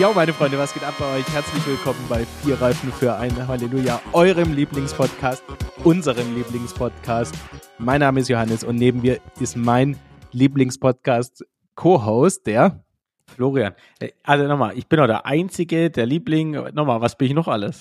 Jo, 0.00 0.12
meine 0.14 0.32
Freunde, 0.32 0.56
was 0.58 0.72
geht 0.72 0.84
ab 0.84 0.94
bei 0.96 1.18
euch? 1.18 1.28
Herzlich 1.34 1.66
willkommen 1.66 1.98
bei 2.08 2.24
Vier 2.44 2.60
Reifen 2.60 2.92
für 2.92 3.16
ein 3.16 3.48
Halleluja, 3.48 4.00
eurem 4.12 4.52
Lieblingspodcast, 4.52 5.42
unserem 5.82 6.36
Lieblingspodcast. 6.36 7.34
Mein 7.78 7.98
Name 7.98 8.20
ist 8.20 8.28
Johannes 8.28 8.62
und 8.62 8.76
neben 8.76 9.00
mir 9.00 9.18
ist 9.40 9.56
mein 9.56 9.96
Lieblingspodcast 10.30 11.44
Co-Host, 11.74 12.46
der 12.46 12.84
Florian. 13.26 13.74
Also 14.22 14.46
nochmal, 14.46 14.78
ich 14.78 14.86
bin 14.86 14.98
doch 14.98 15.08
der 15.08 15.26
Einzige, 15.26 15.90
der 15.90 16.06
Liebling. 16.06 16.52
Nochmal, 16.74 17.00
was 17.00 17.18
bin 17.18 17.26
ich 17.26 17.34
noch 17.34 17.48
alles? 17.48 17.80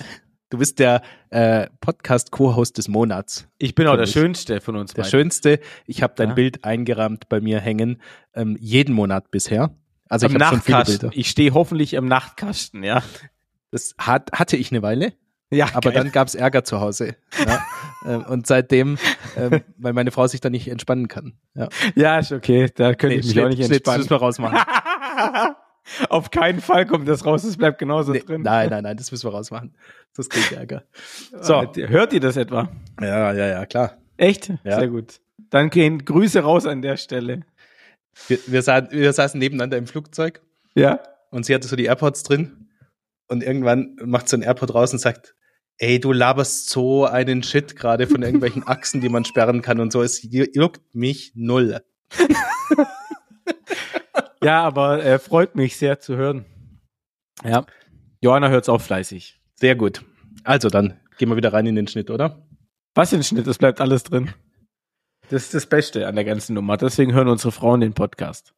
Du 0.50 0.58
bist 0.58 0.80
der 0.80 1.04
äh, 1.30 1.68
Podcast-Co-Host 1.82 2.80
des 2.80 2.88
Monats. 2.88 3.48
Ich 3.60 3.76
bin 3.76 3.86
auch 3.86 3.96
der 3.96 4.08
Schönste 4.08 4.60
von 4.60 4.76
uns 4.76 4.94
Der 4.94 5.04
beiden. 5.04 5.12
Schönste. 5.12 5.60
Ich 5.86 6.02
habe 6.02 6.14
dein 6.16 6.30
ja. 6.30 6.34
Bild 6.34 6.64
eingerahmt 6.64 7.30
bei 7.30 7.42
mir 7.42 7.60
hängen, 7.60 8.02
ähm, 8.34 8.58
jeden 8.60 8.96
Monat 8.96 9.30
bisher. 9.30 9.76
Also 10.10 10.28
Am 10.28 10.36
ich 10.36 10.64
viele 10.64 11.12
Ich 11.14 11.30
stehe 11.30 11.54
hoffentlich 11.54 11.94
im 11.94 12.06
Nachtkasten, 12.06 12.84
ja. 12.84 13.04
Das 13.72 13.96
hat, 13.98 14.32
hatte 14.32 14.58
ich 14.58 14.72
eine 14.72 14.82
Weile. 14.82 15.14
Ja, 15.50 15.68
aber 15.74 15.92
geil. 15.92 16.04
dann 16.04 16.12
gab's 16.12 16.36
Ärger 16.36 16.64
zu 16.64 16.80
Hause. 16.80 17.16
Ja. 17.46 17.66
Ähm, 18.06 18.24
und 18.26 18.46
seitdem, 18.46 19.00
ähm, 19.36 19.62
weil 19.78 19.92
meine 19.92 20.12
Frau 20.12 20.28
sich 20.28 20.40
da 20.40 20.52
nicht 20.52 20.68
entspannen 20.68 21.08
kann. 21.08 21.34
Ja, 21.56 21.68
ja 21.96 22.20
ist 22.20 22.32
okay. 22.32 22.70
Da 22.74 22.94
könnte 22.94 23.08
nee, 23.08 23.16
ich 23.16 23.26
mich 23.26 23.32
Schlitt, 23.32 23.44
auch 23.44 23.50
nicht 23.50 23.60
entspannen. 23.60 23.82
Das 23.84 23.98
müssen 23.98 24.10
wir 24.12 24.18
rausmachen. 24.18 24.60
Auf 26.10 26.32
keinen 26.32 26.62
Fall 26.62 26.86
kommt 26.86 27.08
das 27.08 27.26
raus, 27.26 27.42
das 27.42 27.58
bleibt 27.58 27.80
genauso 27.80 28.12
nee, 28.12 28.20
drin. 28.20 28.44
Nein, 28.44 28.70
nein, 28.70 28.84
nein, 28.84 28.98
das 28.98 29.12
müssen 29.12 29.28
wir 29.28 29.34
rausmachen. 29.34 29.76
Das 30.16 30.30
kriegt 30.30 30.52
Ärger. 30.52 30.84
So. 31.42 31.66
Hört 31.76 32.14
ihr 32.14 32.20
das 32.20 32.38
etwa? 32.38 32.70
Ja, 33.02 33.34
ja, 33.34 33.48
ja, 33.48 33.66
klar. 33.66 33.98
Echt? 34.16 34.54
Ja. 34.64 34.80
Sehr 34.80 34.90
gut. 34.90 35.20
Dann 35.50 35.70
gehen 35.70 36.06
Grüße 36.06 36.42
raus 36.42 36.66
an 36.66 36.82
der 36.82 36.98
Stelle. 36.98 37.46
Wir, 38.28 38.40
wir, 38.48 38.62
saßen, 38.62 38.92
wir 38.92 39.14
saßen 39.14 39.40
nebeneinander 39.40 39.78
im 39.78 39.88
Flugzeug. 39.88 40.42
Ja. 40.76 41.00
Und 41.32 41.46
sie 41.46 41.54
hatte 41.54 41.68
so 41.68 41.76
die 41.76 41.86
AirPods 41.86 42.24
drin. 42.24 42.70
Und 43.28 43.44
irgendwann 43.44 43.98
macht 44.04 44.30
so 44.30 44.38
ein 44.38 44.42
AirPod 44.42 44.74
raus 44.74 44.94
und 44.94 45.00
sagt, 45.00 45.36
ey, 45.78 46.00
du 46.00 46.12
laberst 46.12 46.70
so 46.70 47.06
einen 47.06 47.44
Shit 47.44 47.76
gerade 47.76 48.08
von 48.08 48.24
irgendwelchen 48.24 48.64
Achsen, 48.68 49.02
die 49.02 49.10
man 49.10 49.26
sperren 49.26 49.62
kann 49.62 49.80
und 49.80 49.92
so. 49.92 50.02
Es 50.02 50.22
juckt 50.24 50.96
mich 50.96 51.34
null. 51.36 51.82
ja, 54.42 54.64
aber 54.64 55.04
äh, 55.04 55.20
freut 55.20 55.56
mich 55.56 55.78
sehr 55.78 56.00
zu 56.00 56.16
hören. 56.16 56.46
Ja. 57.44 57.66
Johanna 58.22 58.50
hört's 58.50 58.70
auch 58.70 58.82
fleißig. 58.82 59.40
Sehr 59.56 59.76
gut. 59.76 60.04
Also 60.44 60.70
dann 60.70 61.00
gehen 61.18 61.30
wir 61.30 61.36
wieder 61.36 61.54
rein 61.54 61.66
in 61.66 61.76
den 61.76 61.88
Schnitt, 61.88 62.10
oder? 62.10 62.48
Was 62.96 63.12
in 63.12 63.20
den 63.20 63.24
Schnitt? 63.24 63.48
Es 63.48 63.58
bleibt 63.58 63.82
alles 63.82 64.04
drin. 64.04 64.34
Das 65.30 65.44
ist 65.44 65.54
das 65.54 65.66
Beste 65.66 66.08
an 66.08 66.16
der 66.16 66.24
ganzen 66.24 66.54
Nummer. 66.54 66.78
Deswegen 66.78 67.14
hören 67.14 67.28
unsere 67.28 67.52
Frauen 67.52 67.82
den 67.82 67.94
Podcast. 67.94 68.54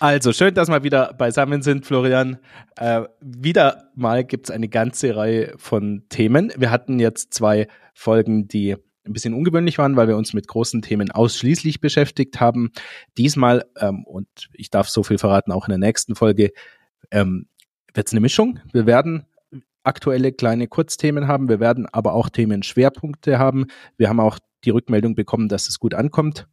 Also, 0.00 0.32
schön, 0.32 0.54
dass 0.54 0.68
wir 0.68 0.82
wieder 0.84 1.14
beisammen 1.14 1.62
sind, 1.62 1.86
Florian. 1.86 2.38
Äh, 2.76 3.02
wieder 3.20 3.90
mal 3.94 4.24
gibt 4.24 4.46
es 4.46 4.50
eine 4.50 4.68
ganze 4.68 5.16
Reihe 5.16 5.54
von 5.56 6.04
Themen. 6.10 6.52
Wir 6.56 6.70
hatten 6.70 6.98
jetzt 6.98 7.32
zwei 7.32 7.68
Folgen, 7.94 8.48
die 8.48 8.76
ein 9.06 9.12
bisschen 9.12 9.34
ungewöhnlich 9.34 9.78
waren, 9.78 9.96
weil 9.96 10.08
wir 10.08 10.16
uns 10.16 10.34
mit 10.34 10.46
großen 10.46 10.82
Themen 10.82 11.10
ausschließlich 11.10 11.80
beschäftigt 11.80 12.40
haben. 12.40 12.70
Diesmal, 13.16 13.64
ähm, 13.78 14.04
und 14.04 14.28
ich 14.52 14.70
darf 14.70 14.88
so 14.88 15.02
viel 15.02 15.18
verraten, 15.18 15.52
auch 15.52 15.66
in 15.66 15.70
der 15.70 15.78
nächsten 15.78 16.14
Folge, 16.14 16.52
ähm, 17.10 17.48
wird 17.94 18.06
es 18.06 18.12
eine 18.12 18.20
Mischung. 18.20 18.60
Wir 18.72 18.86
werden 18.86 19.26
aktuelle 19.84 20.32
kleine 20.32 20.66
Kurzthemen 20.66 21.28
haben, 21.28 21.48
wir 21.48 21.60
werden 21.60 21.86
aber 21.92 22.14
auch 22.14 22.28
Themenschwerpunkte 22.28 23.38
haben. 23.38 23.66
Wir 23.96 24.08
haben 24.08 24.20
auch 24.20 24.38
die 24.64 24.70
Rückmeldung 24.70 25.14
bekommen, 25.14 25.48
dass 25.48 25.68
es 25.68 25.78
gut 25.78 25.94
ankommt 25.94 26.48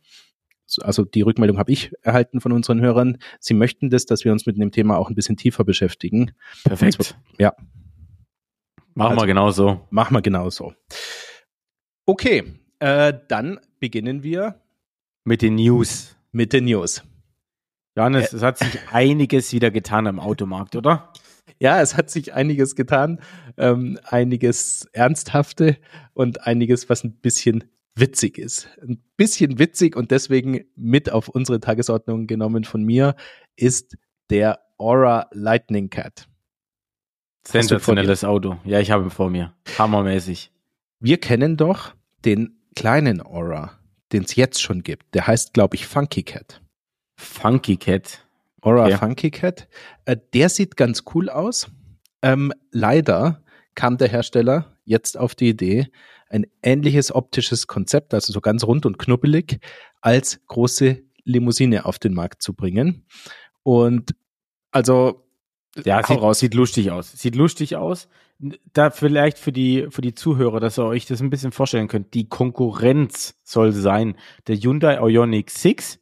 also 0.80 1.04
die 1.04 1.22
Rückmeldung 1.22 1.58
habe 1.58 1.72
ich 1.72 1.92
erhalten 2.02 2.40
von 2.40 2.52
unseren 2.52 2.82
Hörern. 2.82 3.18
Sie 3.40 3.54
möchten 3.54 3.90
das, 3.90 4.06
dass 4.06 4.24
wir 4.24 4.32
uns 4.32 4.46
mit 4.46 4.58
dem 4.58 4.72
Thema 4.72 4.98
auch 4.98 5.10
ein 5.10 5.16
bisschen 5.16 5.38
tiefer 5.38 5.64
beschäftigen. 5.64 6.32
Perfekt. 6.64 7.18
ja. 7.38 7.54
Machen 8.94 9.12
also, 9.12 9.22
wir 9.22 9.28
genauso. 9.28 9.88
Machen 9.90 10.16
wir 10.16 10.22
genauso. 10.22 10.74
Okay, 12.06 12.44
äh, 12.80 13.14
dann 13.28 13.60
beginnen 13.80 14.24
wir 14.24 14.62
mit 15.24 15.42
den 15.42 15.56
News. 15.56 16.16
Mit 16.32 16.54
den 16.54 16.66
News. 16.66 17.04
Johannes, 17.96 18.34
äh, 18.34 18.38
es 18.38 18.44
hat 18.44 18.58
sich 18.58 18.80
einiges 18.92 19.54
wieder 19.54 19.72
getan 19.72 20.08
am 20.08 20.20
Automarkt, 20.20 20.76
oder? 20.76 21.11
Ja, 21.60 21.82
es 21.82 21.96
hat 21.96 22.10
sich 22.10 22.34
einiges 22.34 22.76
getan, 22.76 23.20
ähm, 23.58 24.00
einiges 24.04 24.88
Ernsthafte 24.94 25.78
und 26.14 26.48
einiges, 26.48 26.90
was 26.90 27.04
ein 27.04 27.14
bisschen 27.14 27.66
witzig 27.96 28.38
ist. 28.38 28.68
Ein 28.82 29.02
bisschen 29.18 29.60
witzig 29.60 29.96
und 29.96 30.12
deswegen 30.12 30.66
mit 30.76 31.12
auf 31.12 31.30
unsere 31.30 31.60
Tagesordnung 31.60 32.28
genommen 32.28 32.64
von 32.64 32.84
mir 32.84 33.16
ist 33.56 33.98
der 34.30 34.60
Aura 34.78 35.28
Lightning 35.32 35.90
Cat. 35.90 36.28
Sensationelles 37.46 38.24
Auto. 38.24 38.58
Ja, 38.66 38.80
ich 38.80 38.92
habe 38.92 39.04
ihn 39.04 39.10
vor 39.10 39.30
mir. 39.30 39.54
Hammermäßig. 39.78 40.52
Wir 41.00 41.20
kennen 41.20 41.58
doch 41.58 41.94
den 42.24 42.62
kleinen 42.76 43.22
Aura, 43.22 43.80
den 44.12 44.24
es 44.24 44.36
jetzt 44.36 44.62
schon 44.62 44.84
gibt. 44.84 45.14
Der 45.16 45.28
heißt, 45.28 45.54
glaube 45.54 45.76
ich, 45.76 45.88
Funky 45.88 46.24
Cat. 46.24 46.62
Funky 47.16 47.78
Cat. 47.78 48.26
Aura 48.62 48.86
okay. 48.86 48.98
Funky 48.98 49.32
Cat. 49.32 49.68
Äh, 50.06 50.18
der 50.34 50.50
sieht 50.50 50.78
ganz 50.78 51.04
cool 51.14 51.30
aus. 51.30 51.70
Ähm, 52.22 52.54
leider 52.72 53.44
kam 53.76 53.98
der 53.98 54.08
Hersteller 54.08 54.78
jetzt 54.86 55.18
auf 55.18 55.36
die 55.36 55.50
Idee, 55.50 55.88
ein 56.30 56.46
ähnliches 56.64 57.14
optisches 57.14 57.68
Konzept, 57.68 58.14
also 58.14 58.32
so 58.32 58.42
ganz 58.42 58.64
rund 58.64 58.86
und 58.86 58.98
knubbelig, 58.98 59.60
als 60.02 60.40
große 60.48 61.02
Limousine 61.24 61.86
auf 61.86 62.00
den 62.00 62.14
Markt 62.14 62.42
zu 62.42 62.54
bringen. 62.54 63.06
Und 63.64 64.16
also 64.72 65.26
ja, 65.84 66.04
sieht, 66.06 66.22
raus. 66.22 66.40
sieht 66.40 66.54
lustig 66.54 66.92
aus. 66.92 67.12
Sieht 67.12 67.36
lustig 67.36 67.76
aus. 67.76 68.08
Da 68.74 68.90
vielleicht 68.90 69.38
für 69.38 69.52
die, 69.52 69.88
für 69.90 70.02
die 70.02 70.16
Zuhörer, 70.16 70.60
dass 70.60 70.80
ihr 70.80 70.86
euch 70.86 71.06
das 71.06 71.22
ein 71.22 71.30
bisschen 71.30 71.52
vorstellen 71.52 71.88
könnt. 71.88 72.14
Die 72.14 72.28
Konkurrenz 72.28 73.40
soll 73.44 73.72
sein 73.72 74.16
der 74.48 74.58
Hyundai 74.58 74.98
Ioniq 74.98 75.50
6. 75.52 76.00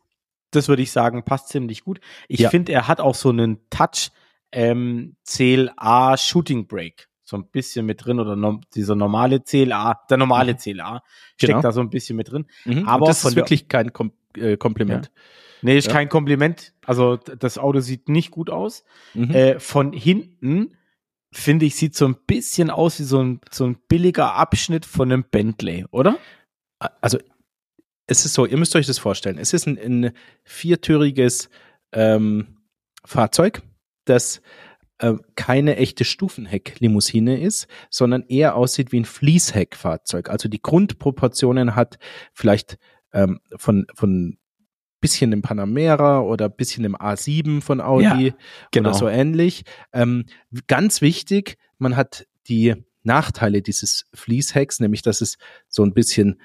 Das 0.52 0.68
würde 0.68 0.82
ich 0.82 0.92
sagen, 0.92 1.24
passt 1.24 1.50
ziemlich 1.50 1.84
gut. 1.84 2.00
Ich 2.28 2.42
ja. 2.42 2.50
finde, 2.50 2.72
er 2.72 2.88
hat 2.88 3.02
auch 3.02 3.16
so 3.16 3.30
einen 3.30 3.60
Touch 3.70 4.12
ähm, 4.52 5.16
CLA 5.26 6.18
Shooting 6.18 6.68
Brake 6.68 7.10
so 7.30 7.38
ein 7.38 7.46
bisschen 7.46 7.86
mit 7.86 8.04
drin 8.04 8.20
oder 8.20 8.36
no, 8.36 8.60
dieser 8.74 8.96
normale 8.96 9.42
CLA, 9.42 10.02
der 10.10 10.18
normale 10.18 10.54
mhm. 10.54 10.58
CLA 10.58 11.04
steckt 11.36 11.52
genau. 11.52 11.62
da 11.62 11.72
so 11.72 11.80
ein 11.80 11.90
bisschen 11.90 12.16
mit 12.16 12.32
drin. 12.32 12.48
Mhm. 12.66 12.88
Aber 12.88 13.06
das 13.06 13.24
ist 13.24 13.36
wirklich 13.36 13.68
kein 13.68 13.94
Kom 13.94 14.12
äh, 14.36 14.58
Kompliment. 14.58 15.06
Ja. 15.06 15.22
Nee, 15.62 15.78
ist 15.78 15.88
ja. 15.88 15.94
kein 15.94 16.10
Kompliment. 16.10 16.74
Also 16.86 17.18
das 17.18 17.58
Auto 17.58 17.82
sieht 17.82 18.10
nicht 18.10 18.32
gut 18.32 18.50
aus. 18.50 18.84
Mhm. 19.14 19.32
Äh, 19.32 19.60
von 19.60 19.94
hinten 19.94 20.76
finde 21.32 21.66
ich, 21.66 21.76
sieht 21.76 21.96
so 21.96 22.08
ein 22.08 22.16
bisschen 22.26 22.72
aus 22.72 23.00
wie 23.00 23.04
so 23.04 23.22
ein, 23.22 23.42
so 23.52 23.66
ein 23.66 23.78
billiger 23.88 24.34
Abschnitt 24.34 24.86
von 24.86 25.12
einem 25.12 25.24
Bentley, 25.24 25.86
oder? 25.92 26.18
Also 27.02 27.20
es 28.10 28.26
ist 28.26 28.34
so, 28.34 28.46
ihr 28.46 28.58
müsst 28.58 28.76
euch 28.76 28.88
das 28.88 28.98
vorstellen. 28.98 29.38
Es 29.38 29.54
ist 29.54 29.68
ein, 29.68 29.78
ein 29.78 30.12
viertüriges 30.44 31.50
ähm, 31.92 32.58
Fahrzeug, 33.06 33.62
das 34.06 34.42
äh, 34.98 35.14
keine 35.36 35.78
echte 35.78 36.04
Stufenheck-Limousine 36.04 37.40
ist, 37.40 37.68
sondern 37.92 38.24
eher 38.24 38.56
aussieht 38.56 38.92
wie 38.92 39.00
ein 39.00 39.06
Fließheck-Fahrzeug. 39.06 40.30
Also 40.30 40.50
die 40.50 40.62
Grundproportionen 40.62 41.76
hat 41.76 42.00
vielleicht 42.34 42.80
ähm, 43.14 43.42
von, 43.56 43.86
von 43.94 44.38
bisschen 45.02 45.32
im 45.32 45.44
Panamera 45.44 46.22
oder 46.22 46.50
bisschen 46.50 46.86
im 46.86 46.96
A7 46.96 47.62
von 47.62 47.80
Audi 47.80 48.28
ja, 48.28 48.34
genau. 48.72 48.90
oder 48.90 48.98
so 48.98 49.08
ähnlich. 49.08 49.66
Ähm, 49.94 50.26
ganz 50.66 51.02
wichtig, 51.02 51.58
man 51.78 51.96
hat 51.96 52.26
die 52.48 52.74
Nachteile 53.04 53.62
dieses 53.62 54.08
Fließhecks, 54.16 54.80
nämlich 54.80 55.04
dass 55.04 55.22
es 55.22 55.38
so 55.68 55.84
ein 55.84 55.94
bisschen 55.94 56.42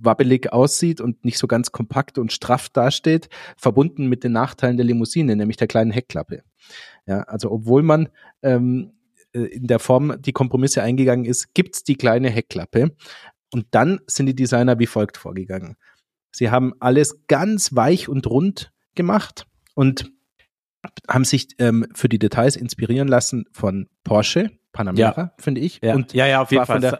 wabbelig 0.00 0.52
aussieht 0.52 1.00
und 1.00 1.24
nicht 1.24 1.38
so 1.38 1.46
ganz 1.46 1.72
kompakt 1.72 2.18
und 2.18 2.32
straff 2.32 2.68
dasteht, 2.68 3.28
verbunden 3.56 4.08
mit 4.08 4.24
den 4.24 4.32
Nachteilen 4.32 4.76
der 4.76 4.86
Limousine, 4.86 5.36
nämlich 5.36 5.56
der 5.56 5.68
kleinen 5.68 5.90
Heckklappe. 5.90 6.42
Ja, 7.06 7.22
also 7.22 7.50
obwohl 7.50 7.82
man 7.82 8.08
ähm, 8.42 8.92
äh, 9.32 9.40
in 9.40 9.66
der 9.66 9.78
Form 9.78 10.20
die 10.20 10.32
Kompromisse 10.32 10.82
eingegangen 10.82 11.24
ist, 11.24 11.54
gibt's 11.54 11.84
die 11.84 11.96
kleine 11.96 12.30
Heckklappe. 12.30 12.94
Und 13.52 13.66
dann 13.70 14.00
sind 14.06 14.26
die 14.26 14.34
Designer 14.34 14.78
wie 14.78 14.86
folgt 14.86 15.16
vorgegangen. 15.16 15.76
Sie 16.30 16.50
haben 16.50 16.72
alles 16.80 17.26
ganz 17.28 17.74
weich 17.74 18.08
und 18.08 18.26
rund 18.26 18.72
gemacht 18.94 19.46
und 19.74 20.10
haben 21.08 21.24
sich 21.24 21.48
ähm, 21.58 21.86
für 21.94 22.08
die 22.08 22.18
Details 22.18 22.56
inspirieren 22.56 23.08
lassen 23.08 23.44
von 23.52 23.88
Porsche, 24.04 24.50
Panamera, 24.72 25.20
ja. 25.20 25.34
finde 25.38 25.60
ich. 25.60 25.80
Ja. 25.82 25.94
Und 25.94 26.14
ja, 26.14 26.26
ja, 26.26 26.42
auf 26.42 26.50
jeden 26.50 26.66
Fall. 26.66 26.98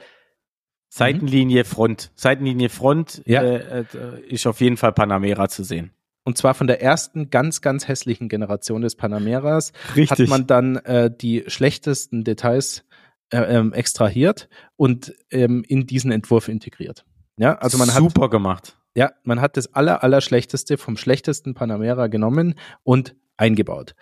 Seitenlinie 0.94 1.64
Front. 1.64 2.12
Seitenlinie 2.16 2.68
Front 2.68 3.22
ja. 3.24 3.42
äh, 3.42 3.80
äh, 3.80 4.20
ist 4.28 4.46
auf 4.46 4.60
jeden 4.60 4.76
Fall 4.76 4.92
Panamera 4.92 5.48
zu 5.48 5.64
sehen. 5.64 5.90
Und 6.22 6.36
zwar 6.36 6.52
von 6.52 6.66
der 6.66 6.82
ersten 6.82 7.30
ganz, 7.30 7.62
ganz 7.62 7.88
hässlichen 7.88 8.28
Generation 8.28 8.82
des 8.82 8.94
Panameras 8.94 9.72
Richtig. 9.96 10.20
hat 10.20 10.28
man 10.28 10.46
dann 10.46 10.76
äh, 10.76 11.10
die 11.10 11.44
schlechtesten 11.46 12.24
Details 12.24 12.84
äh, 13.30 13.38
ähm, 13.38 13.72
extrahiert 13.72 14.50
und 14.76 15.14
ähm, 15.30 15.64
in 15.66 15.86
diesen 15.86 16.12
Entwurf 16.12 16.48
integriert. 16.48 17.06
Ja, 17.38 17.54
also 17.54 17.78
man 17.78 17.88
hat 17.88 17.96
super 17.96 18.28
gemacht. 18.28 18.76
Ja, 18.94 19.12
man 19.24 19.40
hat 19.40 19.56
das 19.56 19.72
aller, 19.74 20.04
aller 20.04 20.20
schlechteste 20.20 20.76
vom 20.76 20.98
schlechtesten 20.98 21.54
Panamera 21.54 22.08
genommen 22.08 22.54
und 22.82 23.16
eingebaut. 23.38 23.94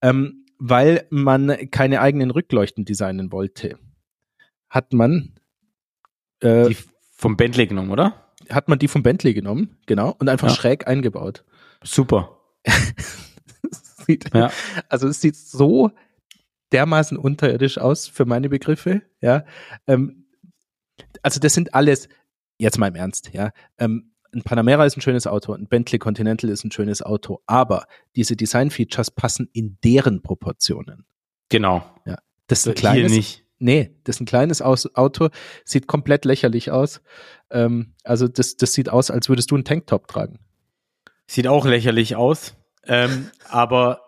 Ähm, 0.00 0.46
weil 0.58 1.06
man 1.10 1.70
keine 1.70 2.00
eigenen 2.00 2.30
Rückleuchten 2.30 2.86
designen 2.86 3.32
wollte, 3.32 3.78
hat 4.70 4.94
man 4.94 5.34
äh, 6.40 6.68
die 6.68 6.76
vom 7.12 7.36
Bentley 7.36 7.66
genommen, 7.66 7.90
oder? 7.90 8.32
Hat 8.50 8.68
man 8.68 8.78
die 8.78 8.88
vom 8.88 9.02
Bentley 9.02 9.34
genommen, 9.34 9.76
genau, 9.86 10.14
und 10.18 10.28
einfach 10.28 10.48
ja. 10.48 10.54
schräg 10.54 10.86
eingebaut. 10.86 11.44
Super. 11.82 12.38
sieht, 14.06 14.34
ja. 14.34 14.50
Also 14.88 15.08
es 15.08 15.20
sieht 15.20 15.36
so 15.36 15.90
dermaßen 16.72 17.16
unterirdisch 17.16 17.78
aus 17.78 18.06
für 18.06 18.24
meine 18.24 18.48
Begriffe, 18.48 19.02
ja. 19.20 19.44
Ähm, 19.86 20.26
also 21.22 21.40
das 21.40 21.54
sind 21.54 21.74
alles, 21.74 22.08
jetzt 22.58 22.78
mal 22.78 22.88
im 22.88 22.94
Ernst, 22.94 23.30
ja. 23.32 23.50
Ähm, 23.78 24.12
ein 24.32 24.42
Panamera 24.42 24.84
ist 24.84 24.96
ein 24.96 25.00
schönes 25.00 25.26
Auto, 25.26 25.52
ein 25.52 25.68
Bentley 25.68 25.98
Continental 25.98 26.50
ist 26.50 26.64
ein 26.64 26.70
schönes 26.70 27.02
Auto, 27.02 27.40
aber 27.46 27.86
diese 28.14 28.36
Design-Features 28.36 29.10
passen 29.10 29.48
in 29.52 29.78
deren 29.82 30.22
Proportionen. 30.22 31.06
Genau. 31.48 31.82
Ja. 32.04 32.18
Das 32.46 32.60
ist 32.60 32.68
ein 32.68 32.74
kleines, 32.74 33.12
Hier 33.12 33.18
nicht. 33.18 33.44
Nee, 33.58 33.90
das 34.04 34.16
ist 34.16 34.20
ein 34.20 34.26
kleines 34.26 34.62
Auto, 34.62 35.28
sieht 35.64 35.86
komplett 35.86 36.24
lächerlich 36.24 36.70
aus. 36.70 37.00
Ähm, 37.50 37.94
also 38.04 38.28
das, 38.28 38.56
das 38.56 38.72
sieht 38.72 38.88
aus, 38.88 39.10
als 39.10 39.28
würdest 39.28 39.50
du 39.50 39.56
einen 39.56 39.64
Tanktop 39.64 40.06
tragen. 40.06 40.38
Sieht 41.26 41.48
auch 41.48 41.66
lächerlich 41.66 42.16
aus, 42.16 42.54
ähm, 42.86 43.30
aber 43.48 44.02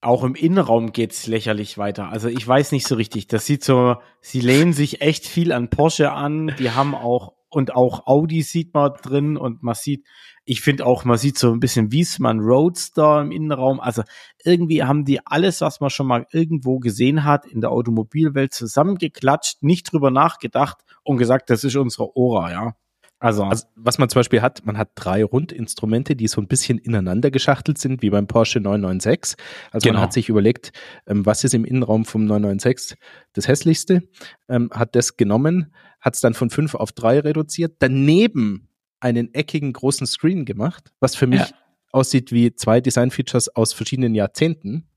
auch 0.00 0.22
im 0.22 0.34
Innenraum 0.34 0.92
geht's 0.92 1.26
lächerlich 1.26 1.78
weiter. 1.78 2.08
Also 2.08 2.28
ich 2.28 2.46
weiß 2.46 2.72
nicht 2.72 2.86
so 2.86 2.94
richtig. 2.94 3.26
Das 3.26 3.46
sieht 3.46 3.64
so, 3.64 3.96
sie 4.20 4.40
lehnen 4.40 4.72
sich 4.72 5.00
echt 5.00 5.26
viel 5.26 5.50
an 5.52 5.70
Porsche 5.70 6.12
an. 6.12 6.54
Die 6.58 6.70
haben 6.70 6.94
auch 6.94 7.32
und 7.54 7.74
auch 7.74 8.06
Audi 8.06 8.42
sieht 8.42 8.74
man 8.74 8.92
drin 9.02 9.36
und 9.36 9.62
man 9.62 9.74
sieht, 9.74 10.04
ich 10.44 10.60
finde 10.60 10.84
auch, 10.84 11.04
man 11.04 11.16
sieht 11.16 11.38
so 11.38 11.52
ein 11.52 11.60
bisschen 11.60 11.92
Wiesmann 11.92 12.40
Roadster 12.40 13.22
im 13.22 13.32
Innenraum. 13.32 13.80
Also 13.80 14.02
irgendwie 14.44 14.82
haben 14.82 15.04
die 15.04 15.26
alles, 15.26 15.60
was 15.60 15.80
man 15.80 15.90
schon 15.90 16.06
mal 16.06 16.26
irgendwo 16.32 16.78
gesehen 16.78 17.24
hat 17.24 17.46
in 17.46 17.60
der 17.60 17.70
Automobilwelt 17.70 18.52
zusammengeklatscht, 18.52 19.62
nicht 19.62 19.92
drüber 19.92 20.10
nachgedacht 20.10 20.78
und 21.02 21.16
gesagt, 21.16 21.48
das 21.50 21.64
ist 21.64 21.76
unsere 21.76 22.16
Ora, 22.16 22.50
ja. 22.50 22.76
Also, 23.20 23.44
also, 23.44 23.66
was 23.74 23.98
man 23.98 24.08
zum 24.08 24.18
Beispiel 24.18 24.42
hat, 24.42 24.66
man 24.66 24.76
hat 24.76 24.90
drei 24.94 25.24
Rundinstrumente, 25.24 26.14
die 26.14 26.28
so 26.28 26.40
ein 26.40 26.46
bisschen 26.46 26.78
ineinander 26.78 27.30
geschachtelt 27.30 27.78
sind, 27.78 28.02
wie 28.02 28.10
beim 28.10 28.26
Porsche 28.26 28.60
996. 28.60 29.38
Also 29.70 29.84
genau. 29.84 29.94
man 29.94 30.02
hat 30.02 30.12
sich 30.12 30.28
überlegt, 30.28 30.72
ähm, 31.06 31.24
was 31.24 31.42
ist 31.44 31.54
im 31.54 31.64
Innenraum 31.64 32.04
vom 32.04 32.26
996 32.26 32.98
das 33.32 33.48
hässlichste, 33.48 34.02
ähm, 34.48 34.70
hat 34.72 34.94
das 34.94 35.16
genommen, 35.16 35.72
hat 36.00 36.14
es 36.14 36.20
dann 36.20 36.34
von 36.34 36.50
fünf 36.50 36.74
auf 36.74 36.92
drei 36.92 37.20
reduziert, 37.20 37.76
daneben 37.78 38.68
einen 39.00 39.32
eckigen 39.32 39.72
großen 39.72 40.06
Screen 40.06 40.44
gemacht, 40.44 40.92
was 41.00 41.16
für 41.16 41.26
mich 41.26 41.40
ja. 41.40 41.56
aussieht 41.92 42.32
wie 42.32 42.54
zwei 42.54 42.80
Design-Features 42.80 43.54
aus 43.56 43.72
verschiedenen 43.72 44.14
Jahrzehnten. 44.14 44.88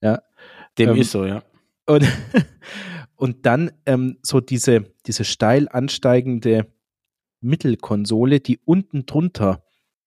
Ja. 0.00 0.22
Dem 0.78 0.90
ähm, 0.90 0.96
ist 0.96 1.10
so, 1.10 1.24
ja. 1.24 1.42
Und, 1.86 2.04
und 3.16 3.46
dann 3.46 3.70
ähm, 3.86 4.18
so 4.22 4.40
diese, 4.40 4.92
diese 5.06 5.24
steil 5.24 5.68
ansteigende 5.68 6.66
Mittelkonsole, 7.40 8.40
die 8.40 8.58
unten 8.64 9.06
drunter 9.06 9.62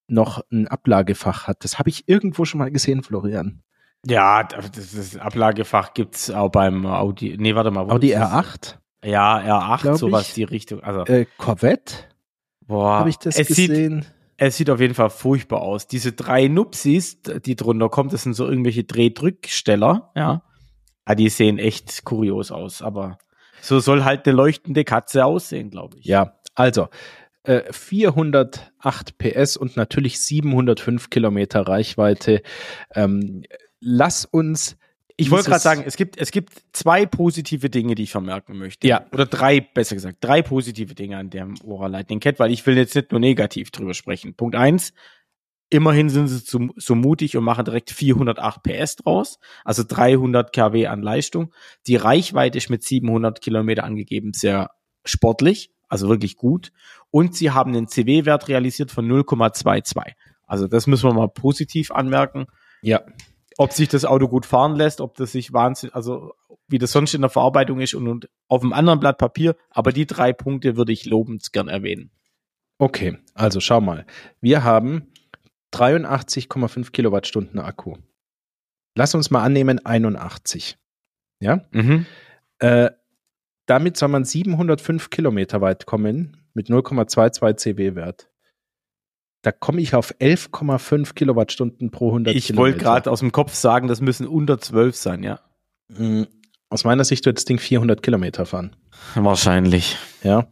noch 0.08 0.44
ein 0.52 0.68
Ablagefach 0.68 1.48
hat. 1.48 1.64
Das 1.64 1.80
habe 1.80 1.90
ich 1.90 2.08
irgendwo 2.08 2.46
schon 2.46 2.60
mal 2.60 2.72
gesehen, 2.72 3.04
Florian. 3.04 3.64
Ja, 4.06 4.44
das, 4.44 5.18
Ablagefach 5.18 5.94
gibt 5.94 6.16
es 6.16 6.30
auch 6.30 6.50
beim 6.50 6.86
Audi. 6.86 7.38
Nee, 7.38 7.56
warte 7.56 7.72
mal. 7.72 7.90
Audi 7.90 8.16
R8? 8.16 8.76
Ja, 9.06 9.38
R8, 9.38 9.96
sowas 9.98 10.30
ich. 10.30 10.34
die 10.34 10.44
Richtung. 10.44 10.82
Also, 10.82 11.06
äh, 11.06 11.26
Corvette? 11.38 11.96
Boah, 12.62 13.00
habe 13.00 13.10
ich 13.10 13.18
das 13.18 13.38
es 13.38 13.48
gesehen? 13.48 14.02
Sieht, 14.02 14.14
es 14.38 14.58
sieht 14.58 14.70
auf 14.70 14.80
jeden 14.80 14.94
Fall 14.94 15.10
furchtbar 15.10 15.62
aus. 15.62 15.88
Diese 15.88 16.12
drei 16.12 16.48
Nupsis, 16.48 17.22
die 17.22 17.56
drunter 17.56 17.90
kommen, 17.90 18.10
das 18.10 18.24
sind 18.24 18.34
so 18.34 18.48
irgendwelche 18.48 18.84
Drehdrücksteller, 18.84 20.12
ja. 20.16 20.44
Ah, 21.06 21.16
die 21.16 21.30
sehen 21.30 21.60
echt 21.60 22.06
kurios 22.06 22.52
aus, 22.52 22.82
aber 22.82 23.18
so 23.62 23.80
soll 23.80 24.06
halt 24.06 24.26
eine 24.26 24.36
leuchtende 24.36 24.86
Katze 24.86 25.26
aussehen, 25.26 25.70
glaube 25.70 25.98
ich. 25.98 26.06
Ja, 26.06 26.40
also 26.56 26.88
408 27.46 29.16
äh, 29.20 29.42
PS 29.42 29.58
und 29.58 29.76
natürlich 29.76 30.20
705 30.20 31.10
Kilometer 31.10 31.62
Reichweite. 31.62 32.42
Ähm, 32.96 33.44
lass 33.80 34.26
uns 34.26 34.78
ich 35.16 35.30
wollte 35.30 35.50
gerade 35.50 35.62
sagen, 35.62 35.84
es 35.86 35.96
gibt, 35.96 36.18
es 36.18 36.32
gibt 36.32 36.54
zwei 36.74 37.06
positive 37.06 37.70
Dinge, 37.70 37.94
die 37.94 38.04
ich 38.04 38.12
vermerken 38.12 38.58
möchte. 38.58 38.88
Ja. 38.88 39.06
Oder 39.12 39.28
drei, 39.28 39.62
besser 39.62 39.96
gesagt, 39.96 40.18
drei 40.22 40.42
positive 40.42 40.96
Dinge 40.96 41.18
an 41.18 41.30
dem 41.30 41.56
Ora 41.64 41.88
Lightning 41.88 42.20
Cat, 42.20 42.40
weil 42.40 42.52
ich 42.52 42.66
will 42.66 42.78
jetzt 42.78 42.96
nicht 42.96 43.12
nur 43.12 43.20
negativ 43.20 43.70
drüber 43.70 43.94
sprechen. 43.94 44.34
Punkt 44.34 44.56
eins, 44.56 44.92
immerhin 45.70 46.10
sind 46.10 46.28
sie 46.28 46.40
so, 46.40 46.70
so 46.78 46.96
mutig 46.96 47.38
und 47.38 47.44
machen 47.44 47.66
direkt 47.66 47.92
408 47.92 48.64
PS 48.64 48.96
draus, 48.98 49.40
also 49.64 49.84
300 49.88 50.52
kW 50.52 50.88
an 50.88 51.04
Leistung. 51.04 51.54
Die 51.86 51.96
Reichweite 51.96 52.58
ist 52.58 52.70
mit 52.70 52.84
700 52.84 53.40
Kilometer 53.40 53.84
angegeben, 53.84 54.34
sehr 54.34 54.72
sportlich 55.06 55.72
also 55.94 56.10
wirklich 56.10 56.38
gut. 56.38 56.72
Und 57.12 57.36
sie 57.36 57.52
haben 57.52 57.76
einen 57.76 57.88
CW-Wert 57.88 58.48
realisiert 58.48 58.90
von 58.90 59.08
0,22. 59.08 60.14
Also 60.48 60.68
das 60.68 60.88
müssen 60.88 61.08
wir 61.08 61.14
mal 61.14 61.30
positiv 61.30 61.92
anmerken. 61.92 62.48
Ja. 62.82 63.04
Ob 63.58 63.74
sich 63.74 63.90
das 63.90 64.04
Auto 64.04 64.28
gut 64.28 64.48
fahren 64.48 64.76
lässt, 64.76 65.02
ob 65.02 65.16
das 65.16 65.34
sich 65.34 65.54
wahnsinnig, 65.54 65.94
also 65.94 66.34
wie 66.68 66.80
das 66.80 66.92
sonst 66.92 67.14
in 67.14 67.22
der 67.22 67.30
Verarbeitung 67.30 67.80
ist 67.80 67.94
und, 67.94 68.08
und 68.08 68.28
auf 68.48 68.64
einem 68.64 68.74
anderen 68.74 69.00
Blatt 69.00 69.20
Papier. 69.20 69.56
Aber 69.70 69.92
die 69.92 70.08
drei 70.08 70.34
Punkte 70.34 70.76
würde 70.76 70.92
ich 70.92 71.06
lobend 71.06 71.54
gern 71.54 71.68
erwähnen. 71.68 72.10
Okay, 72.80 73.20
also 73.36 73.60
schau 73.60 73.80
mal. 73.80 74.08
Wir 74.42 74.64
haben 74.64 75.12
83,5 75.74 76.90
Kilowattstunden 76.90 77.60
Akku. 77.60 77.98
Lass 78.96 79.14
uns 79.14 79.30
mal 79.30 79.44
annehmen 79.44 79.86
81. 79.86 80.76
Ja? 81.40 81.62
Mhm. 81.72 82.08
Äh, 82.58 82.90
damit 83.66 83.98
soll 83.98 84.10
man 84.10 84.26
705 84.26 85.10
Kilometer 85.10 85.62
weit 85.62 85.86
kommen 85.86 86.38
mit 86.54 86.68
0,22 86.68 87.58
CW-Wert. 87.58 88.30
Da 89.42 89.52
komme 89.52 89.82
ich 89.82 89.94
auf 89.94 90.14
11,5 90.20 91.14
Kilowattstunden 91.14 91.92
pro 91.92 92.10
100 92.10 92.36
ich 92.36 92.48
Kilometer. 92.48 92.68
Ich 92.68 92.74
wollte 92.74 92.84
gerade 92.84 93.12
aus 93.12 93.20
dem 93.20 93.32
Kopf 93.32 93.54
sagen, 93.54 93.88
das 93.88 94.00
müssen 94.00 94.28
unter 94.28 94.60
12 94.60 94.96
sein, 94.96 95.24
ja. 95.24 95.40
Mm, 95.90 96.24
aus 96.70 96.86
meiner 96.86 97.04
Sicht 97.04 97.26
wird 97.26 97.38
das 97.38 97.46
Ding 97.46 97.60
400 97.60 98.02
Kilometer 98.02 98.46
fahren. 98.46 98.76
Wahrscheinlich. 99.16 99.98
Ja, 100.24 100.48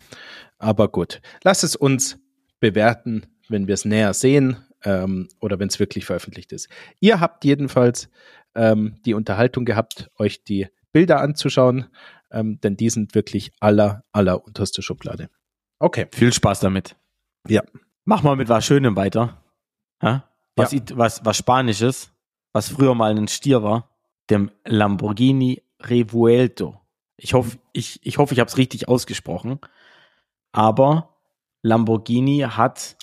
aber 0.60 0.90
gut. 0.90 1.22
Lass 1.44 1.64
es 1.64 1.76
uns 1.76 2.20
bewerten, 2.60 3.26
wenn 3.48 3.68
wir 3.68 3.74
es 3.74 3.86
näher 3.86 4.14
sehen 4.14 4.58
ähm, 4.84 5.30
oder 5.40 5.58
wenn 5.60 5.70
es 5.70 5.80
wirklich 5.80 6.06
veröffentlicht 6.06 6.52
ist. 6.52 6.68
Ihr 7.00 7.20
habt 7.20 7.46
jedenfalls 7.46 8.10
ähm, 8.56 8.96
die 9.06 9.14
Unterhaltung 9.14 9.66
gehabt, 9.66 10.12
euch 10.18 10.44
die 10.44 10.68
Bilder 10.92 11.22
anzuschauen 11.22 11.86
ähm, 12.32 12.60
denn 12.62 12.78
die 12.78 12.90
sind 12.90 13.16
wirklich 13.16 13.52
aller, 13.60 14.04
aller 14.12 14.46
unterste 14.46 14.82
Schublade. 14.82 15.30
Okay. 15.80 16.08
Viel 16.14 16.34
Spaß 16.34 16.60
damit. 16.60 16.96
Ja. 17.48 17.64
Mach 18.06 18.24
mal 18.24 18.36
mit 18.36 18.50
was 18.50 18.66
Schönem 18.66 18.96
weiter. 18.96 19.42
Ha? 20.02 20.30
Was, 20.56 20.72
ja. 20.72 20.82
was, 20.94 21.24
was 21.26 21.38
Spanisches, 21.38 22.12
was 22.54 22.70
früher 22.70 22.96
mal 22.96 23.16
ein 23.16 23.28
Stier 23.28 23.64
war, 23.64 23.90
dem 24.30 24.52
Lamborghini 24.66 25.62
Revuelto. 25.82 26.80
Ich 27.18 27.34
hoffe, 27.34 27.58
ich, 27.74 28.00
ich 28.06 28.18
hoffe, 28.18 28.34
ich 28.34 28.40
habe 28.40 28.50
es 28.50 28.58
richtig 28.58 28.88
ausgesprochen. 28.88 29.60
Aber 30.52 31.18
Lamborghini 31.62 32.46
hat 32.48 32.98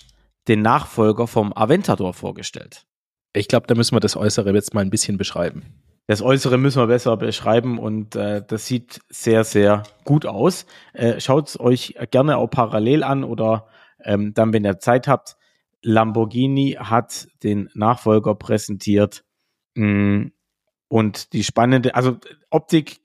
den 0.48 0.62
Nachfolger 0.62 1.26
vom 1.26 1.52
Aventador 1.52 2.14
vorgestellt. 2.14 2.86
Ich 3.32 3.48
glaube, 3.48 3.66
da 3.66 3.74
müssen 3.74 3.94
wir 3.94 4.00
das 4.00 4.16
Äußere 4.16 4.52
jetzt 4.52 4.74
mal 4.74 4.80
ein 4.80 4.90
bisschen 4.90 5.18
beschreiben. 5.18 5.62
Das 6.08 6.22
Äußere 6.22 6.56
müssen 6.56 6.80
wir 6.80 6.86
besser 6.86 7.18
beschreiben 7.18 7.78
und 7.78 8.16
äh, 8.16 8.42
das 8.44 8.66
sieht 8.66 9.00
sehr, 9.10 9.44
sehr 9.44 9.82
gut 10.04 10.24
aus. 10.24 10.64
Äh, 10.94 11.20
Schaut 11.20 11.48
es 11.48 11.60
euch 11.60 11.96
gerne 12.10 12.38
auch 12.38 12.48
parallel 12.48 13.04
an 13.04 13.24
oder 13.24 13.68
ähm, 14.02 14.32
dann, 14.32 14.54
wenn 14.54 14.64
ihr 14.64 14.78
Zeit 14.78 15.06
habt. 15.06 15.36
Lamborghini 15.82 16.78
hat 16.80 17.28
den 17.42 17.68
Nachfolger 17.74 18.34
präsentiert 18.34 19.22
mh, 19.74 19.86
mm, 19.86 20.32
und 20.88 21.34
die 21.34 21.44
spannende, 21.44 21.94
also 21.94 22.16
Optik 22.48 23.00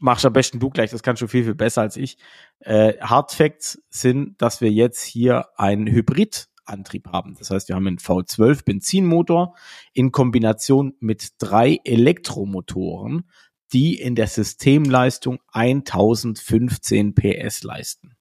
machst 0.00 0.24
am 0.24 0.32
besten 0.32 0.58
du 0.58 0.70
gleich, 0.70 0.90
das 0.90 1.02
kannst 1.02 1.20
du 1.20 1.28
viel, 1.28 1.44
viel 1.44 1.54
besser 1.54 1.82
als 1.82 1.98
ich. 1.98 2.16
Äh, 2.60 2.94
Hard 3.02 3.30
Facts 3.30 3.82
sind, 3.90 4.40
dass 4.40 4.62
wir 4.62 4.70
jetzt 4.70 5.02
hier 5.02 5.48
ein 5.56 5.86
Hybrid 5.86 6.48
Antrieb 6.68 7.08
haben. 7.08 7.34
Das 7.38 7.50
heißt, 7.50 7.68
wir 7.68 7.76
haben 7.76 7.86
einen 7.86 7.98
V12 7.98 8.64
Benzinmotor 8.64 9.54
in 9.92 10.12
Kombination 10.12 10.94
mit 11.00 11.32
drei 11.38 11.80
Elektromotoren, 11.84 13.24
die 13.72 14.00
in 14.00 14.14
der 14.14 14.26
Systemleistung 14.26 15.40
1015 15.52 17.14
PS 17.14 17.62
leisten. 17.62 18.14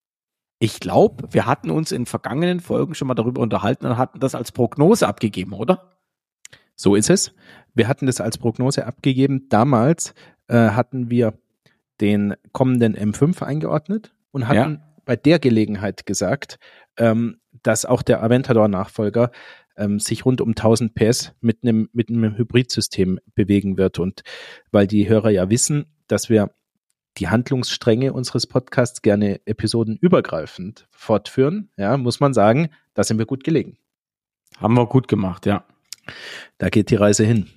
Ich 0.60 0.80
glaube, 0.80 1.28
wir 1.32 1.46
hatten 1.46 1.70
uns 1.70 1.92
in 1.92 2.06
vergangenen 2.06 2.60
Folgen 2.60 2.96
schon 2.96 3.08
mal 3.08 3.14
darüber 3.14 3.42
unterhalten 3.42 3.86
und 3.86 3.98
hatten 3.98 4.20
das 4.20 4.34
als 4.34 4.52
Prognose 4.52 5.08
abgegeben, 5.08 5.54
oder? 5.54 6.00
So 6.76 6.96
ist 6.96 7.10
es. 7.10 7.34
Wir 7.74 7.88
hatten 7.88 8.08
das 8.08 8.22
als 8.22 8.38
Prognose 8.38 8.86
abgegeben. 8.86 9.48
Damals 9.50 10.14
äh, 10.48 10.70
hatten 10.70 11.10
wir 11.10 11.38
den 12.02 12.36
kommenden 12.52 12.96
M5 12.96 13.44
eingeordnet 13.44 14.14
und 14.32 14.48
hatten 14.48 14.74
ja. 14.74 14.97
Bei 15.08 15.16
der 15.16 15.40
Gelegenheit 15.40 16.06
gesagt, 16.06 16.60
ähm, 16.98 17.40
dass 17.64 17.86
auch 17.86 18.04
der 18.04 18.22
Aventador-Nachfolger 18.22 19.32
ähm, 19.78 20.00
sich 20.00 20.26
rund 20.26 20.42
um 20.42 20.50
1000 20.50 20.94
PS 20.94 21.34
mit 21.42 21.64
einem, 21.64 21.90
mit 21.94 22.10
einem 22.10 22.38
Hybridsystem 22.38 23.20
bewegen 23.34 23.78
wird. 23.78 23.98
Und 23.98 24.22
weil 24.72 24.86
die 24.86 25.10
Hörer 25.10 25.30
ja 25.30 25.50
wissen, 25.50 25.86
dass 26.08 26.30
wir 26.30 26.52
die 27.18 27.30
Handlungsstränge 27.30 28.14
unseres 28.14 28.46
Podcasts 28.46 29.02
gerne 29.02 29.42
episodenübergreifend 29.46 30.88
fortführen, 30.92 31.72
ja, 31.78 31.98
muss 31.98 32.20
man 32.20 32.34
sagen, 32.34 32.70
da 32.94 33.04
sind 33.04 33.18
wir 33.18 33.26
gut 33.26 33.44
gelegen. 33.44 33.78
Haben 34.58 34.76
wir 34.76 34.86
gut 34.86 35.08
gemacht, 35.08 35.46
ja. 35.46 35.66
Da 36.58 36.70
geht 36.70 36.90
die 36.92 36.96
Reise 36.96 37.26
hin. 37.26 37.48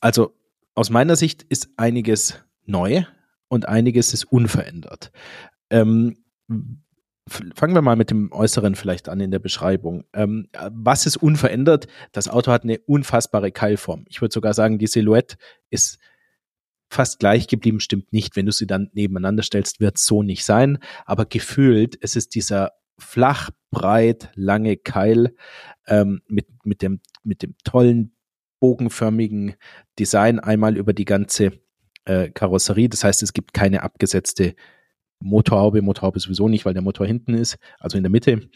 Also 0.00 0.34
aus 0.74 0.90
meiner 0.90 1.16
Sicht 1.16 1.42
ist 1.42 1.70
einiges 1.76 2.38
neu 2.64 3.04
und 3.48 3.68
einiges 3.68 4.14
ist 4.14 4.24
unverändert. 4.24 5.10
Ähm, 5.70 6.21
fangen 7.28 7.74
wir 7.74 7.82
mal 7.82 7.96
mit 7.96 8.10
dem 8.10 8.32
Äußeren 8.32 8.74
vielleicht 8.74 9.08
an 9.08 9.20
in 9.20 9.30
der 9.30 9.38
Beschreibung. 9.38 10.04
Ähm, 10.12 10.48
was 10.70 11.06
ist 11.06 11.16
unverändert? 11.16 11.86
Das 12.12 12.28
Auto 12.28 12.50
hat 12.50 12.64
eine 12.64 12.78
unfassbare 12.80 13.52
Keilform. 13.52 14.04
Ich 14.08 14.20
würde 14.20 14.32
sogar 14.32 14.54
sagen, 14.54 14.78
die 14.78 14.86
Silhouette 14.86 15.36
ist 15.70 15.98
fast 16.90 17.20
gleich 17.20 17.48
geblieben, 17.48 17.80
stimmt 17.80 18.12
nicht. 18.12 18.36
Wenn 18.36 18.46
du 18.46 18.52
sie 18.52 18.66
dann 18.66 18.90
nebeneinander 18.92 19.42
stellst, 19.42 19.80
wird 19.80 19.96
es 19.96 20.04
so 20.04 20.22
nicht 20.22 20.44
sein. 20.44 20.78
Aber 21.06 21.24
gefühlt, 21.24 21.96
es 22.00 22.16
ist 22.16 22.34
dieser 22.34 22.72
flach, 22.98 23.50
breit, 23.70 24.30
lange 24.34 24.76
Keil 24.76 25.34
ähm, 25.86 26.20
mit, 26.28 26.46
mit, 26.64 26.82
dem, 26.82 27.00
mit 27.22 27.42
dem 27.42 27.54
tollen 27.64 28.14
bogenförmigen 28.60 29.54
Design 29.98 30.38
einmal 30.38 30.76
über 30.76 30.92
die 30.92 31.04
ganze 31.04 31.52
äh, 32.04 32.30
Karosserie. 32.30 32.88
Das 32.88 33.04
heißt, 33.04 33.22
es 33.22 33.32
gibt 33.32 33.54
keine 33.54 33.82
abgesetzte 33.82 34.54
Motorhaube. 35.22 35.82
Motorhaube 35.82 36.20
sowieso 36.20 36.48
nicht, 36.48 36.64
weil 36.64 36.72
der 36.74 36.82
Motor 36.82 37.06
hinten 37.06 37.34
ist, 37.34 37.58
also 37.78 37.96
in 37.96 38.04
der 38.04 38.10
Mitte. 38.10 38.48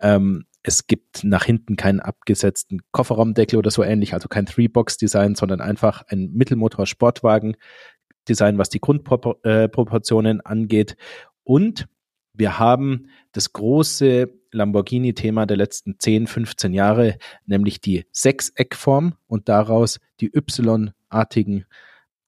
Ähm, 0.00 0.46
es 0.62 0.86
gibt 0.86 1.24
nach 1.24 1.44
hinten 1.44 1.76
keinen 1.76 2.00
abgesetzten 2.00 2.80
Kofferraumdeckel 2.90 3.58
oder 3.58 3.70
so 3.70 3.84
ähnlich, 3.84 4.14
also 4.14 4.28
kein 4.28 4.46
Three-Box-Design, 4.46 5.34
sondern 5.36 5.60
einfach 5.60 6.02
ein 6.08 6.32
Mittelmotor-Sportwagen-Design, 6.32 8.58
was 8.58 8.68
die 8.68 8.80
Grundproportionen 8.80 10.40
äh, 10.40 10.42
angeht. 10.44 10.96
Und 11.44 11.86
wir 12.32 12.58
haben 12.58 13.10
das 13.32 13.52
große 13.52 14.28
Lamborghini-Thema 14.50 15.46
der 15.46 15.56
letzten 15.56 15.98
10, 15.98 16.26
15 16.26 16.74
Jahre, 16.74 17.16
nämlich 17.44 17.80
die 17.80 18.04
Sechseckform 18.10 19.14
und 19.26 19.48
daraus 19.48 20.00
die 20.20 20.34
Y-artigen 20.34 21.66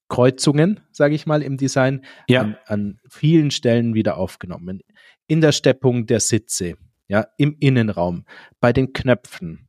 Kreuzungen, 0.08 0.80
sage 0.90 1.14
ich 1.14 1.26
mal, 1.26 1.42
im 1.42 1.56
Design 1.56 2.04
ja. 2.28 2.40
an, 2.40 2.56
an 2.66 3.00
vielen 3.08 3.50
Stellen 3.50 3.94
wieder 3.94 4.16
aufgenommen. 4.16 4.80
In 5.26 5.40
der 5.40 5.52
Steppung 5.52 6.06
der 6.06 6.20
Sitze, 6.20 6.74
ja, 7.08 7.26
im 7.36 7.56
Innenraum, 7.60 8.24
bei 8.60 8.72
den 8.72 8.92
Knöpfen, 8.92 9.68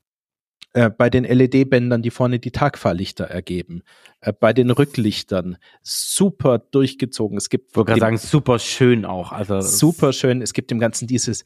äh, 0.73 0.89
bei 0.89 1.09
den 1.09 1.23
LED-Bändern, 1.23 2.01
die 2.01 2.11
vorne 2.11 2.39
die 2.39 2.51
Tagfahrlichter 2.51 3.25
ergeben, 3.25 3.81
äh, 4.21 4.31
bei 4.31 4.53
den 4.53 4.69
Rücklichtern, 4.69 5.57
super 5.81 6.59
durchgezogen. 6.59 7.37
Es 7.37 7.49
gibt, 7.49 7.71
ich 7.71 7.75
wollte 7.75 7.89
gerade 7.89 8.01
sagen, 8.01 8.17
super 8.17 8.59
schön 8.59 9.03
auch. 9.03 9.31
Also 9.31 9.61
super 9.61 10.13
schön. 10.13 10.41
Es 10.41 10.53
gibt 10.53 10.71
im 10.71 10.79
Ganzen 10.79 11.07
dieses 11.07 11.43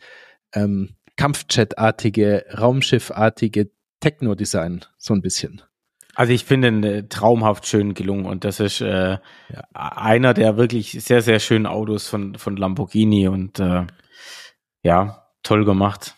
ähm, 0.54 0.96
Kampfjet-artige, 1.16 2.46
Raumschiff-artige 2.60 3.72
Techno-Design, 4.02 4.86
so 4.98 5.14
ein 5.14 5.22
bisschen. 5.22 5.62
Also 6.16 6.32
ich 6.32 6.46
finde 6.46 6.68
ihn 6.68 7.10
traumhaft 7.10 7.66
schön 7.68 7.94
gelungen 7.94 8.26
und 8.26 8.44
das 8.44 8.60
ist 8.60 8.82
äh, 8.82 9.18
ja. 9.18 9.64
einer 9.74 10.34
der 10.34 10.58
wirklich 10.58 10.92
sehr, 10.92 11.22
sehr 11.22 11.40
schönen 11.40 11.66
Autos 11.66 12.08
von, 12.08 12.36
von 12.36 12.56
Lamborghini 12.56 13.28
und 13.28 13.60
äh, 13.60 13.88
ja, 14.84 15.28
toll 15.42 15.66
gemacht. 15.66 16.16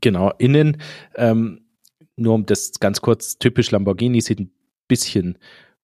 Genau, 0.00 0.32
innen, 0.38 0.82
ähm, 1.14 1.66
nur 2.16 2.34
um 2.34 2.46
das 2.46 2.72
ganz 2.80 3.00
kurz, 3.00 3.38
typisch 3.38 3.70
Lamborghini 3.70 4.20
sieht 4.20 4.40
ein 4.40 4.52
bisschen 4.88 5.38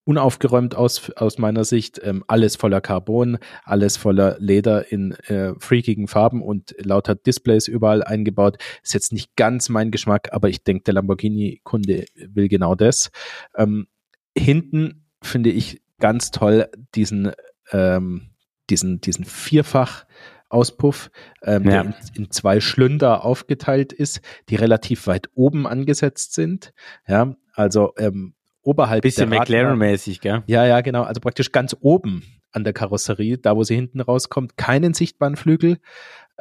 unaufgeräumt 0.09 0.75
aus, 0.75 1.11
aus 1.17 1.37
meiner 1.37 1.65
Sicht. 1.65 2.01
Ähm, 2.03 2.25
alles 2.29 2.57
voller 2.57 2.81
Carbon, 2.81 3.37
alles 3.63 3.99
voller 3.99 4.37
Leder 4.39 4.91
in 4.91 5.13
äh, 5.27 5.53
freakigen 5.59 6.09
Farben 6.09 6.41
und 6.41 6.75
lauter 6.79 7.15
Displays 7.15 7.69
überall 7.69 8.03
eingebaut. 8.03 8.57
Ist 8.83 8.95
jetzt 8.95 9.13
nicht 9.13 9.37
ganz 9.37 9.69
mein 9.69 9.91
Geschmack, 9.91 10.31
aber 10.33 10.49
ich 10.49 10.65
denke, 10.65 10.85
der 10.85 10.95
Lamborghini-Kunde 10.95 12.07
will 12.27 12.49
genau 12.49 12.75
das. 12.75 13.11
Ähm, 13.55 13.87
hinten 14.35 15.05
finde 15.23 15.51
ich 15.51 15.83
ganz 15.99 16.31
toll 16.31 16.69
diesen, 16.95 17.33
ähm, 17.71 18.31
diesen, 18.71 19.03
diesen 19.03 19.27
Vierfach- 19.27 20.07
Auspuff, 20.51 21.11
ähm, 21.43 21.65
ja. 21.65 21.71
der 21.71 21.85
in, 21.85 21.95
in, 22.15 22.31
zwei 22.31 22.61
Schlünder 22.61 23.23
aufgeteilt 23.23 23.93
ist, 23.93 24.23
die 24.49 24.57
relativ 24.57 25.07
weit 25.07 25.29
oben 25.35 25.67
angesetzt 25.67 26.33
sind. 26.33 26.73
Ja, 27.07 27.37
also 27.53 27.93
ähm, 27.99 28.33
oberhalb 28.69 29.03
Bisschen 29.03 29.31
McLaren-mäßig, 29.31 30.21
gell? 30.21 30.43
Ja, 30.47 30.67
ja, 30.67 30.83
genau. 30.83 31.03
Also 31.03 31.21
praktisch 31.21 31.53
ganz 31.53 31.75
oben 31.81 32.23
an 32.53 32.65
der 32.65 32.75
Karosserie, 32.75 33.39
da 33.39 33.57
wo 33.57 33.65
sie 33.65 33.75
hinten 33.75 34.01
rauskommt, 34.01 34.57
keinen 34.57 34.93
sichtbaren 34.93 35.37
Flügel. 35.37 35.79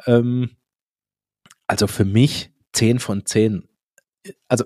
Ähm, 0.06 0.50
also 1.66 1.86
für 1.86 2.04
mich 2.04 2.50
10 2.72 2.98
von 2.98 3.24
10. 3.24 3.66
Also 4.46 4.64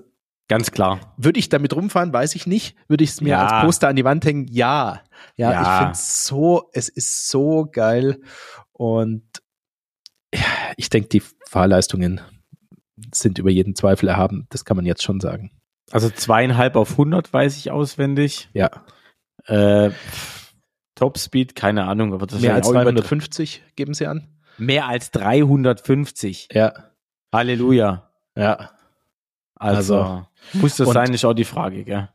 Ganz 0.49 0.71
klar. 0.71 1.15
Würde 1.17 1.39
ich 1.39 1.47
damit 1.47 1.73
rumfahren, 1.73 2.11
weiß 2.11 2.35
ich 2.35 2.45
nicht. 2.45 2.75
Würde 2.89 3.05
ich 3.05 3.11
es 3.11 3.21
mir 3.21 3.29
ja. 3.29 3.47
als 3.47 3.65
Poster 3.65 3.87
an 3.87 3.95
die 3.95 4.03
Wand 4.03 4.25
hängen? 4.25 4.45
Ja. 4.49 5.01
Ja, 5.37 5.51
ja. 5.51 5.61
ich 5.61 5.77
finde 5.77 5.91
es 5.93 6.25
so, 6.25 6.69
es 6.73 6.89
ist 6.89 7.29
so 7.29 7.65
geil. 7.71 8.19
Und 8.73 9.23
ja, 10.35 10.41
ich 10.75 10.89
denke, 10.89 11.07
die 11.07 11.23
Fahrleistungen 11.47 12.19
sind 13.13 13.39
über 13.39 13.49
jeden 13.49 13.73
Zweifel 13.73 14.09
erhaben. 14.09 14.45
Das 14.49 14.65
kann 14.65 14.75
man 14.75 14.85
jetzt 14.85 15.01
schon 15.01 15.21
sagen. 15.21 15.49
Also 15.93 16.09
zweieinhalb 16.09 16.75
auf 16.75 16.93
100 16.93 17.31
weiß 17.31 17.55
ich 17.55 17.69
auswendig. 17.69 18.49
Ja. 18.53 18.71
Äh, 19.45 19.91
Topspeed, 20.95 21.55
keine 21.55 21.83
Ahnung. 21.83 22.15
Aber 22.15 22.25
das 22.25 22.41
Mehr 22.41 22.55
als 22.55 22.67
350 22.67 23.61
geben 23.75 23.93
sie 23.93 24.07
an. 24.07 24.27
Mehr 24.57 24.87
als 24.87 25.11
350. 25.11 26.49
Ja. 26.51 26.73
Halleluja. 27.31 28.09
Ja. 28.35 28.71
Also, 29.53 30.01
also 30.01 30.27
muss 30.53 30.77
das 30.77 30.89
sein, 30.89 31.13
ist 31.13 31.25
auch 31.25 31.35
die 31.35 31.43
Frage, 31.43 31.83
gell? 31.83 32.09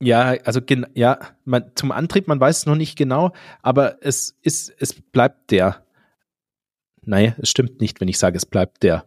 Ja, 0.00 0.36
also 0.44 0.62
ja, 0.94 1.18
man, 1.44 1.72
zum 1.74 1.92
Antrieb, 1.92 2.28
man 2.28 2.40
weiß 2.40 2.60
es 2.60 2.66
noch 2.66 2.76
nicht 2.76 2.96
genau, 2.96 3.32
aber 3.60 3.98
es 4.00 4.38
ist, 4.40 4.72
es 4.78 4.94
bleibt 4.94 5.50
der. 5.50 5.84
Nein, 7.02 7.34
es 7.36 7.50
stimmt 7.50 7.82
nicht, 7.82 8.00
wenn 8.00 8.08
ich 8.08 8.18
sage, 8.18 8.38
es 8.38 8.46
bleibt 8.46 8.82
der 8.82 9.04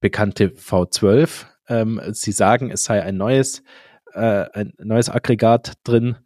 bekannte 0.00 0.48
V12 0.48 1.46
ähm, 1.72 2.00
sie 2.12 2.32
sagen, 2.32 2.70
es 2.70 2.84
sei 2.84 3.02
ein 3.02 3.16
neues, 3.16 3.62
äh, 4.12 4.44
ein 4.52 4.74
neues 4.78 5.08
Aggregat 5.08 5.74
drin. 5.84 6.16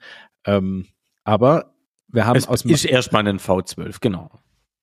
Ähm, 0.45 0.87
aber 1.25 1.75
wir 2.09 2.27
haben 2.27 2.37
es 2.37 2.49
aus 2.49 2.65
ist 2.65 2.85
erstmal 2.85 3.27
ein 3.27 3.39
V12, 3.39 3.99
genau. 4.01 4.31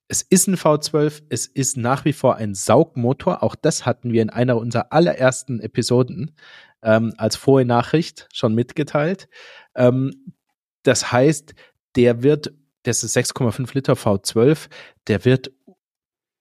Es 0.07 0.21
ist 0.21 0.47
ein 0.47 0.55
V12, 0.55 1.23
es 1.29 1.47
ist 1.47 1.77
nach 1.77 2.05
wie 2.05 2.13
vor 2.13 2.35
ein 2.35 2.53
Saugmotor. 2.55 3.43
Auch 3.43 3.55
das 3.55 3.85
hatten 3.85 4.13
wir 4.13 4.21
in 4.21 4.29
einer 4.29 4.57
unserer 4.57 4.91
allerersten 4.91 5.59
Episoden 5.59 6.35
ähm, 6.81 7.13
als 7.17 7.35
frohe 7.35 7.65
Nachricht 7.65 8.27
schon 8.33 8.53
mitgeteilt. 8.55 9.27
Ähm, 9.75 10.33
das 10.83 11.11
heißt, 11.11 11.55
der 11.95 12.23
wird, 12.23 12.53
das 12.83 13.03
ist 13.03 13.17
6,5 13.17 13.73
Liter 13.73 13.93
V12, 13.93 14.69
der 15.07 15.25
wird, 15.25 15.51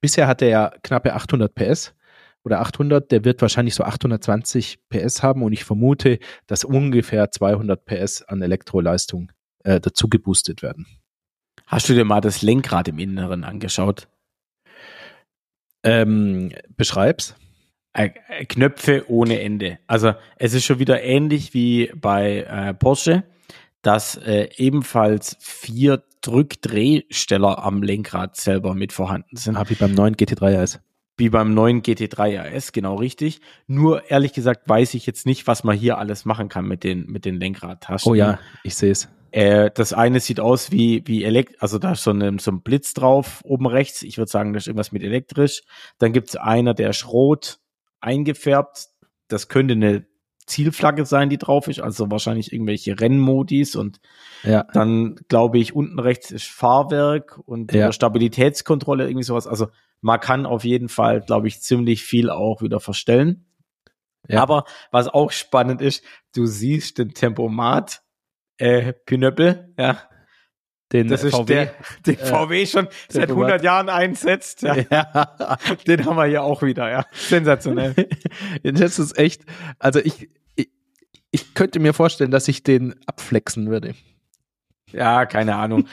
bisher 0.00 0.26
hat 0.26 0.42
er 0.42 0.48
ja 0.48 0.72
knappe 0.82 1.14
800 1.14 1.54
PS 1.54 1.94
oder 2.44 2.61
800, 2.61 3.11
der 3.11 3.25
wird 3.25 3.40
wahrscheinlich 3.40 3.75
so 3.75 3.84
820 3.84 4.80
PS 4.88 5.22
haben 5.22 5.42
und 5.42 5.52
ich 5.52 5.64
vermute, 5.64 6.18
dass 6.46 6.64
ungefähr 6.64 7.30
200 7.30 7.84
PS 7.84 8.22
an 8.22 8.42
Elektroleistung 8.42 9.32
äh, 9.64 9.80
dazu 9.80 10.08
geboostet 10.08 10.62
werden. 10.62 10.87
Hast 11.66 11.88
du 11.88 11.94
dir 11.94 12.04
mal 12.04 12.20
das 12.20 12.42
Lenkrad 12.42 12.88
im 12.88 12.99
Inneren 12.99 13.44
angeschaut? 13.44 14.08
Ähm, 15.84 16.52
beschreib's. 16.76 17.34
Äh, 17.94 18.11
äh, 18.28 18.44
Knöpfe 18.46 19.04
ohne 19.08 19.40
Ende. 19.40 19.78
Also 19.87 20.14
es 20.37 20.54
ist 20.54 20.64
schon 20.64 20.78
wieder 20.78 21.02
ähnlich 21.02 21.54
wie 21.54 21.92
bei 21.94 22.40
äh, 22.49 22.75
Porsche, 22.75 23.25
dass 23.82 24.16
äh, 24.16 24.49
ebenfalls 24.56 25.37
vier 25.40 26.02
Drückdrehsteller 26.22 27.62
am 27.62 27.82
Lenkrad 27.82 28.37
selber 28.37 28.75
mit 28.75 28.92
vorhanden 28.92 29.37
sind. 29.37 29.56
Ah, 29.56 29.64
wie 29.68 29.75
beim 29.75 29.92
neuen 29.92 30.14
GT3 30.14 30.62
RS 30.62 30.80
wie 31.22 31.30
beim 31.30 31.54
neuen 31.54 31.82
GT3 31.82 32.56
RS, 32.56 32.72
genau 32.72 32.96
richtig. 32.96 33.40
Nur 33.68 34.10
ehrlich 34.10 34.32
gesagt 34.32 34.68
weiß 34.68 34.94
ich 34.94 35.06
jetzt 35.06 35.24
nicht, 35.24 35.46
was 35.46 35.62
man 35.62 35.76
hier 35.76 35.98
alles 35.98 36.24
machen 36.24 36.48
kann 36.48 36.66
mit 36.66 36.82
den, 36.82 37.06
mit 37.06 37.24
den 37.24 37.38
Lenkradtaschen. 37.38 38.10
Oh 38.10 38.14
ja, 38.16 38.40
ich 38.64 38.74
sehe 38.74 38.90
es. 38.90 39.08
Äh, 39.30 39.70
das 39.72 39.92
eine 39.92 40.18
sieht 40.18 40.40
aus 40.40 40.72
wie, 40.72 41.04
wie 41.06 41.22
Elekt, 41.22 41.62
also 41.62 41.78
da 41.78 41.92
ist 41.92 42.02
so 42.02 42.10
ein, 42.10 42.40
so 42.40 42.50
ein 42.50 42.62
Blitz 42.62 42.92
drauf, 42.92 43.40
oben 43.44 43.68
rechts. 43.68 44.02
Ich 44.02 44.18
würde 44.18 44.32
sagen, 44.32 44.52
das 44.52 44.64
ist 44.64 44.66
irgendwas 44.66 44.90
mit 44.90 45.04
elektrisch. 45.04 45.62
Dann 45.98 46.12
gibt 46.12 46.30
es 46.30 46.34
einer, 46.34 46.74
der 46.74 46.90
ist 46.90 47.06
rot 47.06 47.60
eingefärbt. 48.00 48.88
Das 49.28 49.46
könnte 49.46 49.74
eine 49.74 50.04
Zielflagge 50.46 51.06
sein, 51.06 51.30
die 51.30 51.38
drauf 51.38 51.68
ist, 51.68 51.78
also 51.78 52.10
wahrscheinlich 52.10 52.52
irgendwelche 52.52 52.98
Rennmodis 52.98 53.76
und 53.76 54.00
ja. 54.42 54.64
dann 54.72 55.20
glaube 55.28 55.60
ich 55.60 55.72
unten 55.72 56.00
rechts 56.00 56.32
ist 56.32 56.48
Fahrwerk 56.48 57.38
und 57.46 57.72
ja. 57.72 57.92
Stabilitätskontrolle 57.92 59.04
irgendwie 59.04 59.22
sowas. 59.22 59.46
Also 59.46 59.68
man 60.02 60.21
kann 60.21 60.44
auf 60.44 60.64
jeden 60.64 60.88
Fall, 60.88 61.23
glaube 61.23 61.49
ich, 61.49 61.62
ziemlich 61.62 62.02
viel 62.02 62.28
auch 62.28 62.61
wieder 62.61 62.80
verstellen. 62.80 63.47
Ja. 64.28 64.42
Aber 64.42 64.64
was 64.90 65.09
auch 65.09 65.32
spannend 65.32 65.80
ist, 65.80 66.04
du 66.35 66.47
siehst 66.47 66.99
den 66.99 67.14
Tempomat 67.14 68.02
äh, 68.59 68.92
Pinöppel, 68.92 69.73
ja. 69.78 69.99
Den 70.92 71.09
das 71.09 71.25
ist 71.25 71.35
VW. 71.35 71.54
der, 71.54 71.75
den 72.06 72.18
äh, 72.18 72.26
VW 72.26 72.66
schon 72.66 72.88
seit 73.09 73.28
Tempomat. 73.28 73.52
100 73.52 73.64
Jahren 73.64 73.88
einsetzt. 73.88 74.62
Ja. 74.62 74.76
Ja. 74.76 75.59
Den 75.87 76.04
haben 76.04 76.16
wir 76.16 76.26
hier 76.26 76.42
auch 76.42 76.62
wieder, 76.62 76.90
ja. 76.90 77.06
Sensationell. 77.12 77.94
Das 78.62 78.99
ist 78.99 79.16
echt, 79.16 79.47
also 79.78 80.00
ich, 80.00 80.28
ich, 80.54 80.68
ich 81.30 81.54
könnte 81.54 81.80
mir 81.80 81.94
vorstellen, 81.94 82.30
dass 82.30 82.47
ich 82.47 82.62
den 82.62 82.94
abflexen 83.06 83.71
würde. 83.71 83.94
Ja, 84.90 85.25
keine 85.25 85.56
Ahnung. 85.56 85.88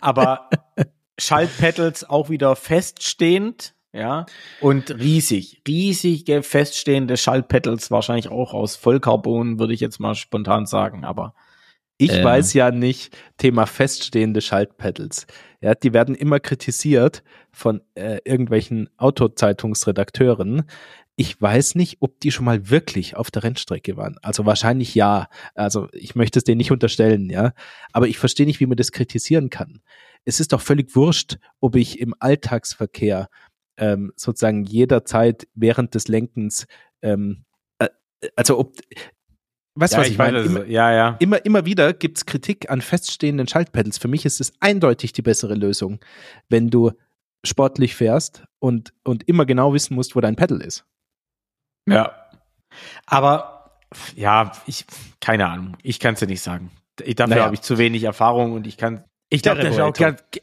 Aber 0.00 0.50
Schaltpedals 1.20 2.08
auch 2.08 2.30
wieder 2.30 2.56
feststehend, 2.56 3.74
ja, 3.92 4.26
und 4.60 4.90
riesig, 4.90 5.62
riesige 5.66 6.42
feststehende 6.42 7.16
Schaltpedals, 7.16 7.90
wahrscheinlich 7.90 8.28
auch 8.28 8.54
aus 8.54 8.76
Vollcarbon, 8.76 9.58
würde 9.58 9.74
ich 9.74 9.80
jetzt 9.80 9.98
mal 10.00 10.14
spontan 10.14 10.66
sagen, 10.66 11.04
aber 11.04 11.34
Ich 12.02 12.12
Ähm. 12.12 12.24
weiß 12.24 12.54
ja 12.54 12.70
nicht, 12.70 13.14
Thema 13.36 13.66
feststehende 13.66 14.40
Schaltpedals. 14.40 15.26
Ja, 15.60 15.74
die 15.74 15.92
werden 15.92 16.14
immer 16.14 16.40
kritisiert 16.40 17.22
von 17.52 17.82
äh, 17.94 18.20
irgendwelchen 18.24 18.88
Autozeitungsredakteuren. 18.96 20.62
Ich 21.16 21.40
weiß 21.40 21.74
nicht, 21.74 21.98
ob 22.00 22.18
die 22.20 22.30
schon 22.30 22.46
mal 22.46 22.70
wirklich 22.70 23.16
auf 23.16 23.30
der 23.30 23.42
Rennstrecke 23.44 23.98
waren. 23.98 24.16
Also 24.22 24.46
wahrscheinlich 24.46 24.94
ja. 24.94 25.28
Also 25.54 25.88
ich 25.92 26.14
möchte 26.14 26.38
es 26.38 26.44
denen 26.44 26.56
nicht 26.58 26.72
unterstellen, 26.72 27.28
ja. 27.28 27.52
Aber 27.92 28.08
ich 28.08 28.18
verstehe 28.18 28.46
nicht, 28.46 28.60
wie 28.60 28.66
man 28.66 28.78
das 28.78 28.92
kritisieren 28.92 29.50
kann. 29.50 29.82
Es 30.24 30.40
ist 30.40 30.52
doch 30.52 30.60
völlig 30.60 30.94
wurscht, 30.94 31.38
ob 31.60 31.76
ich 31.76 31.98
im 32.00 32.14
Alltagsverkehr 32.18 33.28
ähm, 33.76 34.12
sozusagen 34.16 34.64
jederzeit 34.64 35.48
während 35.54 35.94
des 35.94 36.08
Lenkens, 36.08 36.66
ähm, 37.02 37.44
äh, 37.78 37.88
also 38.36 38.58
ob, 38.58 38.76
weißt 39.74 39.94
du, 39.94 39.96
ja, 39.96 40.02
was 40.02 40.08
ich, 40.08 40.18
meine? 40.18 40.40
weiß, 40.40 40.46
Immer, 40.46 40.66
ja, 40.66 40.92
ja. 40.92 41.16
immer, 41.20 41.44
immer 41.44 41.64
wieder 41.64 41.92
gibt's 41.94 42.26
Kritik 42.26 42.70
an 42.70 42.82
feststehenden 42.82 43.48
Schaltpedals. 43.48 43.98
Für 43.98 44.08
mich 44.08 44.26
ist 44.26 44.40
es 44.40 44.52
eindeutig 44.60 45.12
die 45.12 45.22
bessere 45.22 45.54
Lösung, 45.54 46.00
wenn 46.48 46.68
du 46.68 46.92
sportlich 47.44 47.96
fährst 47.96 48.44
und, 48.58 48.92
und 49.02 49.26
immer 49.26 49.46
genau 49.46 49.72
wissen 49.72 49.94
musst, 49.94 50.14
wo 50.14 50.20
dein 50.20 50.36
Pedal 50.36 50.60
ist. 50.60 50.84
Ja. 51.88 52.14
Aber 53.06 53.78
ja, 54.14 54.52
ich, 54.66 54.84
keine 55.20 55.48
Ahnung, 55.48 55.76
ich 55.82 55.98
kann 55.98 56.14
es 56.14 56.20
dir 56.20 56.26
nicht 56.26 56.42
sagen. 56.42 56.70
Ich, 57.02 57.14
dafür 57.14 57.30
Naja. 57.30 57.44
habe 57.46 57.54
ich 57.54 57.62
zu 57.62 57.78
wenig 57.78 58.04
Erfahrung 58.04 58.52
und 58.52 58.66
ich 58.66 58.76
kann, 58.76 59.04
ich 59.30 59.42
glaube, 59.42 59.62
das 59.62 59.74
ist 59.74 59.80
auch, 59.80 59.94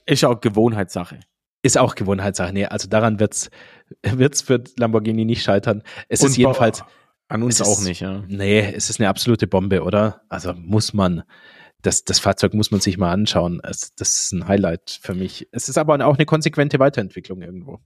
ist 0.05 0.25
auch 0.25 0.41
Gewohnheitssache. 0.41 1.19
Ist 1.61 1.77
auch 1.77 1.95
Gewohnheitssache. 1.95 2.53
Nee, 2.53 2.65
also 2.65 2.87
daran 2.87 3.19
wird's 3.19 3.49
wird's 4.03 4.41
für 4.41 4.63
Lamborghini 4.77 5.25
nicht 5.25 5.43
scheitern. 5.43 5.83
Es 6.09 6.21
Und 6.21 6.29
ist 6.29 6.37
jedenfalls, 6.37 6.83
An 7.29 7.43
uns 7.43 7.59
Es 7.59 7.67
ist- 7.67 7.77
auch 7.79 7.83
nicht, 7.83 7.99
ja. 8.01 8.23
nee, 8.27 8.59
es 8.73 8.89
ist 8.89 8.99
eine 8.99 9.09
absolute 9.09 9.47
Bombe, 9.47 9.83
oder? 9.83 10.21
Also 10.29 10.53
muss 10.53 10.93
man, 10.93 11.23
das, 11.81 12.05
das 12.05 12.19
Fahrzeug 12.19 12.53
muss 12.53 12.71
man 12.71 12.79
sich 12.79 12.97
mal 12.97 13.11
anschauen. 13.11 13.59
Es, 13.63 13.93
das 13.95 14.17
ist 14.23 14.31
ein 14.33 14.47
Highlight 14.47 14.99
für 15.01 15.13
mich. 15.13 15.47
Es 15.51 15.67
ist 15.67 15.77
aber 15.77 15.93
auch 16.05 16.15
eine 16.15 16.25
konsequente 16.25 16.79
Weiterentwicklung 16.79 17.41
irgendwo. 17.41 17.79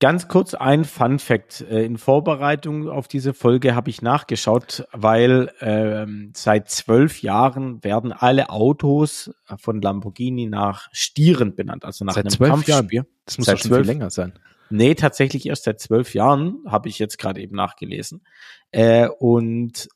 Ganz 0.00 0.28
kurz 0.28 0.54
ein 0.54 0.84
Fun 0.84 1.18
Fact. 1.18 1.60
Äh, 1.60 1.84
In 1.84 1.98
Vorbereitung 1.98 2.88
auf 2.88 3.06
diese 3.06 3.34
Folge 3.34 3.74
habe 3.74 3.90
ich 3.90 4.00
nachgeschaut, 4.00 4.84
weil 4.92 5.52
ähm, 5.60 6.32
seit 6.34 6.70
zwölf 6.70 7.22
Jahren 7.22 7.84
werden 7.84 8.12
alle 8.12 8.48
Autos 8.48 9.30
von 9.58 9.80
Lamborghini 9.82 10.46
nach 10.46 10.88
Stieren 10.92 11.54
benannt, 11.54 11.84
also 11.84 12.04
nach 12.06 12.14
Seit 12.14 12.24
einem 12.24 12.32
zwölf 12.32 12.50
Kampfspiel. 12.66 13.04
Das 13.26 13.36
muss 13.38 13.46
Seit 13.46 13.60
schon 13.60 13.70
zwölf- 13.70 13.86
viel 13.86 13.94
länger 13.94 14.10
sein. 14.10 14.32
Nee, 14.70 14.94
tatsächlich 14.94 15.46
erst 15.46 15.64
seit 15.64 15.80
zwölf 15.80 16.14
Jahren, 16.14 16.58
habe 16.66 16.88
ich 16.88 16.98
jetzt 16.98 17.18
gerade 17.18 17.42
eben 17.42 17.56
nachgelesen. 17.56 18.22
Äh, 18.70 19.08
und 19.08 19.88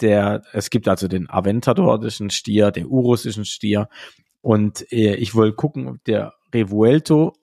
der, 0.00 0.42
es 0.52 0.70
gibt 0.70 0.88
also 0.88 1.06
den 1.08 1.28
Aventador, 1.28 1.98
das 2.00 2.14
ist 2.14 2.20
ein 2.20 2.30
Stier, 2.30 2.70
der 2.70 2.86
Urus 2.86 3.26
ist 3.26 3.36
ein 3.36 3.44
Stier. 3.44 3.88
Und 4.40 4.90
äh, 4.92 5.16
ich 5.16 5.34
wollte 5.34 5.56
gucken, 5.56 5.86
ob 5.88 6.04
der 6.04 6.32
Revuelto, 6.54 7.34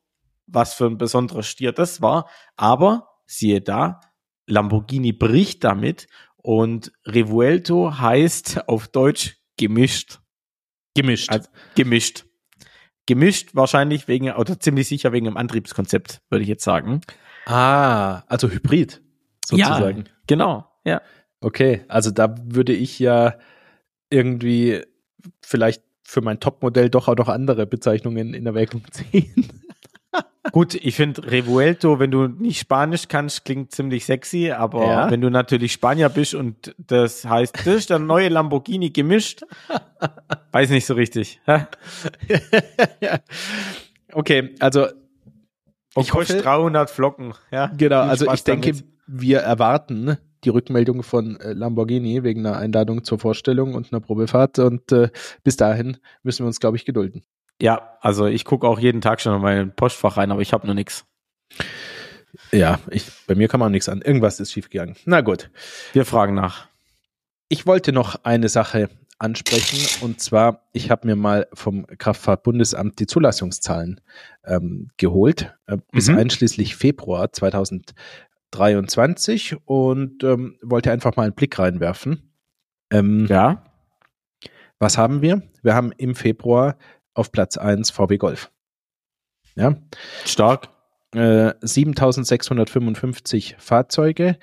was 0.48 0.74
für 0.74 0.86
ein 0.86 0.98
besonderer 0.98 1.44
Stier 1.44 1.72
das 1.72 2.02
war. 2.02 2.30
Aber 2.56 3.10
siehe 3.26 3.62
da, 3.62 4.02
Lamborghini 4.48 5.14
bricht 5.14 5.64
damit 5.64 6.08
und 6.38 6.92
Revuelto 7.06 8.00
heißt 8.00 8.68
auf 8.68 8.88
Deutsch 8.88 9.38
gemischt. 9.58 10.20
Gemischt. 10.96 11.30
Also, 11.30 11.50
gemischt. 11.76 12.26
Gemischt 13.06 13.50
wahrscheinlich 13.54 14.08
wegen, 14.08 14.32
oder 14.32 14.60
ziemlich 14.60 14.88
sicher 14.88 15.12
wegen 15.12 15.26
dem 15.26 15.38
Antriebskonzept, 15.38 16.22
würde 16.30 16.44
ich 16.44 16.50
jetzt 16.50 16.64
sagen. 16.64 17.02
ah, 17.46 18.24
also 18.28 18.50
Hybrid 18.50 19.02
sozusagen. 19.46 20.06
Ja, 20.06 20.12
genau. 20.26 20.66
Ja. 20.84 21.02
Okay, 21.40 21.86
also 21.88 22.12
da 22.12 22.36
würde 22.44 22.74
ich 22.74 23.00
ja 23.00 23.38
irgendwie 24.10 24.84
vielleicht 25.42 25.84
für 26.04 26.22
mein 26.22 26.40
Topmodell 26.40 26.90
doch 26.90 27.08
auch 27.08 27.18
noch 27.18 27.28
andere 27.28 27.68
Bezeichnungen 27.68 28.34
in 28.34 28.46
Erwägung 28.46 28.84
ziehen. 28.92 29.66
Gut, 30.52 30.76
ich 30.76 30.96
finde 30.96 31.30
Revuelto, 31.30 32.00
wenn 32.00 32.12
du 32.12 32.28
nicht 32.28 32.60
Spanisch 32.60 33.08
kannst, 33.08 33.46
klingt 33.46 33.72
ziemlich 33.72 34.06
sexy, 34.06 34.52
aber 34.52 34.86
Ja. 34.86 35.12
wenn 35.12 35.22
du 35.22 35.30
natürlich 35.30 35.74
Spanier 35.74 36.10
bist 36.10 36.34
und 36.36 36.74
das 36.78 37.26
heißt, 37.26 37.56
das 37.58 37.68
ist 37.68 37.90
der 37.90 38.00
neue 38.00 38.30
Lamborghini 38.30 38.90
gemischt, 38.92 39.44
weiß 40.52 40.70
nicht 40.70 40.86
so 40.86 40.94
richtig. 40.94 41.42
Okay, 44.14 44.56
also 44.60 44.84
Und 44.84 44.94
Ich 46.04 46.14
hoffe- 46.14 46.20
kostet 46.34 46.46
300 46.46 46.90
Flocken. 46.90 47.34
Ja, 47.52 47.68
genau, 47.78 48.02
also 48.02 48.32
ich 48.32 48.44
denke, 48.44 48.72
damit. 48.72 48.86
wir 49.08 49.40
erwarten 49.40 50.18
die 50.44 50.50
Rückmeldung 50.50 51.04
von 51.04 51.40
äh, 51.40 51.54
Lamborghini 51.54 52.24
wegen 52.24 52.46
einer 52.46 52.58
Einladung 52.58 53.04
zur 53.04 53.20
Vorstellung 53.20 53.74
und 53.74 53.92
einer 53.92 54.00
Probefahrt 54.00 54.60
und 54.60 54.92
äh, 54.92 55.10
bis 55.44 55.58
dahin 55.58 55.98
müssen 56.24 56.44
wir 56.44 56.48
uns, 56.48 56.60
glaube 56.60 56.78
ich, 56.78 56.86
gedulden. 56.86 57.24
Ja, 57.62 57.98
also 58.02 58.26
ich 58.28 58.46
gucke 58.46 58.67
auch 58.67 58.80
jeden 58.80 59.02
Tag 59.02 59.20
schon 59.22 59.36
in 59.36 59.41
mein 59.41 59.76
Postfach 59.76 60.17
rein, 60.17 60.32
aber 60.32 60.41
ich 60.41 60.54
habe 60.54 60.67
noch 60.67 60.74
nichts. 60.76 61.06
Ja, 62.52 62.80
ich, 62.91 63.06
bei 63.26 63.34
mir 63.36 63.48
kann 63.48 63.60
man 63.60 63.67
auch 63.67 63.72
nichts 63.72 63.89
an. 63.89 64.02
Irgendwas 64.02 64.39
ist 64.39 64.52
schiefgegangen. 64.52 64.96
Na 65.06 65.22
gut. 65.22 65.50
Wir 65.93 66.06
fragen 66.06 66.36
nach. 66.36 66.67
Ich 67.50 67.65
wollte 67.65 67.91
noch 67.93 68.24
eine 68.24 68.50
Sache 68.50 68.89
ansprechen 69.20 70.04
und 70.06 70.20
zwar, 70.22 70.67
ich 70.74 70.91
habe 70.91 71.08
mir 71.08 71.15
mal 71.15 71.48
vom 71.54 71.88
Kraftfahrtbundesamt 71.88 73.00
die 73.00 73.08
Zulassungszahlen 73.08 74.00
ähm, 74.46 74.89
geholt, 74.98 75.56
äh, 75.65 75.78
bis 75.91 76.08
Mhm. 76.10 76.17
einschließlich 76.20 76.76
Februar 76.76 77.34
2023 77.34 79.56
und 79.65 80.24
ähm, 80.24 80.60
wollte 80.62 80.91
einfach 80.91 81.15
mal 81.15 81.24
einen 81.24 81.34
Blick 81.34 81.58
reinwerfen. 81.58 82.32
Ähm, 82.91 83.26
Ja. 83.28 83.63
Was 84.80 85.00
haben 85.00 85.24
wir? 85.24 85.41
Wir 85.63 85.74
haben 85.74 85.91
im 85.98 86.13
Februar 86.13 86.78
auf 87.17 87.32
Platz 87.32 87.58
1 87.58 87.91
VW 87.91 88.17
Golf. 88.17 88.51
Ja, 89.56 89.75
Stark. 90.25 90.69
äh, 91.15 91.53
7655 91.62 93.56
Fahrzeuge. 93.58 94.38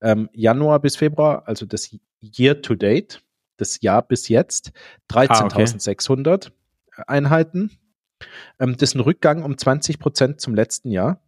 Ähm, 0.00 0.28
Januar 0.32 0.80
bis 0.80 0.96
Februar, 0.96 1.42
also 1.46 1.66
das 1.66 1.90
Year 2.20 2.62
to 2.62 2.74
date, 2.74 3.22
das 3.56 3.80
Jahr 3.82 4.02
bis 4.02 4.28
jetzt, 4.28 4.72
13.600 5.10 6.50
Einheiten. 7.06 7.70
Ähm, 8.58 8.76
das 8.76 8.90
ist 8.90 8.94
ein 8.94 9.00
Rückgang 9.00 9.42
um 9.42 9.58
20 9.58 9.98
Prozent 9.98 10.40
zum 10.40 10.54
letzten 10.54 10.90
Jahr. 10.90 11.20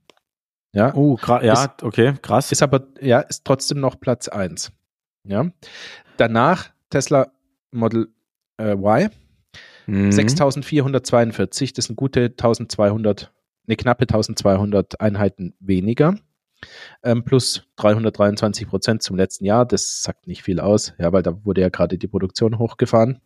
Ja, 0.75 0.95
Uh, 0.95 1.19
ja, 1.43 1.75
okay, 1.83 2.15
krass. 2.23 2.51
ist 2.51 2.63
aber, 2.63 2.87
ja, 3.01 3.21
ist 3.21 3.45
trotzdem 3.45 3.81
noch 3.81 4.01
Platz 4.01 4.29
1. 4.29 4.73
Ja. 5.25 5.51
Danach 6.17 6.71
Tesla 6.89 7.31
Model 7.73 8.09
äh, 8.57 8.73
Y, 8.73 9.11
Mhm. 9.87 10.13
6442, 10.13 11.73
das 11.73 11.87
sind 11.87 11.97
gute 11.97 12.25
1200, 12.27 13.33
eine 13.67 13.77
knappe 13.77 14.03
1200 14.03 15.01
Einheiten 15.01 15.55
weniger. 15.61 16.17
Ähm, 17.03 17.25
plus 17.25 17.65
323 17.77 18.69
Prozent 18.69 19.03
zum 19.03 19.17
letzten 19.17 19.45
Jahr. 19.45 19.67
Das 19.67 20.03
sagt 20.03 20.29
nicht 20.29 20.45
viel 20.45 20.61
aus, 20.61 20.95
ja, 20.99 21.13
weil 21.13 21.23
da 21.23 21.45
wurde 21.45 21.61
ja 21.61 21.71
gerade 21.71 21.99
die 21.99 22.07
Produktion 22.07 22.59
hochgefahren. 22.59 23.21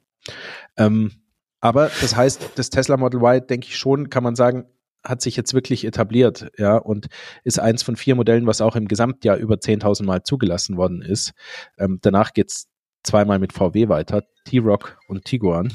Ähm, 0.79 1.12
aber 1.61 1.90
das 2.01 2.16
heißt, 2.16 2.51
das 2.55 2.71
Tesla 2.71 2.97
Model 2.97 3.21
Y, 3.21 3.47
denke 3.47 3.66
ich 3.66 3.77
schon, 3.77 4.09
kann 4.09 4.23
man 4.23 4.37
sagen, 4.37 4.66
hat 5.05 5.21
sich 5.21 5.37
jetzt 5.37 5.55
wirklich 5.55 5.85
etabliert, 5.85 6.51
ja, 6.59 6.77
und 6.77 7.07
ist 7.45 7.61
eins 7.61 7.83
von 7.83 7.97
vier 7.97 8.14
Modellen, 8.14 8.47
was 8.47 8.61
auch 8.61 8.77
im 8.77 8.88
Gesamtjahr 8.88 9.37
über 9.37 9.55
10.000 9.57 10.05
Mal 10.05 10.23
zugelassen 10.23 10.77
worden 10.77 11.03
ist. 11.03 11.33
Ähm, 11.79 11.99
danach 12.03 12.33
geht's 12.33 12.69
zweimal 13.03 13.38
mit 13.38 13.53
VW 13.53 13.88
weiter, 13.88 14.25
T-Rock 14.45 14.99
und 15.09 15.25
Tiguan. 15.25 15.73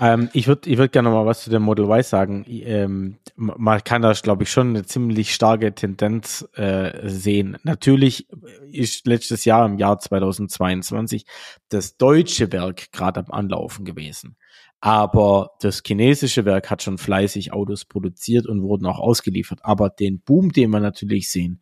Ähm, 0.00 0.28
ich 0.32 0.46
würde 0.46 0.68
ich 0.68 0.78
würd 0.78 0.92
gerne 0.92 1.10
mal 1.10 1.26
was 1.26 1.42
zu 1.42 1.50
dem 1.50 1.62
Model 1.62 1.86
Y 1.86 2.02
sagen. 2.02 2.44
Ähm, 2.48 3.18
man 3.36 3.82
kann 3.84 4.02
da, 4.02 4.12
glaube 4.12 4.42
ich, 4.42 4.50
schon 4.50 4.68
eine 4.68 4.84
ziemlich 4.84 5.34
starke 5.34 5.74
Tendenz 5.74 6.48
äh, 6.54 7.08
sehen. 7.08 7.56
Natürlich 7.62 8.28
ist 8.70 9.06
letztes 9.06 9.44
Jahr, 9.44 9.66
im 9.66 9.78
Jahr 9.78 9.98
2022, 9.98 11.24
das 11.68 11.96
deutsche 11.96 12.52
Werk 12.52 12.92
gerade 12.92 13.20
am 13.20 13.30
Anlaufen 13.30 13.84
gewesen. 13.84 14.36
Aber 14.80 15.50
das 15.60 15.82
chinesische 15.84 16.44
Werk 16.44 16.70
hat 16.70 16.82
schon 16.82 16.98
fleißig 16.98 17.52
Autos 17.52 17.84
produziert 17.84 18.46
und 18.46 18.62
wurden 18.62 18.86
auch 18.86 19.00
ausgeliefert. 19.00 19.60
Aber 19.62 19.90
den 19.90 20.20
Boom, 20.20 20.52
den 20.52 20.70
wir 20.70 20.80
natürlich 20.80 21.30
sehen, 21.30 21.60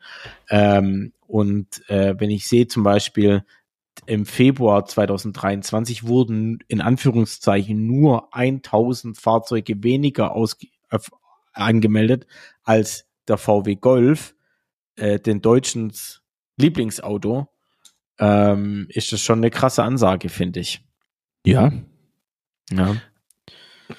ähm, 0.51 1.13
und 1.27 1.83
äh, 1.89 2.15
wenn 2.19 2.31
ich 2.31 2.47
sehe 2.47 2.69
zum 2.69 2.83
Beispiel, 2.85 3.43
im 4.05 4.27
Februar 4.27 4.85
2023 4.85 6.07
wurden 6.07 6.59
in 6.69 6.81
Anführungszeichen 6.81 7.87
nur 7.87 8.35
1000 8.35 9.17
Fahrzeuge 9.17 9.83
weniger 9.83 10.33
ausge 10.33 10.69
äh, 10.91 10.99
angemeldet 11.53 12.27
als 12.63 13.07
der 13.27 13.39
VW 13.39 13.77
Golf, 13.77 14.35
äh, 14.97 15.19
den 15.19 15.41
deutschen 15.41 15.93
Lieblingsauto, 16.57 17.49
ähm, 18.19 18.87
ist 18.91 19.13
das 19.13 19.21
schon 19.21 19.39
eine 19.39 19.51
krasse 19.51 19.83
Ansage, 19.83 20.29
finde 20.29 20.61
ich. 20.61 20.85
Ja. 21.45 21.73
Ja. 22.71 22.97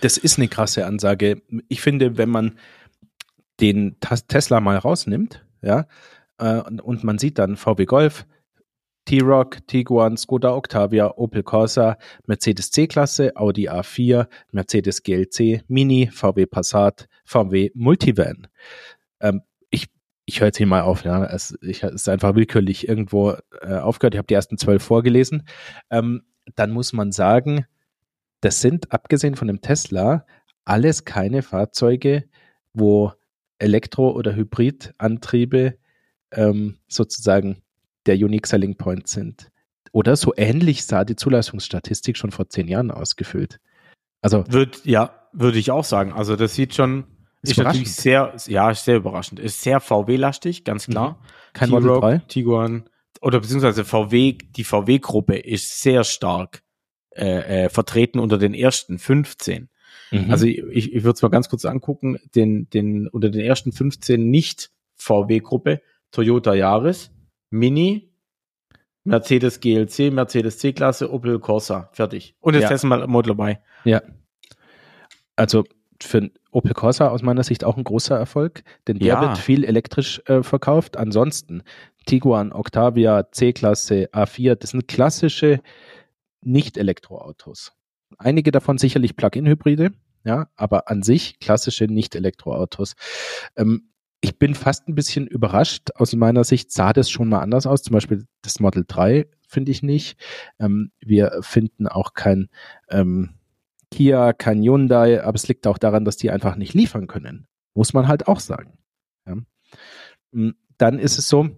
Das 0.01 0.17
ist 0.17 0.38
eine 0.38 0.47
krasse 0.47 0.86
Ansage. 0.86 1.41
Ich 1.69 1.81
finde, 1.81 2.17
wenn 2.17 2.29
man 2.29 2.57
den 3.60 3.97
Tesla 3.99 4.60
mal 4.60 4.77
rausnimmt, 4.77 5.45
ja, 5.62 5.88
äh, 6.38 6.60
und 6.60 7.03
man 7.03 7.17
sieht 7.17 7.39
dann 7.39 7.57
VW 7.57 7.86
Golf, 7.86 8.25
T-Rock, 9.08 9.65
Tiguan, 9.67 10.17
Skoda 10.17 10.54
Octavia, 10.54 11.17
Opel 11.17 11.41
Corsa, 11.41 11.98
Mercedes 12.26 12.72
C-Klasse, 12.72 13.38
Audi 13.38 13.70
A4, 13.70 14.28
Mercedes 14.52 15.02
GLC, 15.02 15.63
Mini, 15.70 16.08
VW 16.12 16.46
Passat, 16.46 17.08
VW 17.24 17.72
Multivan. 17.74 18.48
Ähm, 19.22 19.41
ich 19.70 19.88
ich 20.26 20.41
höre 20.41 20.48
jetzt 20.48 20.58
hier 20.58 20.67
mal 20.67 20.82
auf, 20.82 21.06
ja. 21.06 21.24
Es, 21.24 21.58
ich, 21.62 21.84
es 21.84 21.93
ist 21.93 22.10
einfach 22.10 22.36
willkürlich 22.36 22.89
irgendwo 22.89 23.36
äh, 23.62 23.76
aufgehört. 23.76 24.13
Ich 24.13 24.17
habe 24.17 24.28
die 24.28 24.34
ersten 24.34 24.58
zwölf 24.58 24.84
vorgelesen. 24.84 25.48
Ähm, 25.89 26.24
dann 26.56 26.72
muss 26.72 26.91
man 26.91 27.13
sagen, 27.13 27.65
das 28.41 28.60
sind, 28.60 28.91
abgesehen 28.91 29.36
von 29.36 29.48
dem 29.48 29.62
Tesla, 29.62 30.26
alles 30.65 31.06
keine 31.06 31.43
Fahrzeuge, 31.43 32.26
wo 32.74 33.13
Elektro- 33.58 34.12
oder 34.12 34.36
Hybridantriebe 34.36 35.78
ähm, 36.34 36.78
sozusagen 36.89 37.62
der 38.08 38.15
Unique 38.15 38.48
Selling 38.48 38.76
Point 38.76 39.08
sind. 39.08 39.52
Oder 39.91 40.15
so 40.15 40.34
ähnlich 40.36 40.86
sah 40.86 41.06
die 41.06 41.15
Zulassungsstatistik 41.15 42.17
schon 42.17 42.32
vor 42.32 42.50
zehn 42.50 42.67
Jahren 42.67 42.91
ausgefüllt. 42.91 43.60
Also 44.22 44.43
wird 44.50 44.86
ja, 44.86 45.28
würde 45.32 45.58
ich 45.58 45.72
auch 45.72 45.84
sagen. 45.84 46.12
Also 46.12 46.36
das 46.36 46.56
sieht 46.56 46.74
schon 46.74 47.06
ist, 47.41 47.52
ist 47.52 47.58
natürlich 47.58 47.93
sehr, 47.93 48.34
ja, 48.48 48.74
sehr 48.74 48.98
überraschend. 48.98 49.39
Ist 49.39 49.62
sehr 49.62 49.80
VW-lastig, 49.80 50.63
ganz 50.63 50.88
mhm. 50.88 50.91
klar. 50.91 51.12
Mhm. 51.12 51.54
Kein 51.54 51.70
Model 51.70 52.00
3. 52.00 52.17
Tiguan 52.28 52.89
oder 53.22 53.39
beziehungsweise 53.39 53.84
VW, 53.84 54.34
die 54.34 54.63
VW-Gruppe 54.63 55.38
ist 55.38 55.82
sehr 55.82 56.04
stark 56.04 56.62
äh, 57.15 57.65
äh, 57.65 57.70
vertreten 57.70 58.20
unter 58.20 58.38
den 58.38 58.54
ersten 58.54 59.00
15. 59.00 59.70
Mhm. 60.12 60.32
Also 60.32 60.46
ich, 60.46 60.93
ich 60.93 61.04
würde 61.04 61.15
es 61.15 61.22
mal 61.22 61.30
ganz 61.30 61.50
kurz 61.50 61.65
angucken, 61.65 62.17
den, 62.36 62.70
den 62.70 63.08
unter 63.08 63.30
den 63.30 63.41
ersten 63.41 63.72
15 63.72 64.30
nicht 64.30 64.72
VW-Gruppe 64.96 65.82
Toyota 66.12 66.54
Yaris, 66.54 67.12
Mini, 67.49 68.10
Mercedes 69.03 69.60
GLC, 69.60 70.12
Mercedes 70.12 70.57
C-Klasse, 70.60 71.12
Opel 71.12 71.39
Corsa. 71.39 71.89
Fertig. 71.93 72.36
Und 72.41 72.55
jetzt 72.55 72.63
ja. 72.63 72.69
testen 72.69 72.89
wir 72.89 73.07
Model 73.07 73.33
Y. 73.33 73.57
Ja. 73.86 74.01
Also 75.36 75.63
für 76.01 76.29
Opel 76.51 76.73
Corsa 76.73 77.07
aus 77.10 77.21
meiner 77.21 77.43
Sicht 77.43 77.63
auch 77.63 77.77
ein 77.77 77.83
großer 77.83 78.17
Erfolg, 78.17 78.63
denn 78.88 78.99
der 78.99 79.07
ja. 79.07 79.21
wird 79.21 79.38
viel 79.38 79.63
elektrisch 79.63 80.21
äh, 80.25 80.43
verkauft. 80.43 80.97
Ansonsten 80.97 81.63
Tiguan, 82.05 82.51
Octavia, 82.51 83.31
C-Klasse, 83.31 84.10
A4, 84.12 84.55
das 84.55 84.71
sind 84.71 84.88
klassische 84.88 85.62
Nicht-Elektroautos. 86.41 87.73
Einige 88.17 88.51
davon 88.51 88.77
sicherlich 88.77 89.15
Plug-in-Hybride, 89.15 89.91
ja, 90.23 90.49
aber 90.55 90.89
an 90.89 91.03
sich 91.03 91.39
klassische 91.39 91.86
Nicht-Elektroautos. 91.86 92.95
Ähm, 93.55 93.89
ich 94.28 94.38
bin 94.38 94.56
fast 94.56 94.88
ein 94.88 94.96
bisschen 94.96 95.28
überrascht. 95.28 95.92
Aus 95.96 96.13
meiner 96.13 96.44
Sicht 96.44 96.72
sah 96.72 96.94
das 96.94 97.10
schon 97.10 97.30
mal 97.30 97.40
anders 97.40 97.66
aus. 97.66 97.84
Zum 97.84 97.94
Beispiel 97.94 98.26
das 98.42 98.60
Model 98.60 98.86
3 98.88 99.28
finde 99.48 99.72
ich 99.72 99.82
nicht. 99.84 100.20
Ähm, 100.60 100.92
wir 101.00 101.40
finden 101.42 101.88
auch 101.88 102.13
kein 102.13 102.50
ähm, 102.90 103.32
Kia, 103.92 104.34
kein 104.34 104.62
Hyundai, 104.62 105.24
aber 105.24 105.36
es 105.36 105.48
liegt 105.48 105.66
auch 105.66 105.78
daran, 105.78 106.06
dass 106.06 106.18
die 106.18 106.32
einfach 106.32 106.56
nicht 106.58 106.74
liefern 106.74 107.08
können. 107.08 107.48
Muss 107.74 107.94
man 107.94 108.08
halt 108.08 108.28
auch 108.28 108.40
sagen. 108.40 108.78
Ja. 109.26 109.36
Mm, 110.32 110.52
dann 110.78 111.00
ist 111.00 111.18
es 111.18 111.30
so, 111.30 111.50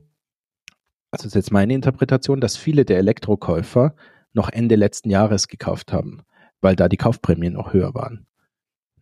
das 1.12 1.26
ist 1.26 1.36
jetzt 1.36 1.52
meine 1.52 1.74
Interpretation, 1.74 2.40
dass 2.40 2.56
viele 2.56 2.86
der 2.86 3.00
Elektrokäufer 3.00 3.96
noch 4.34 4.50
Ende 4.50 4.76
letzten 4.76 5.10
Jahres 5.10 5.48
gekauft 5.48 5.92
haben, 5.92 6.22
weil 6.62 6.76
da 6.76 6.88
die 6.88 6.98
Kaufprämien 6.98 7.54
noch 7.54 7.74
höher 7.74 7.94
waren. 7.96 8.28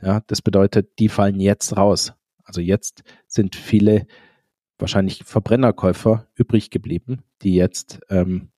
Ja, 0.01 0.21
das 0.27 0.41
bedeutet, 0.41 0.99
die 0.99 1.09
fallen 1.09 1.39
jetzt 1.39 1.75
raus. 1.75 2.13
Also 2.47 2.61
jetzt 2.61 3.03
sind 3.27 3.55
viele 3.55 4.07
wahrscheinlich 4.79 5.23
Verbrennerkäufer 5.25 6.27
übrig 6.35 6.69
geblieben, 6.69 7.23
die 7.41 7.55
jetzt, 7.55 7.99
ähm, 8.09 8.49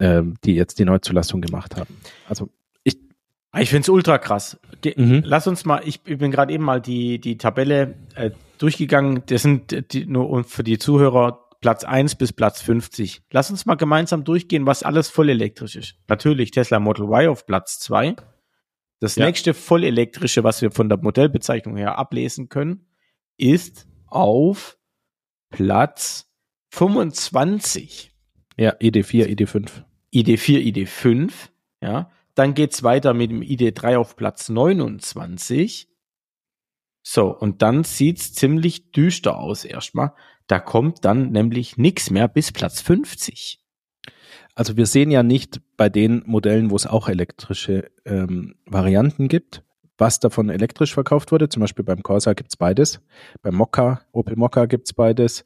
ähm, 0.00 0.34
die 0.44 0.54
jetzt 0.54 0.78
die 0.78 0.84
Neuzulassung 0.84 1.40
gemacht 1.40 1.76
haben. 1.76 1.96
Also 2.28 2.50
ich, 2.82 2.98
ich 3.56 3.70
finde 3.70 3.82
es 3.82 3.88
ultra 3.88 4.18
krass. 4.18 4.58
Ge 4.80 4.94
mhm. 4.96 5.22
Lass 5.24 5.46
uns 5.46 5.64
mal, 5.64 5.82
ich, 5.84 6.00
ich 6.06 6.18
bin 6.18 6.30
gerade 6.30 6.52
eben 6.52 6.64
mal 6.64 6.80
die, 6.80 7.20
die 7.20 7.38
Tabelle 7.38 7.94
äh, 8.16 8.30
durchgegangen. 8.58 9.22
Das 9.26 9.42
sind 9.42 9.92
die, 9.92 10.06
nur 10.06 10.44
für 10.44 10.64
die 10.64 10.78
Zuhörer 10.78 11.44
Platz 11.60 11.84
1 11.84 12.16
bis 12.16 12.32
Platz 12.32 12.60
50. 12.60 13.22
Lass 13.30 13.50
uns 13.50 13.64
mal 13.64 13.76
gemeinsam 13.76 14.24
durchgehen, 14.24 14.66
was 14.66 14.82
alles 14.82 15.08
voll 15.08 15.30
elektrisch 15.30 15.76
ist. 15.76 15.94
Natürlich 16.08 16.50
Tesla 16.50 16.78
Model 16.78 17.06
Y 17.06 17.28
auf 17.28 17.46
Platz 17.46 17.78
2. 17.80 18.16
Das 19.00 19.16
ja. 19.16 19.26
nächste 19.26 19.54
vollelektrische, 19.54 20.44
was 20.44 20.62
wir 20.62 20.70
von 20.70 20.88
der 20.88 20.98
Modellbezeichnung 20.98 21.76
her 21.76 21.98
ablesen 21.98 22.48
können, 22.48 22.86
ist 23.36 23.86
auf 24.06 24.78
Platz 25.50 26.30
25. 26.70 28.12
Ja, 28.56 28.72
ID4, 28.74 29.26
ID5. 29.26 29.84
ID4, 30.12 30.58
ID5. 30.72 31.32
Ja, 31.80 32.10
dann 32.34 32.54
geht's 32.54 32.82
weiter 32.82 33.14
mit 33.14 33.30
dem 33.30 33.42
ID3 33.42 33.96
auf 33.98 34.16
Platz 34.16 34.48
29. 34.48 35.88
So, 37.02 37.36
und 37.36 37.62
dann 37.62 37.84
sieht's 37.84 38.32
ziemlich 38.32 38.90
düster 38.92 39.38
aus 39.38 39.64
erstmal. 39.64 40.14
Da 40.46 40.58
kommt 40.58 41.04
dann 41.04 41.30
nämlich 41.30 41.76
nichts 41.76 42.10
mehr 42.10 42.28
bis 42.28 42.52
Platz 42.52 42.80
50. 42.80 43.60
Also 44.54 44.76
wir 44.76 44.86
sehen 44.86 45.10
ja 45.10 45.22
nicht 45.22 45.60
bei 45.76 45.88
den 45.88 46.22
Modellen, 46.26 46.70
wo 46.70 46.76
es 46.76 46.86
auch 46.86 47.08
elektrische 47.08 47.90
ähm, 48.04 48.54
Varianten 48.66 49.28
gibt, 49.28 49.64
was 49.98 50.20
davon 50.20 50.48
elektrisch 50.48 50.94
verkauft 50.94 51.32
wurde. 51.32 51.48
Zum 51.48 51.60
Beispiel 51.60 51.84
beim 51.84 52.02
Corsa 52.02 52.34
gibt's 52.34 52.56
beides, 52.56 53.00
beim 53.42 53.54
Mokka, 53.54 54.02
Opel 54.12 54.36
Mokka 54.36 54.66
gibt's 54.66 54.92
beides, 54.92 55.44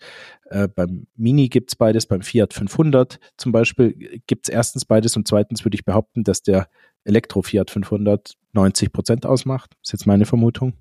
äh, 0.51 0.69
beim 0.69 1.07
Mini 1.17 1.49
gibt's 1.49 1.75
beides, 1.75 2.07
beim 2.07 2.23
Fiat 2.23 2.53
500 2.53 3.19
zum 3.37 3.53
Beispiel 3.53 4.21
gibt's 4.27 4.49
erstens 4.49 4.85
beides 4.85 5.17
und 5.17 5.27
zweitens 5.27 5.65
würde 5.65 5.77
ich 5.77 5.85
behaupten, 5.85 6.23
dass 6.25 6.43
der 6.43 6.69
Elektro 7.05 7.43
Fiat 7.43 7.71
500 7.71 8.37
90 8.53 8.93
Prozent 8.93 9.27
ausmacht. 9.27 9.77
Ist 9.83 9.93
jetzt 9.93 10.07
meine 10.07 10.27
Vermutung. 10.27 10.75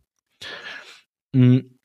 Mhm. 1.34 1.78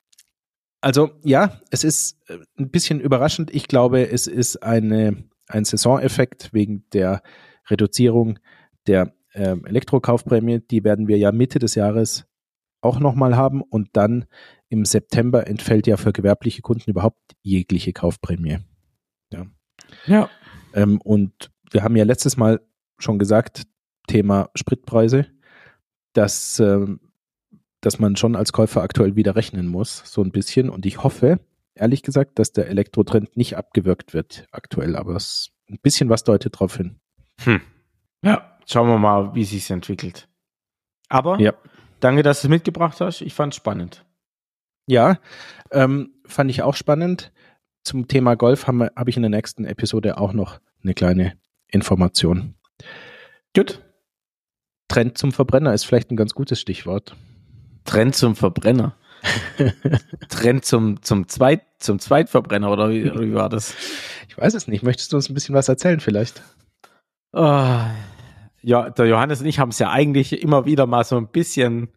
Also 0.81 1.11
ja, 1.23 1.61
es 1.69 1.83
ist 1.83 2.17
äh, 2.27 2.39
ein 2.57 2.69
bisschen 2.69 2.99
überraschend. 2.99 3.53
Ich 3.53 3.67
glaube, 3.67 4.09
es 4.09 4.27
ist 4.27 4.63
eine 4.63 5.23
ein 5.53 5.65
Saisoneffekt 5.65 6.53
wegen 6.53 6.83
der 6.93 7.21
Reduzierung 7.69 8.39
der 8.87 9.13
ähm, 9.33 9.65
Elektrokaufprämie. 9.65 10.59
Die 10.59 10.83
werden 10.83 11.07
wir 11.07 11.17
ja 11.17 11.31
Mitte 11.31 11.59
des 11.59 11.75
Jahres 11.75 12.25
auch 12.81 12.99
nochmal 12.99 13.37
haben 13.37 13.61
und 13.61 13.89
dann 13.93 14.25
im 14.69 14.83
September 14.83 15.47
entfällt 15.47 15.87
ja 15.87 15.95
für 15.95 16.11
gewerbliche 16.11 16.61
Kunden 16.61 16.89
überhaupt 16.89 17.21
jegliche 17.41 17.93
Kaufprämie. 17.93 18.59
Ja. 19.31 19.45
ja. 20.05 20.29
Ähm, 20.73 20.99
und 21.01 21.51
wir 21.71 21.83
haben 21.83 21.95
ja 21.95 22.03
letztes 22.03 22.35
Mal 22.35 22.59
schon 22.97 23.19
gesagt, 23.19 23.63
Thema 24.07 24.49
Spritpreise, 24.55 25.27
dass, 26.13 26.59
ähm, 26.59 26.99
dass 27.79 27.99
man 27.99 28.15
schon 28.15 28.35
als 28.35 28.51
Käufer 28.51 28.81
aktuell 28.81 29.15
wieder 29.15 29.35
rechnen 29.35 29.67
muss, 29.67 30.03
so 30.05 30.21
ein 30.21 30.31
bisschen. 30.31 30.69
Und 30.69 30.85
ich 30.85 31.03
hoffe, 31.03 31.39
ehrlich 31.75 32.03
gesagt, 32.03 32.39
dass 32.39 32.51
der 32.51 32.67
Elektrotrend 32.67 33.35
nicht 33.37 33.57
abgewirkt 33.57 34.13
wird 34.13 34.47
aktuell, 34.51 34.95
aber 34.95 35.15
es, 35.15 35.51
ein 35.69 35.79
bisschen 35.79 36.09
was 36.09 36.23
deutet 36.23 36.55
darauf 36.55 36.77
hin. 36.77 36.99
Hm. 37.41 37.61
Ja, 38.23 38.57
schauen 38.65 38.87
wir 38.87 38.97
mal, 38.97 39.35
wie 39.35 39.43
sich 39.43 39.69
entwickelt. 39.69 40.27
Aber 41.09 41.39
ja. 41.39 41.53
danke, 41.99 42.23
dass 42.23 42.41
du 42.41 42.47
es 42.47 42.49
mitgebracht 42.49 42.99
hast. 43.01 43.21
Ich 43.21 43.33
fand 43.33 43.53
es 43.53 43.57
spannend. 43.57 44.05
Ja, 44.87 45.19
ähm, 45.71 46.13
fand 46.25 46.49
ich 46.49 46.61
auch 46.61 46.75
spannend. 46.75 47.31
Zum 47.83 48.07
Thema 48.07 48.35
Golf 48.35 48.67
habe 48.67 48.91
hab 48.95 49.07
ich 49.07 49.17
in 49.17 49.23
der 49.23 49.29
nächsten 49.29 49.65
Episode 49.65 50.17
auch 50.17 50.33
noch 50.33 50.59
eine 50.83 50.93
kleine 50.93 51.37
Information. 51.67 52.55
Gut. 53.55 53.81
Trend 54.87 55.17
zum 55.17 55.31
Verbrenner 55.31 55.73
ist 55.73 55.85
vielleicht 55.85 56.11
ein 56.11 56.17
ganz 56.17 56.33
gutes 56.33 56.59
Stichwort. 56.59 57.15
Trend 57.85 58.15
zum 58.15 58.35
Verbrenner. 58.35 58.95
Trend 60.29 60.65
zum, 60.65 61.01
zum, 61.01 61.27
Zweit, 61.27 61.63
zum 61.79 61.99
Zweitverbrenner 61.99 62.71
oder 62.71 62.89
wie, 62.89 63.09
oder 63.09 63.21
wie 63.21 63.33
war 63.33 63.49
das? 63.49 63.75
Ich 64.27 64.37
weiß 64.37 64.53
es 64.53 64.67
nicht. 64.67 64.83
Möchtest 64.83 65.11
du 65.11 65.17
uns 65.17 65.29
ein 65.29 65.33
bisschen 65.33 65.55
was 65.55 65.69
erzählen 65.69 65.99
vielleicht? 65.99 66.41
Oh, 67.31 67.79
ja, 68.61 68.89
der 68.89 69.05
Johannes 69.05 69.41
und 69.41 69.47
ich 69.47 69.59
haben 69.59 69.69
es 69.69 69.79
ja 69.79 69.89
eigentlich 69.89 70.41
immer 70.41 70.65
wieder 70.65 70.85
mal 70.85 71.03
so 71.03 71.17
ein 71.17 71.27
bisschen 71.27 71.89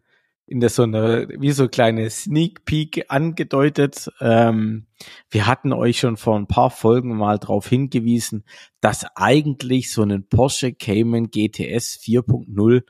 in 0.47 0.61
der 0.61 0.69
so 0.69 0.83
eine, 0.83 1.27
wie 1.37 1.51
so 1.51 1.67
kleine 1.67 2.09
Sneak 2.09 2.63
Peek 2.63 3.05
angedeutet. 3.09 4.09
Ähm, 4.21 4.87
wir 5.29 5.45
hatten 5.45 5.73
euch 5.73 5.99
schon 5.99 6.15
vor 6.15 6.37
ein 6.37 6.47
paar 6.47 6.71
Folgen 6.71 7.17
mal 7.17 7.37
darauf 7.37 7.67
hingewiesen, 7.67 8.45
dass 8.79 9.05
eigentlich 9.15 9.91
so 9.91 10.03
ein 10.03 10.27
Porsche 10.27 10.73
Cayman 10.73 11.31
GTS 11.31 11.99
4.0 12.01 12.83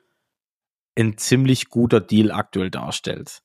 ein 0.95 1.17
ziemlich 1.17 1.69
guter 1.69 1.99
Deal 1.99 2.31
aktuell 2.31 2.69
darstellt. 2.69 3.41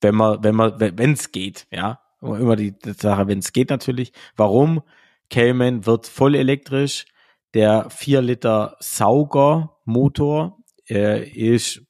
Wenn 0.00 0.14
man, 0.14 0.42
wenn 0.42 0.54
man, 0.54 0.78
wenn 0.78 1.12
es 1.12 1.32
geht, 1.32 1.66
ja. 1.70 2.00
Immer 2.20 2.56
die 2.56 2.74
Sache, 2.84 3.28
wenn 3.28 3.38
es 3.38 3.52
geht 3.52 3.70
natürlich. 3.70 4.12
Warum? 4.36 4.82
Cayman 5.30 5.86
wird 5.86 6.06
voll 6.06 6.34
elektrisch. 6.34 7.06
Der 7.54 7.88
4 7.90 8.22
Liter 8.22 8.76
Sauger 8.80 9.76
Motor 9.84 10.58
äh, 10.88 11.28
ist 11.28 11.82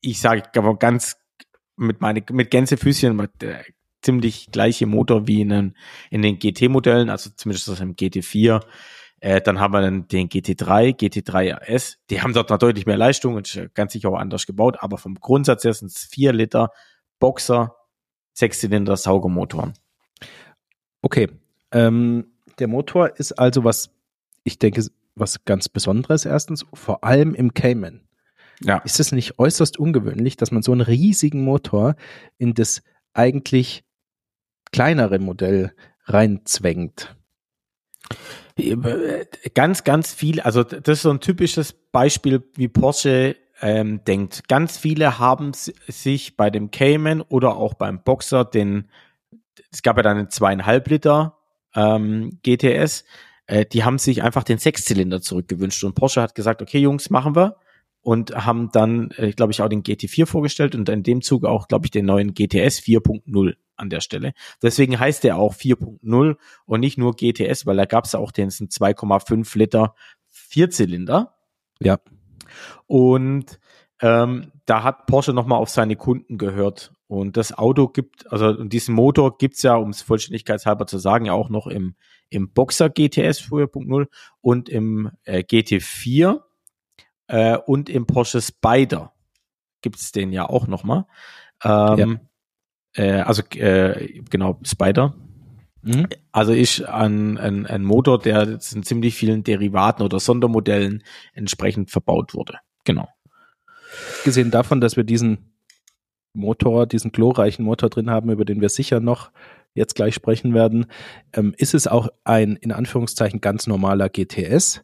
ich 0.00 0.20
sage 0.20 0.42
ganz 0.78 1.16
mit 1.76 2.00
meine 2.00 2.22
mit 2.30 2.50
Gänsefüßchen 2.50 3.14
mit, 3.14 3.42
äh, 3.42 3.62
ziemlich 4.02 4.50
gleiche 4.52 4.86
Motor 4.86 5.26
wie 5.26 5.40
in, 5.40 5.48
den, 5.48 5.76
in 6.10 6.22
den 6.22 6.38
GT-Modellen, 6.38 7.10
also 7.10 7.30
zumindest 7.36 7.68
das 7.68 7.80
im 7.80 7.96
GT4. 7.96 8.62
Äh, 9.18 9.40
dann 9.40 9.58
haben 9.58 9.72
wir 9.72 9.80
dann 9.80 10.06
den 10.06 10.28
GT3, 10.28 10.96
GT3 10.96 11.54
RS. 11.54 11.98
Die 12.10 12.22
haben 12.22 12.32
dort 12.32 12.50
noch 12.50 12.58
deutlich 12.58 12.86
mehr 12.86 12.96
Leistung 12.96 13.34
und 13.34 13.68
ganz 13.74 13.92
sicher 13.92 14.10
auch 14.10 14.18
anders 14.18 14.46
gebaut, 14.46 14.76
aber 14.80 14.96
vom 14.98 15.16
Grundsatz 15.16 15.64
her 15.64 15.74
sind 15.74 15.90
es 15.90 16.04
4 16.04 16.32
Liter 16.32 16.70
Boxer, 17.18 17.74
6 18.34 18.60
Zylinder 18.60 18.96
Saugermotoren. 18.96 19.74
Okay. 21.02 21.28
Ähm, 21.72 22.32
der 22.58 22.68
Motor 22.68 23.16
ist 23.16 23.32
also 23.32 23.64
was, 23.64 23.90
ich 24.44 24.58
denke, 24.58 24.84
was 25.14 25.44
ganz 25.44 25.68
Besonderes 25.68 26.24
erstens, 26.24 26.66
vor 26.74 27.04
allem 27.04 27.34
im 27.34 27.54
Cayman. 27.54 28.02
Ja. 28.62 28.78
Ist 28.78 29.00
es 29.00 29.12
nicht 29.12 29.38
äußerst 29.38 29.78
ungewöhnlich, 29.78 30.36
dass 30.36 30.50
man 30.50 30.62
so 30.62 30.72
einen 30.72 30.80
riesigen 30.80 31.42
Motor 31.42 31.96
in 32.38 32.54
das 32.54 32.82
eigentlich 33.12 33.84
kleinere 34.72 35.18
Modell 35.18 35.74
reinzwängt? 36.04 37.16
Ganz, 39.54 39.84
ganz 39.84 40.14
viel, 40.14 40.40
also 40.40 40.64
das 40.64 40.98
ist 40.98 41.02
so 41.02 41.10
ein 41.10 41.20
typisches 41.20 41.72
Beispiel, 41.72 42.42
wie 42.54 42.68
Porsche 42.68 43.36
ähm, 43.60 44.04
denkt. 44.04 44.48
Ganz 44.48 44.76
viele 44.78 45.18
haben 45.18 45.52
sich 45.54 46.36
bei 46.36 46.50
dem 46.50 46.70
Cayman 46.70 47.22
oder 47.22 47.56
auch 47.56 47.74
beim 47.74 48.02
Boxer 48.02 48.44
den, 48.44 48.88
es 49.70 49.82
gab 49.82 49.96
ja 49.96 50.02
dann 50.02 50.18
einen 50.18 50.30
zweieinhalb 50.30 50.88
Liter 50.88 51.38
ähm, 51.74 52.38
GTS, 52.42 53.04
äh, 53.46 53.64
die 53.64 53.84
haben 53.84 53.98
sich 53.98 54.22
einfach 54.22 54.44
den 54.44 54.58
Sechszylinder 54.58 55.20
zurückgewünscht 55.20 55.84
und 55.84 55.94
Porsche 55.94 56.22
hat 56.22 56.34
gesagt, 56.34 56.62
okay 56.62 56.78
Jungs, 56.78 57.10
machen 57.10 57.36
wir 57.36 57.56
und 58.06 58.36
haben 58.36 58.70
dann, 58.72 59.10
äh, 59.16 59.32
glaube 59.32 59.50
ich, 59.52 59.62
auch 59.62 59.68
den 59.68 59.82
GT4 59.82 60.26
vorgestellt 60.26 60.74
und 60.74 60.88
in 60.88 61.02
dem 61.02 61.22
Zug 61.22 61.44
auch, 61.44 61.66
glaube 61.66 61.86
ich, 61.86 61.90
den 61.90 62.06
neuen 62.06 62.34
GTS 62.34 62.78
4.0 62.78 63.56
an 63.74 63.90
der 63.90 64.00
Stelle. 64.00 64.32
Deswegen 64.62 64.98
heißt 65.00 65.24
der 65.24 65.36
auch 65.38 65.54
4.0 65.54 66.36
und 66.66 66.80
nicht 66.80 66.98
nur 66.98 67.16
GTS, 67.16 67.66
weil 67.66 67.76
da 67.76 67.84
gab 67.84 68.04
es 68.04 68.14
auch 68.14 68.30
den 68.30 68.50
2,5 68.50 69.58
Liter 69.58 69.94
Vierzylinder. 70.30 71.34
Ja. 71.80 71.98
Und 72.86 73.58
ähm, 74.00 74.52
da 74.66 74.82
hat 74.82 75.06
Porsche 75.06 75.32
nochmal 75.32 75.58
auf 75.58 75.70
seine 75.70 75.96
Kunden 75.96 76.38
gehört. 76.38 76.92
Und 77.08 77.36
das 77.36 77.56
Auto 77.56 77.88
gibt, 77.88 78.30
also 78.30 78.64
diesen 78.64 78.94
Motor 78.94 79.38
gibt's 79.38 79.62
ja, 79.62 79.76
um 79.76 79.90
es 79.90 80.02
vollständigkeitshalber 80.02 80.86
zu 80.86 80.98
sagen, 80.98 81.26
ja 81.26 81.32
auch 81.32 81.48
noch 81.48 81.66
im, 81.66 81.94
im 82.30 82.52
Boxer 82.52 82.90
GTS 82.90 83.40
4.0 83.40 84.08
und 84.40 84.68
im 84.68 85.10
äh, 85.24 85.40
GT4 85.40 86.40
äh, 87.28 87.56
und 87.58 87.88
im 87.88 88.06
Porsche 88.06 88.40
Spider 88.40 89.12
gibt 89.82 89.96
es 89.96 90.10
den 90.10 90.32
ja 90.32 90.48
auch 90.48 90.66
nochmal. 90.66 91.06
Ähm, 91.62 92.20
ja. 92.96 93.04
äh, 93.04 93.20
also 93.20 93.42
äh, 93.54 94.20
genau, 94.28 94.58
Spider. 94.64 95.14
Mhm. 95.86 96.08
Also 96.32 96.52
ist 96.52 96.82
ein, 96.82 97.38
ein, 97.38 97.64
ein 97.64 97.84
Motor, 97.84 98.18
der 98.18 98.42
in 98.42 98.82
ziemlich 98.82 99.14
vielen 99.14 99.44
Derivaten 99.44 100.02
oder 100.02 100.18
Sondermodellen 100.18 101.04
entsprechend 101.32 101.90
verbaut 101.90 102.34
wurde. 102.34 102.58
Genau. 102.84 103.08
Gesehen 104.24 104.50
davon, 104.50 104.80
dass 104.80 104.96
wir 104.96 105.04
diesen 105.04 105.54
Motor, 106.32 106.86
diesen 106.86 107.12
glorreichen 107.12 107.64
Motor 107.64 107.88
drin 107.88 108.10
haben, 108.10 108.30
über 108.30 108.44
den 108.44 108.60
wir 108.60 108.68
sicher 108.68 109.00
noch 109.00 109.30
jetzt 109.74 109.94
gleich 109.94 110.14
sprechen 110.14 110.54
werden, 110.54 110.86
ähm, 111.32 111.54
ist 111.56 111.74
es 111.74 111.86
auch 111.86 112.08
ein 112.24 112.56
in 112.56 112.72
Anführungszeichen 112.72 113.40
ganz 113.40 113.66
normaler 113.66 114.08
GTS. 114.08 114.82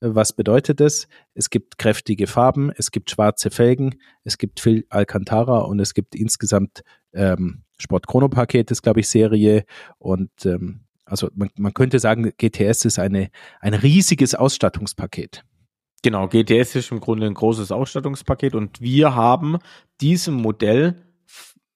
Was 0.00 0.32
bedeutet 0.32 0.80
das? 0.80 1.08
Es 1.34 1.50
gibt 1.50 1.76
kräftige 1.76 2.26
Farben, 2.26 2.70
es 2.76 2.90
gibt 2.90 3.10
schwarze 3.10 3.50
Felgen, 3.50 3.96
es 4.24 4.38
gibt 4.38 4.60
viel 4.60 4.86
Alcantara 4.88 5.58
und 5.58 5.80
es 5.80 5.92
gibt 5.92 6.14
insgesamt 6.14 6.82
ähm, 7.14 7.62
Sport 7.78 8.06
Chrono 8.06 8.28
Paket, 8.28 8.70
ist 8.70 8.82
glaube 8.82 9.00
ich 9.00 9.08
Serie 9.08 9.64
und 9.98 10.30
ähm, 10.44 10.80
also 11.04 11.28
man, 11.34 11.48
man 11.56 11.72
könnte 11.72 11.98
sagen, 11.98 12.32
GTS 12.36 12.84
ist 12.84 12.98
eine, 12.98 13.30
ein 13.60 13.74
riesiges 13.74 14.34
Ausstattungspaket. 14.34 15.44
Genau, 16.02 16.28
GTS 16.28 16.76
ist 16.76 16.92
im 16.92 17.00
Grunde 17.00 17.26
ein 17.26 17.34
großes 17.34 17.72
Ausstattungspaket 17.72 18.54
und 18.54 18.80
wir 18.80 19.14
haben 19.14 19.58
diesem 20.00 20.34
Modell 20.34 20.94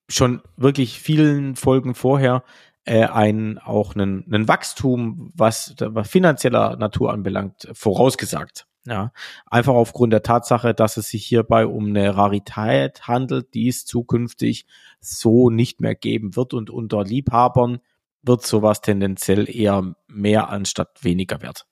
schon 0.08 0.42
wirklich 0.56 1.00
vielen 1.00 1.56
Folgen 1.56 1.94
vorher 1.94 2.44
äh, 2.84 3.04
ein 3.04 3.58
auch 3.58 3.94
einen, 3.94 4.24
einen 4.26 4.48
Wachstum, 4.48 5.32
was, 5.34 5.74
was 5.78 6.08
finanzieller 6.08 6.76
Natur 6.76 7.12
anbelangt, 7.12 7.68
vorausgesagt. 7.72 8.66
Ja, 8.84 9.12
einfach 9.46 9.74
aufgrund 9.74 10.12
der 10.12 10.22
Tatsache, 10.24 10.74
dass 10.74 10.96
es 10.96 11.08
sich 11.08 11.24
hierbei 11.24 11.66
um 11.66 11.86
eine 11.86 12.16
Rarität 12.16 13.06
handelt, 13.06 13.54
die 13.54 13.68
es 13.68 13.86
zukünftig 13.86 14.66
so 15.00 15.50
nicht 15.50 15.80
mehr 15.80 15.94
geben 15.94 16.34
wird 16.34 16.52
und 16.52 16.68
unter 16.68 17.04
Liebhabern 17.04 17.78
wird 18.22 18.44
sowas 18.44 18.80
tendenziell 18.80 19.48
eher 19.48 19.94
mehr 20.08 20.48
anstatt 20.48 21.02
weniger 21.02 21.42
wert. 21.42 21.66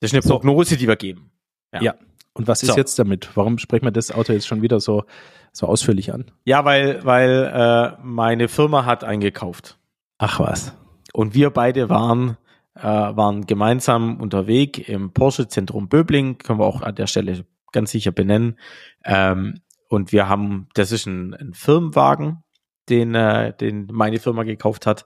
Das 0.00 0.12
ist 0.12 0.14
eine 0.14 0.22
Prognose, 0.22 0.76
die 0.76 0.86
wir 0.86 0.96
geben. 0.96 1.32
Ja. 1.72 1.82
ja. 1.82 1.94
Und 2.32 2.48
was 2.48 2.62
ist 2.62 2.70
so. 2.70 2.76
jetzt 2.76 2.98
damit? 2.98 3.30
Warum 3.34 3.58
sprechen 3.58 3.84
wir 3.84 3.90
das 3.90 4.10
Auto 4.10 4.32
jetzt 4.32 4.46
schon 4.46 4.62
wieder 4.62 4.80
so, 4.80 5.04
so 5.52 5.66
ausführlich 5.66 6.12
an? 6.12 6.30
Ja, 6.44 6.64
weil, 6.64 7.04
weil 7.04 7.50
äh, 7.52 8.00
meine 8.02 8.48
Firma 8.48 8.84
hat 8.84 9.04
eingekauft. 9.04 9.78
Ach 10.18 10.38
was. 10.40 10.72
Und 11.12 11.34
wir 11.34 11.50
beide 11.50 11.88
waren, 11.88 12.36
äh, 12.74 12.82
waren 12.82 13.46
gemeinsam 13.46 14.20
unterwegs 14.20 14.78
im 14.78 15.12
Porsche 15.12 15.48
Zentrum 15.48 15.88
Böbling, 15.88 16.38
können 16.38 16.58
wir 16.58 16.66
auch 16.66 16.82
an 16.82 16.94
der 16.94 17.06
Stelle 17.06 17.44
ganz 17.72 17.90
sicher 17.90 18.12
benennen. 18.12 18.58
Ähm, 19.04 19.60
und 19.88 20.12
wir 20.12 20.28
haben, 20.28 20.68
das 20.74 20.92
ist 20.92 21.06
ein, 21.06 21.34
ein 21.34 21.54
Firmenwagen, 21.54 22.42
den, 22.88 23.14
äh, 23.14 23.56
den 23.56 23.88
meine 23.92 24.20
Firma 24.20 24.44
gekauft 24.44 24.86
hat. 24.86 25.04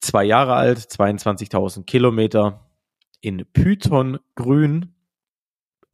Zwei 0.00 0.24
Jahre 0.24 0.54
alt, 0.54 0.78
22.000 0.78 1.84
Kilometer 1.84 2.70
in 3.20 3.44
Pythongrün. 3.52 4.94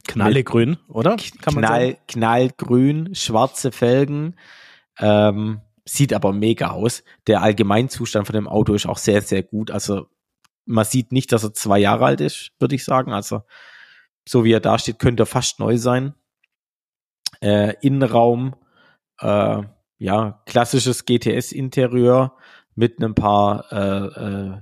Knallgrün, 0.07 0.79
oder? 0.89 1.17
Kann 1.43 1.57
Knall, 1.57 1.99
knallgrün, 2.07 3.15
schwarze 3.15 3.73
Felgen. 3.73 4.37
Ähm, 4.99 5.61
sieht 5.85 6.13
aber 6.13 6.33
mega 6.33 6.71
aus. 6.71 7.03
Der 7.27 7.43
Allgemeinzustand 7.43 8.27
von 8.27 8.35
dem 8.35 8.49
Auto 8.49 8.75
ist 8.75 8.87
auch 8.87 8.99
sehr, 8.99 9.23
sehr 9.23 9.43
gut. 9.43 9.71
Also 9.71 10.07
man 10.69 10.85
sieht 10.85 11.13
nicht, 11.13 11.33
dass 11.33 11.45
er 11.45 11.55
zwei 11.55 11.79
Jahre 11.79 12.05
alt 12.05 12.21
ist, 12.21 12.53
würde 12.59 12.75
ich 12.75 12.85
sagen. 12.85 13.13
Also 13.13 13.43
so 14.29 14.45
wie 14.45 14.53
er 14.53 14.61
da 14.61 14.79
steht, 14.79 14.99
könnte 14.99 15.23
er 15.23 15.27
fast 15.27 15.59
neu 15.59 15.79
sein. 15.79 16.15
Äh, 17.41 17.75
Innenraum, 17.81 18.55
äh, 19.21 19.63
ja, 19.99 20.43
klassisches 20.47 21.05
GTS-Interieur 21.07 22.37
mit 22.75 23.01
ein 23.03 23.15
paar 23.15 23.73
äh, 23.73 24.07
äh, 24.07 24.61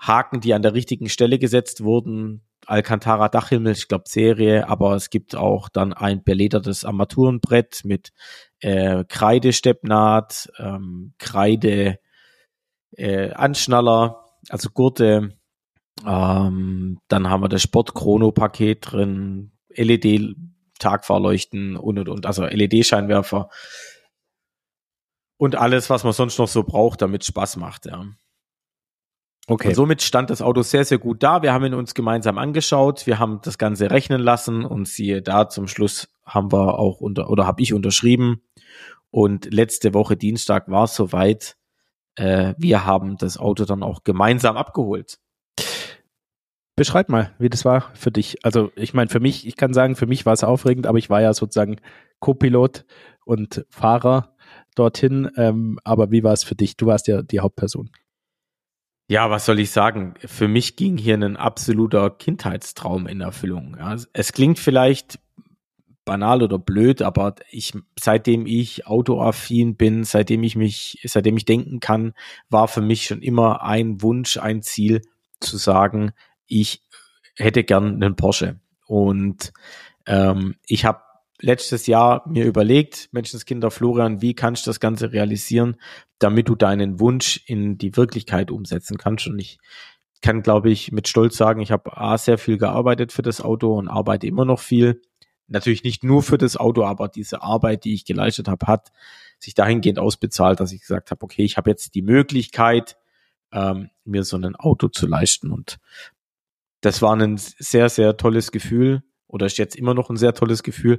Haken, 0.00 0.40
die 0.40 0.54
an 0.54 0.62
der 0.62 0.74
richtigen 0.74 1.08
Stelle 1.08 1.38
gesetzt 1.38 1.82
wurden. 1.82 2.42
Alcantara 2.66 3.28
Dachhimmel, 3.28 3.72
ich 3.72 3.88
glaube 3.88 4.04
Serie, 4.06 4.68
aber 4.68 4.94
es 4.94 5.08
gibt 5.10 5.34
auch 5.34 5.68
dann 5.70 5.92
ein 5.94 6.22
beledertes 6.22 6.84
Armaturenbrett 6.84 7.80
mit 7.84 8.10
äh, 8.60 9.04
Kreidesteppnaht, 9.08 10.50
ähm, 10.58 11.14
Kreide 11.18 11.98
äh, 12.92 13.30
Anschnaller, 13.32 14.27
also 14.48 14.70
Gurte. 14.70 15.36
Ähm, 16.06 17.00
dann 17.08 17.28
haben 17.28 17.42
wir 17.42 17.48
das 17.48 17.62
Sport-Chrono-Paket 17.62 18.92
drin, 18.92 19.50
LED-Tagfahrleuchten 19.70 21.76
und 21.76 21.98
und 21.98 22.08
und, 22.08 22.26
also 22.26 22.44
LED-Scheinwerfer 22.44 23.50
und 25.38 25.56
alles, 25.56 25.88
was 25.88 26.04
man 26.04 26.12
sonst 26.12 26.38
noch 26.38 26.48
so 26.48 26.64
braucht, 26.64 27.00
damit 27.00 27.24
Spaß 27.24 27.56
macht, 27.56 27.86
ja. 27.86 28.04
Okay. 29.46 29.68
Und 29.68 29.74
somit 29.74 30.02
stand 30.02 30.28
das 30.28 30.42
Auto 30.42 30.60
sehr, 30.60 30.84
sehr 30.84 30.98
gut 30.98 31.22
da. 31.22 31.42
Wir 31.42 31.54
haben 31.54 31.64
ihn 31.64 31.72
uns 31.72 31.94
gemeinsam 31.94 32.36
angeschaut. 32.36 33.06
Wir 33.06 33.18
haben 33.18 33.40
das 33.42 33.56
Ganze 33.56 33.90
rechnen 33.90 34.20
lassen 34.20 34.66
und 34.66 34.86
siehe 34.86 35.22
da, 35.22 35.48
zum 35.48 35.68
Schluss 35.68 36.12
haben 36.26 36.52
wir 36.52 36.78
auch 36.78 37.00
unter, 37.00 37.30
oder 37.30 37.46
habe 37.46 37.62
ich 37.62 37.72
unterschrieben. 37.72 38.42
Und 39.10 39.50
letzte 39.50 39.94
Woche 39.94 40.18
Dienstag 40.18 40.68
war 40.68 40.84
es 40.84 40.94
soweit. 40.94 41.56
Äh, 42.18 42.54
wir 42.58 42.84
haben 42.84 43.16
das 43.16 43.38
Auto 43.38 43.64
dann 43.64 43.82
auch 43.82 44.04
gemeinsam 44.04 44.56
abgeholt. 44.56 45.18
Beschreib 46.76 47.08
mal, 47.08 47.34
wie 47.38 47.48
das 47.48 47.64
war 47.64 47.90
für 47.94 48.12
dich. 48.12 48.44
Also 48.44 48.70
ich 48.76 48.94
meine, 48.94 49.10
für 49.10 49.20
mich, 49.20 49.46
ich 49.46 49.56
kann 49.56 49.72
sagen, 49.72 49.96
für 49.96 50.06
mich 50.06 50.26
war 50.26 50.32
es 50.32 50.44
aufregend, 50.44 50.86
aber 50.86 50.98
ich 50.98 51.10
war 51.10 51.20
ja 51.20 51.34
sozusagen 51.34 51.80
Co-Pilot 52.20 52.84
und 53.24 53.64
Fahrer 53.68 54.36
dorthin. 54.76 55.30
Ähm, 55.36 55.80
aber 55.82 56.10
wie 56.10 56.22
war 56.22 56.32
es 56.32 56.44
für 56.44 56.54
dich? 56.54 56.76
Du 56.76 56.86
warst 56.86 57.08
ja 57.08 57.22
die 57.22 57.40
Hauptperson. 57.40 57.90
Ja, 59.10 59.30
was 59.30 59.46
soll 59.46 59.58
ich 59.58 59.70
sagen? 59.70 60.14
Für 60.24 60.48
mich 60.48 60.76
ging 60.76 60.98
hier 60.98 61.14
ein 61.14 61.36
absoluter 61.36 62.10
Kindheitstraum 62.10 63.06
in 63.06 63.22
Erfüllung. 63.22 63.76
Ja, 63.78 63.96
es 64.12 64.32
klingt 64.32 64.58
vielleicht 64.58 65.18
banal 66.08 66.42
oder 66.42 66.58
blöd, 66.58 67.02
aber 67.02 67.34
ich, 67.50 67.74
seitdem 68.00 68.46
ich 68.46 68.86
autoaffin 68.86 69.76
bin, 69.76 70.04
seitdem 70.04 70.42
ich 70.42 70.56
mich, 70.56 71.00
seitdem 71.04 71.36
ich 71.36 71.44
denken 71.44 71.80
kann, 71.80 72.14
war 72.48 72.66
für 72.66 72.80
mich 72.80 73.04
schon 73.04 73.20
immer 73.20 73.62
ein 73.62 74.00
Wunsch, 74.00 74.38
ein 74.38 74.62
Ziel 74.62 75.02
zu 75.38 75.58
sagen, 75.58 76.12
ich 76.46 76.82
hätte 77.36 77.62
gern 77.62 78.02
einen 78.02 78.16
Porsche. 78.16 78.58
Und 78.86 79.52
ähm, 80.06 80.54
ich 80.66 80.86
habe 80.86 81.02
letztes 81.42 81.86
Jahr 81.86 82.26
mir 82.26 82.46
überlegt, 82.46 83.10
Menschenskinder 83.12 83.70
Florian, 83.70 84.22
wie 84.22 84.32
kannst 84.32 84.66
du 84.66 84.70
das 84.70 84.80
Ganze 84.80 85.12
realisieren, 85.12 85.76
damit 86.18 86.48
du 86.48 86.54
deinen 86.54 87.00
Wunsch 87.00 87.42
in 87.44 87.76
die 87.76 87.98
Wirklichkeit 87.98 88.50
umsetzen 88.50 88.96
kannst. 88.96 89.26
Und 89.26 89.38
ich 89.38 89.58
kann, 90.22 90.40
glaube 90.40 90.70
ich, 90.70 90.90
mit 90.90 91.06
Stolz 91.06 91.36
sagen, 91.36 91.60
ich 91.60 91.70
habe 91.70 91.98
A, 91.98 92.16
sehr 92.16 92.38
viel 92.38 92.56
gearbeitet 92.56 93.12
für 93.12 93.20
das 93.20 93.42
Auto 93.42 93.74
und 93.74 93.88
arbeite 93.88 94.26
immer 94.26 94.46
noch 94.46 94.60
viel. 94.60 95.02
Natürlich 95.48 95.82
nicht 95.82 96.04
nur 96.04 96.22
für 96.22 96.38
das 96.38 96.56
Auto, 96.56 96.84
aber 96.84 97.08
diese 97.08 97.42
Arbeit, 97.42 97.84
die 97.84 97.94
ich 97.94 98.04
geleistet 98.04 98.48
habe, 98.48 98.66
hat 98.66 98.92
sich 99.38 99.54
dahingehend 99.54 99.98
ausbezahlt, 99.98 100.60
dass 100.60 100.72
ich 100.72 100.82
gesagt 100.82 101.10
habe, 101.10 101.22
okay, 101.22 101.42
ich 101.42 101.56
habe 101.56 101.70
jetzt 101.70 101.94
die 101.94 102.02
Möglichkeit, 102.02 102.96
ähm, 103.52 103.90
mir 104.04 104.24
so 104.24 104.36
ein 104.36 104.56
Auto 104.56 104.88
zu 104.88 105.06
leisten. 105.06 105.50
Und 105.50 105.78
das 106.80 107.02
war 107.02 107.16
ein 107.16 107.36
sehr, 107.36 107.88
sehr 107.88 108.16
tolles 108.16 108.52
Gefühl 108.52 109.02
oder 109.26 109.46
ist 109.46 109.58
jetzt 109.58 109.76
immer 109.76 109.94
noch 109.94 110.10
ein 110.10 110.16
sehr 110.16 110.34
tolles 110.34 110.62
Gefühl. 110.62 110.98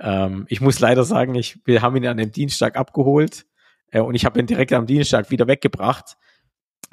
Ähm, 0.00 0.46
ich 0.48 0.60
muss 0.60 0.80
leider 0.80 1.04
sagen, 1.04 1.34
ich, 1.34 1.60
wir 1.64 1.82
haben 1.82 1.96
ihn 1.96 2.06
an 2.06 2.16
dem 2.16 2.32
Dienstag 2.32 2.76
abgeholt 2.76 3.46
äh, 3.90 4.00
und 4.00 4.14
ich 4.14 4.24
habe 4.24 4.40
ihn 4.40 4.46
direkt 4.46 4.72
am 4.72 4.86
Dienstag 4.86 5.30
wieder 5.30 5.46
weggebracht, 5.46 6.16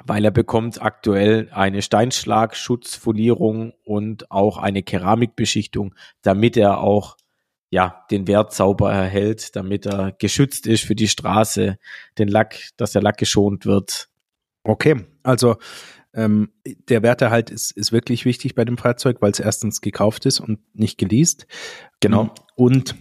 weil 0.04 0.24
er 0.24 0.30
bekommt 0.30 0.82
aktuell 0.82 1.48
eine 1.52 1.82
Steinschlagschutzfolierung 1.82 3.72
und 3.84 4.30
auch 4.30 4.58
eine 4.58 4.82
Keramikbeschichtung, 4.82 5.94
damit 6.22 6.56
er 6.56 6.80
auch 6.80 7.16
ja, 7.70 8.04
den 8.10 8.26
Wert 8.26 8.52
sauber 8.52 8.92
erhält, 8.92 9.54
damit 9.54 9.86
er 9.86 10.12
geschützt 10.12 10.66
ist 10.66 10.84
für 10.84 10.96
die 10.96 11.08
Straße, 11.08 11.78
den 12.18 12.28
Lack, 12.28 12.56
dass 12.76 12.92
der 12.92 13.02
Lack 13.02 13.18
geschont 13.18 13.64
wird. 13.64 14.08
Okay, 14.64 15.06
also 15.22 15.56
ähm, 16.12 16.50
der 16.88 17.02
Werterhalt 17.04 17.50
ist, 17.50 17.70
ist 17.70 17.92
wirklich 17.92 18.24
wichtig 18.24 18.56
bei 18.56 18.64
dem 18.64 18.76
Fahrzeug, 18.76 19.18
weil 19.20 19.30
es 19.30 19.38
erstens 19.38 19.80
gekauft 19.80 20.26
ist 20.26 20.40
und 20.40 20.58
nicht 20.74 20.98
geleast. 20.98 21.46
Genau. 22.00 22.34
Und 22.56 22.96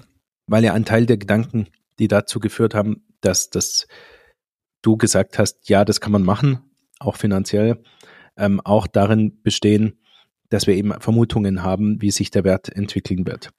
weil 0.46 0.64
ja 0.64 0.74
ein 0.74 0.86
Teil 0.86 1.08
der 1.08 1.18
Gedanken, 1.18 1.68
die 1.98 2.08
dazu 2.08 2.40
geführt 2.40 2.76
haben, 2.76 3.04
dass, 3.22 3.50
dass 3.50 3.88
du 4.84 4.98
gesagt 4.98 5.40
hast, 5.40 5.68
ja, 5.68 5.84
das 5.84 6.00
kann 6.00 6.12
man 6.12 6.24
machen, 6.24 6.69
auch 7.00 7.16
finanziell, 7.16 7.82
ähm, 8.38 8.62
auch 8.62 8.88
darin 8.88 9.42
bestehen, 9.42 10.00
dass 10.50 10.68
wir 10.68 10.76
eben 10.76 11.00
Vermutungen 11.00 11.64
haben, 11.64 12.02
wie 12.02 12.12
sich 12.12 12.32
der 12.32 12.44
Wert 12.44 12.70
entwickeln 12.70 13.26
wird. 13.26 13.52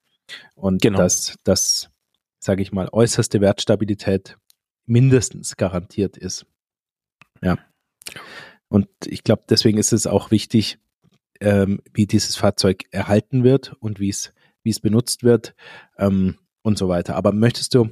Und 0.54 0.82
genau. 0.82 0.98
dass 0.98 1.36
das, 1.44 1.90
sage 2.38 2.62
ich 2.62 2.72
mal, 2.72 2.88
äußerste 2.92 3.40
Wertstabilität 3.40 4.36
mindestens 4.86 5.56
garantiert 5.56 6.16
ist. 6.16 6.46
Ja. 7.42 7.58
Und 8.68 8.88
ich 9.06 9.24
glaube, 9.24 9.42
deswegen 9.48 9.78
ist 9.78 9.92
es 9.92 10.06
auch 10.06 10.30
wichtig, 10.30 10.78
ähm, 11.40 11.80
wie 11.92 12.06
dieses 12.06 12.36
Fahrzeug 12.36 12.84
erhalten 12.90 13.44
wird 13.44 13.72
und 13.80 13.98
wie 13.98 14.10
es 14.10 14.32
wie 14.62 14.70
es 14.70 14.80
benutzt 14.80 15.22
wird 15.22 15.54
ähm, 15.98 16.36
und 16.62 16.78
so 16.78 16.88
weiter. 16.88 17.16
Aber 17.16 17.32
möchtest 17.32 17.74
du 17.74 17.90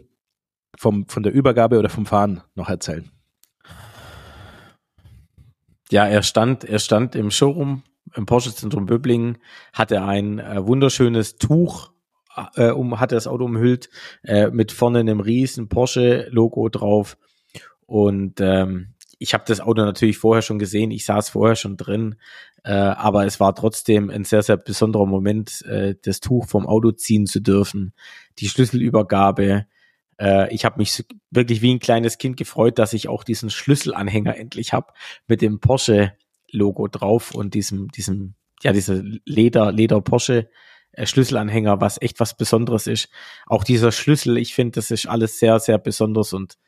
vom, 0.77 1.09
von 1.09 1.23
der 1.23 1.33
Übergabe 1.33 1.79
oder 1.79 1.89
vom 1.89 2.07
Fahren 2.07 2.43
noch 2.55 2.69
erzählen? 2.69 3.11
Ja, 5.91 6.07
er 6.07 6.23
stand, 6.23 6.65
er 6.65 6.79
stand 6.79 7.15
im 7.15 7.31
Showroom 7.31 7.83
im 8.15 8.27
Porsche 8.27 8.55
Zentrum 8.55 8.87
Böblingen, 8.87 9.39
hatte 9.73 10.03
ein 10.03 10.39
äh, 10.39 10.67
wunderschönes 10.67 11.37
Tuch 11.37 11.91
äh, 12.57 12.71
um, 12.71 13.01
hatte 13.01 13.15
das 13.15 13.27
Auto 13.27 13.45
umhüllt, 13.45 13.91
äh, 14.23 14.51
mit 14.51 14.73
vorne 14.73 15.01
einem 15.01 15.21
riesen 15.21 15.69
Porsche-Logo 15.69 16.69
drauf. 16.69 17.17
Und 17.87 18.41
ähm, 18.41 18.95
ich 19.19 19.35
habe 19.35 19.45
das 19.47 19.61
Auto 19.61 19.83
natürlich 19.85 20.19
vorher 20.19 20.43
schon 20.43 20.59
gesehen, 20.59 20.91
ich 20.91 21.05
saß 21.05 21.31
vorher 21.31 21.57
schon 21.57 21.77
drin, 21.77 22.17
äh, 22.65 22.73
aber 22.73 23.27
es 23.27 23.41
war 23.41 23.55
trotzdem 23.55 24.11
ein 24.11 24.25
sehr, 24.25 24.43
sehr 24.43 24.57
besonderer 24.57 25.07
Moment, 25.07 25.63
äh, 25.63 25.97
das 26.05 26.21
Tuch 26.21 26.47
vom 26.47 26.67
Auto 26.67 26.93
ziehen 26.93 27.27
zu 27.27 27.41
dürfen, 27.41 27.95
die 28.39 28.49
Schlüsselübergabe. 28.49 29.67
Äh, 30.21 30.53
ich 30.55 30.65
habe 30.65 30.79
mich 30.79 31.05
wirklich 31.31 31.63
wie 31.63 31.75
ein 31.75 31.81
kleines 31.81 32.19
Kind 32.19 32.37
gefreut, 32.37 32.79
dass 32.79 32.93
ich 32.93 33.09
auch 33.09 33.25
diesen 33.25 33.51
Schlüsselanhänger 33.51 34.37
endlich 34.37 34.73
habe 34.73 34.93
mit 35.27 35.43
dem 35.43 35.61
Porsche-Logo 35.61 36.89
drauf 36.89 37.35
und 37.35 37.55
diesem, 37.55 37.89
diesem, 37.89 38.35
ja, 38.63 38.73
dieser 38.73 39.03
Leder, 39.25 39.73
Leder 39.73 40.01
Porsche. 40.01 40.49
Äh, 40.93 41.07
Schlüsselanhänger, 41.07 41.81
was 41.81 42.01
echt 42.01 42.19
was 42.21 42.37
Besonderes 42.37 42.87
ist. 42.87 43.09
Auch 43.47 43.65
dieser 43.65 43.93
Schlüssel, 43.93 44.39
ich 44.39 44.55
finde, 44.55 44.73
das 44.73 44.91
ist 44.91 45.07
alles 45.07 45.39
sehr, 45.39 45.61
sehr 45.61 45.79
besonders 45.79 46.33
und 46.33 46.59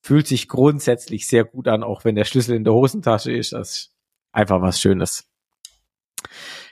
fühlt 0.00 0.26
sich 0.26 0.48
grundsätzlich 0.48 1.26
sehr 1.26 1.44
gut 1.44 1.68
an, 1.68 1.82
auch 1.82 2.04
wenn 2.04 2.14
der 2.14 2.24
Schlüssel 2.24 2.54
in 2.56 2.64
der 2.64 2.72
Hosentasche 2.72 3.32
ist. 3.32 3.52
Das 3.52 3.70
ist 3.70 3.96
einfach 4.32 4.62
was 4.62 4.80
Schönes. 4.80 5.28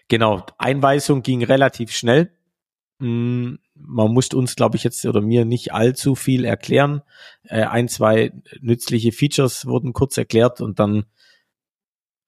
Genau, 0.08 0.46
Einweisung 0.58 1.22
ging 1.22 1.42
relativ 1.42 1.90
schnell. 1.90 2.32
Man 3.78 4.12
musste 4.12 4.36
uns, 4.36 4.56
glaube 4.56 4.76
ich, 4.76 4.84
jetzt 4.84 5.04
oder 5.04 5.20
mir 5.20 5.44
nicht 5.44 5.72
allzu 5.72 6.14
viel 6.14 6.44
erklären. 6.44 7.02
Äh, 7.44 7.64
ein, 7.64 7.88
zwei 7.88 8.32
nützliche 8.60 9.12
Features 9.12 9.66
wurden 9.66 9.92
kurz 9.92 10.16
erklärt 10.16 10.60
und 10.60 10.78
dann 10.78 11.04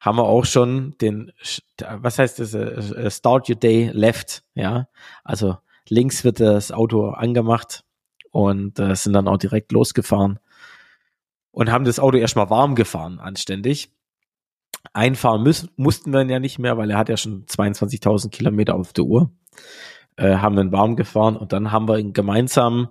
haben 0.01 0.19
wir 0.19 0.25
auch 0.25 0.45
schon 0.45 0.97
den, 1.01 1.33
was 1.81 2.19
heißt 2.19 2.39
das, 2.39 2.55
äh, 2.55 3.11
Start 3.11 3.49
Your 3.49 3.57
Day 3.57 3.91
Left, 3.93 4.45
ja. 4.55 4.89
Also 5.25 5.57
links 5.89 6.23
wird 6.25 6.41
das 6.41 6.71
Auto 6.71 7.11
angemacht 7.11 7.85
und 8.31 8.79
äh, 8.79 8.95
sind 8.95 9.15
dann 9.15 9.29
auch 9.29 9.39
direkt 9.39 9.73
losgefahren 9.73 10.39
und 11.51 11.73
haben 11.73 11.85
das 11.85 11.99
Auto 11.99 12.17
erstmal 12.17 12.51
warm 12.51 12.75
gefahren, 12.75 13.19
anständig. 13.19 13.91
Einfahren 14.93 15.43
müssen, 15.43 15.71
mussten 15.77 16.13
wir 16.13 16.21
ihn 16.21 16.31
ja 16.31 16.39
nicht 16.39 16.59
mehr, 16.59 16.79
weil 16.79 16.91
er 16.91 16.99
hat 16.99 17.09
ja 17.09 17.17
schon 17.17 17.45
22.000 17.47 18.31
Kilometer 18.31 18.77
auf 18.77 18.93
der 18.93 19.05
Uhr. 19.05 19.33
Äh, 20.19 20.37
haben 20.37 20.59
ihn 20.59 20.73
warm 20.73 20.97
gefahren 20.97 21.37
und 21.37 21.53
dann 21.53 21.73
haben 21.73 21.89
wir 21.89 21.99
ihn 21.99 22.13
gemeinsam 22.13 22.89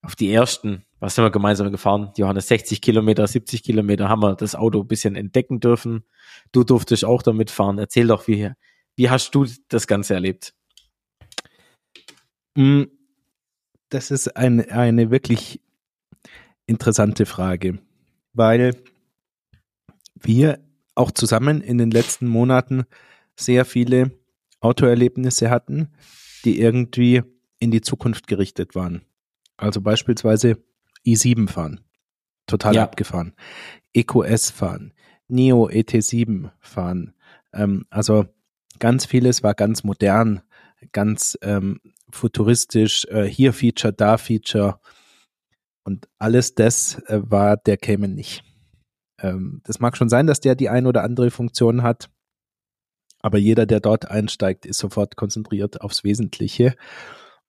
auf 0.00 0.16
die 0.16 0.32
ersten, 0.32 0.84
was 1.00 1.14
sind 1.14 1.24
wir 1.24 1.30
gemeinsam 1.30 1.70
gefahren? 1.70 2.12
Johannes, 2.16 2.48
60 2.48 2.80
Kilometer, 2.80 3.26
70 3.26 3.62
Kilometer 3.62 4.08
haben 4.08 4.22
wir 4.22 4.34
das 4.34 4.54
Auto 4.54 4.80
ein 4.80 4.88
bisschen 4.88 5.14
entdecken 5.14 5.60
dürfen. 5.60 6.04
Du 6.52 6.64
durftest 6.64 7.04
auch 7.04 7.22
damit 7.22 7.50
fahren. 7.50 7.78
Erzähl 7.78 8.06
doch, 8.06 8.26
wie, 8.26 8.50
wie 8.96 9.10
hast 9.10 9.34
du 9.34 9.46
das 9.68 9.86
Ganze 9.86 10.14
erlebt? 10.14 10.54
Mm, 12.54 12.84
das 13.90 14.10
ist 14.10 14.36
eine, 14.36 14.70
eine 14.70 15.10
wirklich 15.10 15.60
interessante 16.66 17.26
Frage 17.26 17.78
weil 18.32 18.76
wir 20.14 20.60
auch 20.94 21.10
zusammen 21.10 21.60
in 21.60 21.78
den 21.78 21.90
letzten 21.90 22.26
Monaten 22.26 22.84
sehr 23.36 23.64
viele 23.64 24.12
Autoerlebnisse 24.60 25.50
hatten, 25.50 25.88
die 26.44 26.60
irgendwie 26.60 27.22
in 27.58 27.70
die 27.70 27.80
Zukunft 27.80 28.26
gerichtet 28.26 28.74
waren. 28.74 29.02
Also 29.56 29.80
beispielsweise 29.80 30.58
i7 31.06 31.48
fahren, 31.48 31.80
total 32.46 32.74
ja. 32.74 32.82
abgefahren, 32.82 33.34
EQS 33.94 34.50
fahren, 34.50 34.92
Neo 35.28 35.68
ET7 35.68 36.50
fahren. 36.60 37.14
Ähm, 37.52 37.86
also 37.90 38.26
ganz 38.78 39.06
vieles 39.06 39.42
war 39.42 39.54
ganz 39.54 39.84
modern, 39.84 40.42
ganz 40.92 41.38
ähm, 41.42 41.80
futuristisch, 42.10 43.06
äh, 43.06 43.24
hier 43.24 43.52
Feature, 43.52 43.92
da 43.92 44.18
Feature. 44.18 44.80
Und 45.84 46.08
alles 46.18 46.54
das 46.54 46.98
äh, 47.06 47.20
war 47.22 47.56
der 47.56 47.76
Cayman 47.76 48.14
nicht. 48.14 48.44
Ähm, 49.20 49.60
das 49.64 49.80
mag 49.80 49.96
schon 49.96 50.08
sein, 50.08 50.26
dass 50.26 50.40
der 50.40 50.54
die 50.54 50.68
ein 50.68 50.86
oder 50.86 51.02
andere 51.04 51.30
Funktion 51.30 51.82
hat, 51.82 52.10
aber 53.22 53.38
jeder, 53.38 53.66
der 53.66 53.80
dort 53.80 54.10
einsteigt, 54.10 54.66
ist 54.66 54.78
sofort 54.78 55.16
konzentriert 55.16 55.80
aufs 55.80 56.04
Wesentliche. 56.04 56.74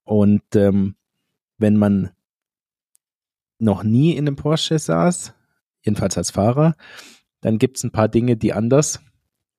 Und 0.03 0.43
ähm, 0.55 0.95
wenn 1.57 1.77
man 1.77 2.11
noch 3.57 3.83
nie 3.83 4.11
in 4.11 4.27
einem 4.27 4.35
Porsche 4.35 4.77
saß, 4.77 5.33
jedenfalls 5.81 6.17
als 6.17 6.31
Fahrer, 6.31 6.75
dann 7.41 7.57
gibt 7.57 7.77
es 7.77 7.83
ein 7.83 7.91
paar 7.91 8.07
Dinge, 8.07 8.37
die 8.37 8.53
anders 8.53 8.99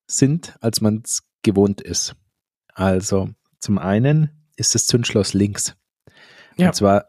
sind, 0.07 0.57
als 0.61 0.81
man 0.81 1.03
es 1.05 1.25
gewohnt 1.43 1.81
ist. 1.81 2.15
Also 2.73 3.31
zum 3.59 3.79
einen 3.79 4.31
ist 4.57 4.75
das 4.75 4.87
Zündschloss 4.87 5.35
links. 5.35 5.77
Ja. 6.57 6.69
Und 6.69 6.75
zwar 6.75 7.07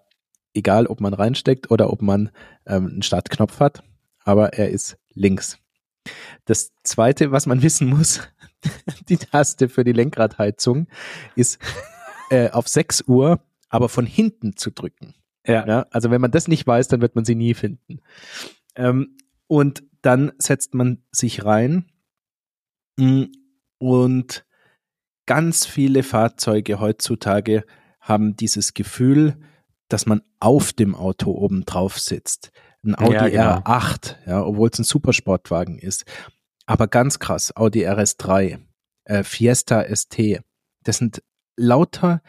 egal, 0.54 0.88
ob 0.88 1.02
man 1.02 1.14
reinsteckt 1.14 1.70
oder 1.70 1.92
ob 1.92 2.02
man 2.02 2.32
ähm, 2.66 2.88
einen 2.88 3.02
Startknopf 3.04 3.60
hat, 3.60 3.84
aber 4.24 4.54
er 4.54 4.70
ist 4.70 4.98
links. 5.14 5.60
Das 6.46 6.74
zweite, 6.84 7.32
was 7.32 7.46
man 7.46 7.62
wissen 7.62 7.88
muss, 7.88 8.22
die 9.10 9.18
Taste 9.18 9.70
für 9.70 9.84
die 9.84 9.94
Lenkradheizung 9.94 10.88
ist 11.36 11.60
äh, 12.30 12.50
auf 12.50 12.68
6 12.68 13.04
Uhr, 13.08 13.42
aber 13.70 13.90
von 13.90 14.06
hinten 14.06 14.56
zu 14.56 14.72
drücken. 14.72 15.14
Ja. 15.46 15.66
ja. 15.68 15.86
Also 15.92 16.12
wenn 16.12 16.22
man 16.22 16.32
das 16.32 16.48
nicht 16.48 16.66
weiß, 16.66 16.88
dann 16.88 17.02
wird 17.02 17.16
man 17.16 17.26
sie 17.26 17.36
nie 17.36 17.54
finden. 17.54 18.02
Ähm, 18.76 19.18
und 19.48 19.84
dann 20.02 20.32
setzt 20.38 20.74
man 20.74 21.04
sich 21.12 21.46
rein 21.46 21.86
mm, 22.98 23.26
und 23.78 24.46
ganz 25.26 25.66
viele 25.66 26.04
Fahrzeuge 26.04 26.80
heutzutage 26.80 27.66
haben 28.00 28.36
dieses 28.36 28.74
Gefühl, 28.74 29.38
dass 29.88 30.06
man 30.06 30.22
auf 30.40 30.74
dem 30.74 30.96
Auto 30.96 31.32
oben 31.32 31.66
drauf 31.66 32.00
sitzt. 32.00 32.52
Ein 32.86 32.96
Audi 32.98 33.14
ja, 33.14 33.28
genau. 33.30 33.58
R8, 33.60 34.16
ja, 34.28 34.44
obwohl 34.44 34.70
es 34.70 34.80
ein 34.80 34.84
Supersportwagen 34.84 35.80
ist. 35.80 36.06
Aber 36.66 36.88
ganz 36.88 37.20
krass, 37.20 37.56
Audi 37.56 37.88
RS3, 37.88 38.60
äh, 39.06 39.24
Fiesta 39.24 39.84
ST. 39.84 40.42
Das 40.84 40.98
sind 40.98 41.24
lauter 41.56 42.22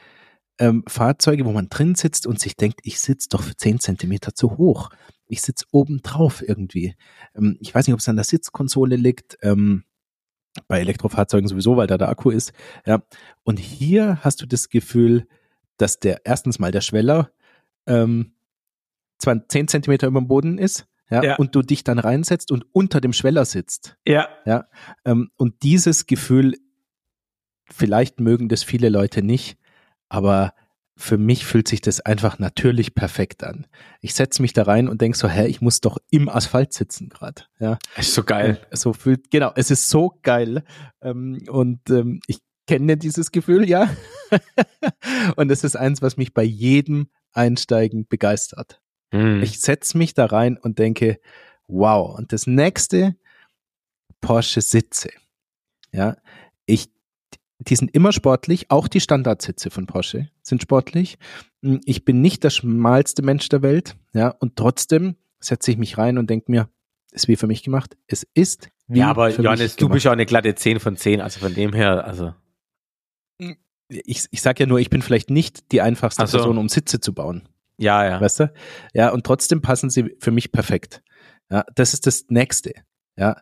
ähm, 0.59 0.85
Fahrzeuge, 0.89 1.45
wo 1.45 1.53
man 1.53 1.69
drin 1.69 1.95
sitzt 1.95 2.27
und 2.27 2.41
sich 2.41 2.57
denkt, 2.57 2.81
ich 2.83 3.01
sitze 3.01 3.29
doch 3.31 3.43
für 3.43 3.57
zehn 3.57 3.81
Zentimeter 3.81 4.35
zu 4.35 4.57
hoch. 4.57 4.91
Ich 5.27 5.43
sitze 5.43 5.67
oben 5.73 6.03
drauf 6.03 6.43
irgendwie. 6.47 6.95
Ähm, 7.35 7.59
ich 7.61 7.75
weiß 7.75 7.87
nicht, 7.87 7.95
ob 7.95 8.01
es 8.01 8.09
an 8.09 8.17
der 8.17 8.25
Sitzkonsole 8.25 8.97
liegt. 8.97 9.39
Ähm, 9.43 9.85
bei 10.69 10.81
Elektrofahrzeugen 10.81 11.49
sowieso, 11.49 11.77
weil 11.77 11.87
da 11.87 11.99
der 11.99 12.09
Akku 12.09 12.31
ist. 12.31 12.53
Ja. 12.87 13.03
Und 13.43 13.59
hier 13.59 14.19
hast 14.23 14.41
du 14.41 14.47
das 14.47 14.71
Gefühl, 14.71 15.27
dass 15.77 16.01
der 16.01 16.25
erstens 16.25 16.59
mal 16.59 16.73
der 16.73 16.81
Schweller 16.81 17.31
ähm, 17.87 18.33
zwar 19.19 19.49
zehn 19.49 19.69
Zentimeter 19.69 20.07
über 20.07 20.21
dem 20.21 20.29
Boden 20.29 20.59
ist, 20.59 20.87
ja, 21.11 21.23
ja, 21.23 21.37
und 21.37 21.55
du 21.55 21.63
dich 21.63 21.85
dann 21.85 21.99
reinsetzt 21.99 22.51
und 22.51 22.65
unter 22.73 23.01
dem 23.01 23.13
Schweller 23.13 23.45
sitzt. 23.45 23.97
Ja. 24.07 24.29
Ja. 24.45 24.67
Ähm, 25.05 25.31
und 25.37 25.63
dieses 25.63 26.07
Gefühl, 26.07 26.57
vielleicht 27.71 28.21
mögen 28.21 28.49
das 28.49 28.65
viele 28.65 28.89
Leute 28.89 29.23
nicht, 29.23 29.59
aber 30.09 30.53
für 30.97 31.19
mich 31.19 31.45
fühlt 31.45 31.69
sich 31.69 31.83
das 31.83 32.01
einfach 32.01 32.39
natürlich 32.39 32.95
perfekt 32.95 33.45
an. 33.45 33.67
Ich 34.01 34.15
setze 34.15 34.41
mich 34.41 34.55
da 34.55 34.63
rein 34.63 34.89
und 34.89 35.03
denke 35.03 35.19
so, 35.19 35.29
hä, 35.29 35.47
ich 35.47 35.61
muss 35.61 35.83
doch 35.83 35.99
im 36.11 36.29
Asphalt 36.29 36.73
sitzen 36.73 37.11
gerade. 37.11 37.43
Ja. 37.61 37.79
Ist 37.97 38.15
so 38.15 38.25
geil. 38.25 38.59
Äh, 38.71 38.77
so 38.77 38.95
fühlt, 38.95 39.31
genau, 39.31 39.53
es 39.57 39.71
ist 39.71 39.91
so 39.91 40.19
geil. 40.23 40.65
Ähm, 41.03 41.43
und 41.49 41.91
ähm, 41.91 42.21
ich 42.27 42.39
kenne 42.67 42.97
dieses 42.97 43.31
Gefühl, 43.31 43.69
ja. 43.69 43.91
und 45.37 45.51
es 45.51 45.65
ist 45.65 45.77
eins, 45.77 46.01
was 46.01 46.17
mich 46.17 46.33
bei 46.33 46.43
jedem 46.43 47.09
Einsteigen 47.33 48.07
begeistert. 48.09 48.81
Mhm. 49.13 49.43
Ich 49.43 49.61
setze 49.61 49.97
mich 49.97 50.15
da 50.15 50.27
rein 50.27 50.57
und 50.57 50.79
denke, 50.79 51.21
wow. 51.67 52.17
Und 52.17 52.33
das 52.33 52.47
nächste, 52.47 53.17
Porsche 54.21 54.61
Sitze. 54.61 55.11
Ja, 55.93 56.17
ich, 56.67 56.91
die 57.59 57.77
sind 57.77 57.95
immer 57.95 58.13
sportlich, 58.13 58.71
auch 58.71 58.89
die 58.89 59.01
Standardsitze 59.01 59.71
von 59.71 59.87
Porsche 59.87 60.31
sind 60.43 60.63
sportlich. 60.63 61.17
Hm, 61.63 61.81
ich 61.85 62.05
bin 62.05 62.21
nicht 62.21 62.45
der 62.45 62.51
schmalste 62.51 63.23
Mensch 63.23 63.49
der 63.49 63.63
Welt, 63.63 63.97
ja, 64.13 64.29
und 64.29 64.57
trotzdem 64.57 65.17
setze 65.41 65.71
ich 65.71 65.79
mich 65.79 65.97
rein 65.97 66.19
und 66.19 66.29
denke 66.29 66.51
mir, 66.51 66.69
ist 67.13 67.29
wie 67.29 67.37
für 67.37 67.47
mich 67.47 67.63
gemacht. 67.63 67.97
Es 68.07 68.27
ist 68.35 68.69
wie 68.89 68.99
Ja, 68.99 69.11
aber 69.11 69.31
Johannes, 69.31 69.77
du 69.77 69.89
bist 69.89 70.05
ja 70.05 70.11
auch 70.11 70.15
eine 70.15 70.27
glatte 70.27 70.55
10 70.55 70.81
von 70.81 70.97
10, 70.97 71.21
also 71.21 71.41
von 71.41 71.55
dem 71.55 71.73
her, 71.73 72.05
also. 72.05 72.35
Hm, 73.41 73.57
ich, 73.89 74.27
ich 74.31 74.43
sag 74.43 74.59
ja 74.59 74.67
nur, 74.67 74.81
ich 74.81 74.91
bin 74.91 75.03
vielleicht 75.03 75.31
nicht 75.31 75.73
die 75.73 75.81
einfachste 75.81 76.27
so. 76.27 76.39
Person, 76.39 76.59
um 76.59 76.69
Sitze 76.69 77.01
zu 77.01 77.15
bauen. 77.15 77.49
Ja, 77.79 78.05
ja. 78.05 78.21
Weißt 78.21 78.41
du? 78.41 78.53
Ja, 78.95 79.11
und 79.11 79.25
trotzdem 79.25 79.61
passen 79.63 79.91
sie 79.91 80.15
für 80.19 80.31
mich 80.31 80.53
perfekt. 80.53 81.03
Ja, 81.51 81.65
das 81.75 81.95
ist 81.95 82.07
das 82.07 82.27
Nächste, 82.29 82.73
ja, 83.17 83.37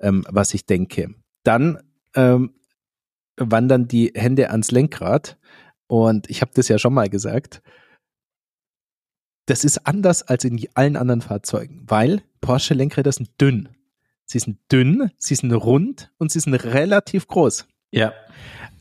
ähm, 0.00 0.24
was 0.28 0.54
ich 0.54 0.66
denke. 0.66 1.14
Dann 1.42 1.78
ähm, 2.14 2.54
wandern 3.36 3.88
die 3.88 4.12
Hände 4.14 4.50
ans 4.50 4.70
Lenkrad 4.70 5.38
und 5.86 6.28
ich 6.30 6.40
habe 6.42 6.52
das 6.54 6.68
ja 6.68 6.78
schon 6.78 6.94
mal 6.94 7.08
gesagt. 7.08 7.62
Das 9.46 9.64
ist 9.64 9.86
anders 9.86 10.22
als 10.22 10.44
in 10.44 10.62
allen 10.74 10.96
anderen 10.96 11.22
Fahrzeugen, 11.22 11.82
weil 11.86 12.22
Porsche 12.40 12.74
Lenkräder 12.74 13.12
sind 13.12 13.30
dünn. 13.40 13.70
Sie 14.26 14.38
sind 14.38 14.58
dünn, 14.70 15.10
sie 15.16 15.34
sind 15.34 15.52
rund 15.52 16.12
und 16.18 16.30
sie 16.30 16.40
sind 16.40 16.54
relativ 16.54 17.26
groß. 17.26 17.66
Ja. 17.90 18.12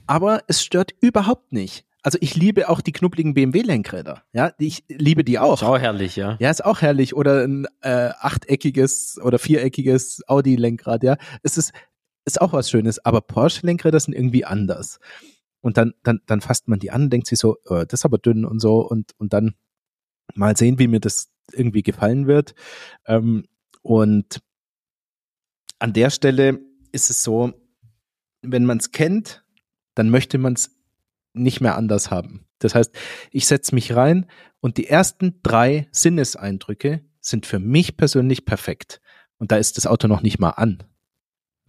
Aber 0.06 0.44
es 0.48 0.62
stört 0.62 0.94
überhaupt 1.00 1.54
nicht. 1.54 1.87
Also 2.08 2.20
ich 2.22 2.36
liebe 2.36 2.70
auch 2.70 2.80
die 2.80 2.94
knubbeligen 2.94 3.34
BMW-Lenkräder. 3.34 4.24
Ja, 4.32 4.54
ich 4.60 4.86
liebe 4.88 5.26
die 5.26 5.40
auch. 5.40 5.62
Ist 5.62 5.68
auch 5.68 5.78
herrlich, 5.78 6.16
ja. 6.16 6.38
Ja, 6.40 6.50
ist 6.50 6.64
auch 6.64 6.82
herrlich. 6.82 7.14
Oder 7.14 7.44
ein 7.44 7.68
äh, 7.82 8.12
achteckiges 8.18 9.20
oder 9.22 9.40
viereckiges 9.40 10.24
Audi-Lenkrad, 10.26 11.04
ja. 11.04 11.18
Es 11.44 11.58
ist, 11.58 11.74
ist 12.24 12.40
auch 12.40 12.54
was 12.54 12.70
Schönes. 12.70 13.04
Aber 13.04 13.20
Porsche-Lenkräder 13.20 14.00
sind 14.00 14.14
irgendwie 14.14 14.46
anders. 14.46 15.02
Und 15.60 15.76
dann, 15.76 15.96
dann, 16.04 16.22
dann 16.28 16.40
fasst 16.40 16.70
man 16.70 16.80
die 16.80 16.92
an, 16.92 17.10
denkt 17.10 17.28
sich 17.28 17.40
so, 17.40 17.58
äh, 17.66 17.86
das 17.86 18.00
ist 18.00 18.06
aber 18.06 18.20
dünn 18.20 18.46
und 18.46 18.62
so. 18.62 18.88
Und, 18.88 19.12
und 19.18 19.34
dann 19.34 19.56
mal 20.34 20.56
sehen, 20.56 20.80
wie 20.80 20.88
mir 20.88 21.02
das 21.02 21.28
irgendwie 21.52 21.84
gefallen 21.84 22.26
wird. 22.26 22.56
Ähm, 23.06 23.50
und 23.82 24.42
an 25.78 25.92
der 25.92 26.10
Stelle 26.10 26.62
ist 26.94 27.10
es 27.10 27.22
so, 27.22 27.52
wenn 28.44 28.64
man 28.64 28.78
es 28.78 28.94
kennt, 28.94 29.44
dann 29.94 30.10
möchte 30.10 30.38
man 30.38 30.54
es 30.54 30.77
nicht 31.38 31.62
mehr 31.62 31.76
anders 31.76 32.12
haben. 32.12 32.46
Das 32.60 32.76
heißt, 32.76 32.92
ich 33.32 33.48
setze 33.48 33.76
mich 33.76 33.96
rein 33.96 34.26
und 34.60 34.78
die 34.78 34.88
ersten 34.88 35.40
drei 35.44 35.88
Sinneseindrücke 35.92 37.02
sind 37.20 37.46
für 37.46 37.60
mich 37.60 37.98
persönlich 37.98 38.46
perfekt. 38.46 39.02
Und 39.38 39.52
da 39.52 39.58
ist 39.58 39.78
das 39.78 39.86
Auto 39.86 40.08
noch 40.08 40.22
nicht 40.22 40.40
mal 40.40 40.52
an. 40.52 40.84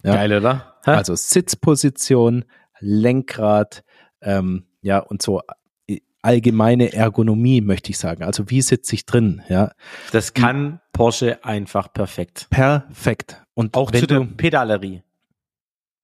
Ja? 0.03 0.15
Geil, 0.15 0.33
oder? 0.33 0.75
Ha? 0.85 0.95
Also 0.95 1.15
Sitzposition, 1.15 2.45
Lenkrad, 2.79 3.83
ähm, 4.21 4.65
ja, 4.81 4.99
und 4.99 5.21
so 5.21 5.41
äh, 5.87 5.99
allgemeine 6.21 6.93
Ergonomie, 6.93 7.61
möchte 7.61 7.91
ich 7.91 7.97
sagen. 7.97 8.23
Also 8.23 8.49
wie 8.49 8.61
sitze 8.61 8.95
ich 8.95 9.05
drin, 9.05 9.43
ja. 9.49 9.71
Das 10.11 10.33
kann 10.33 10.79
Porsche 10.93 11.43
einfach 11.43 11.91
perfekt. 11.93 12.47
Perfekt. 12.49 13.43
Und 13.53 13.75
auch 13.75 13.91
zu 13.91 14.07
der 14.07 14.21
Pedalerie. 14.21 15.03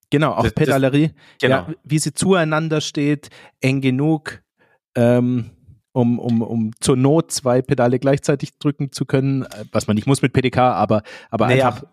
Genau, 0.09 0.33
auch 0.33 0.43
das, 0.43 0.53
Pedalerie. 0.53 1.07
Das, 1.07 1.15
genau. 1.41 1.55
Ja, 1.55 1.73
wie 1.83 1.99
sie 1.99 2.13
zueinander 2.13 2.81
steht, 2.81 3.29
eng 3.59 3.81
genug, 3.81 4.41
ähm, 4.95 5.51
um, 5.91 6.19
um, 6.19 6.41
um 6.41 6.71
zur 6.79 6.97
Not 6.97 7.31
zwei 7.31 7.61
Pedale 7.61 7.99
gleichzeitig 7.99 8.57
drücken 8.57 8.91
zu 8.91 9.05
können, 9.05 9.45
was 9.71 9.87
man 9.87 9.95
nicht 9.95 10.07
muss 10.07 10.21
mit 10.21 10.33
PDK, 10.33 10.57
aber, 10.57 11.03
aber 11.29 11.47
naja, 11.47 11.69
einfach. 11.69 11.83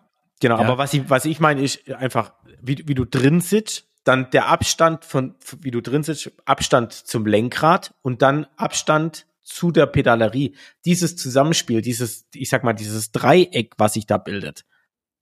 Genau, 0.41 0.57
ja. 0.57 0.65
aber 0.65 0.77
was 0.77 0.93
ich, 0.93 1.09
was 1.09 1.25
ich 1.25 1.39
meine, 1.39 1.61
ist 1.61 1.89
einfach, 1.89 2.33
wie, 2.61 2.83
wie 2.85 2.95
du 2.95 3.05
drin 3.05 3.39
sitzt, 3.39 3.87
dann 4.03 4.29
der 4.31 4.49
Abstand 4.49 5.05
von, 5.05 5.35
wie 5.61 5.71
du 5.71 5.81
drin 5.81 6.03
sitzt, 6.03 6.31
Abstand 6.45 6.91
zum 6.91 7.25
Lenkrad 7.25 7.93
und 8.01 8.21
dann 8.21 8.45
Abstand 8.57 9.25
zu 9.41 9.71
der 9.71 9.85
Pedalerie. 9.85 10.55
Dieses 10.85 11.15
Zusammenspiel, 11.15 11.81
dieses, 11.81 12.25
ich 12.33 12.49
sag 12.49 12.63
mal, 12.63 12.73
dieses 12.73 13.11
Dreieck, 13.11 13.73
was 13.77 13.93
sich 13.93 14.05
da 14.05 14.17
bildet, 14.17 14.65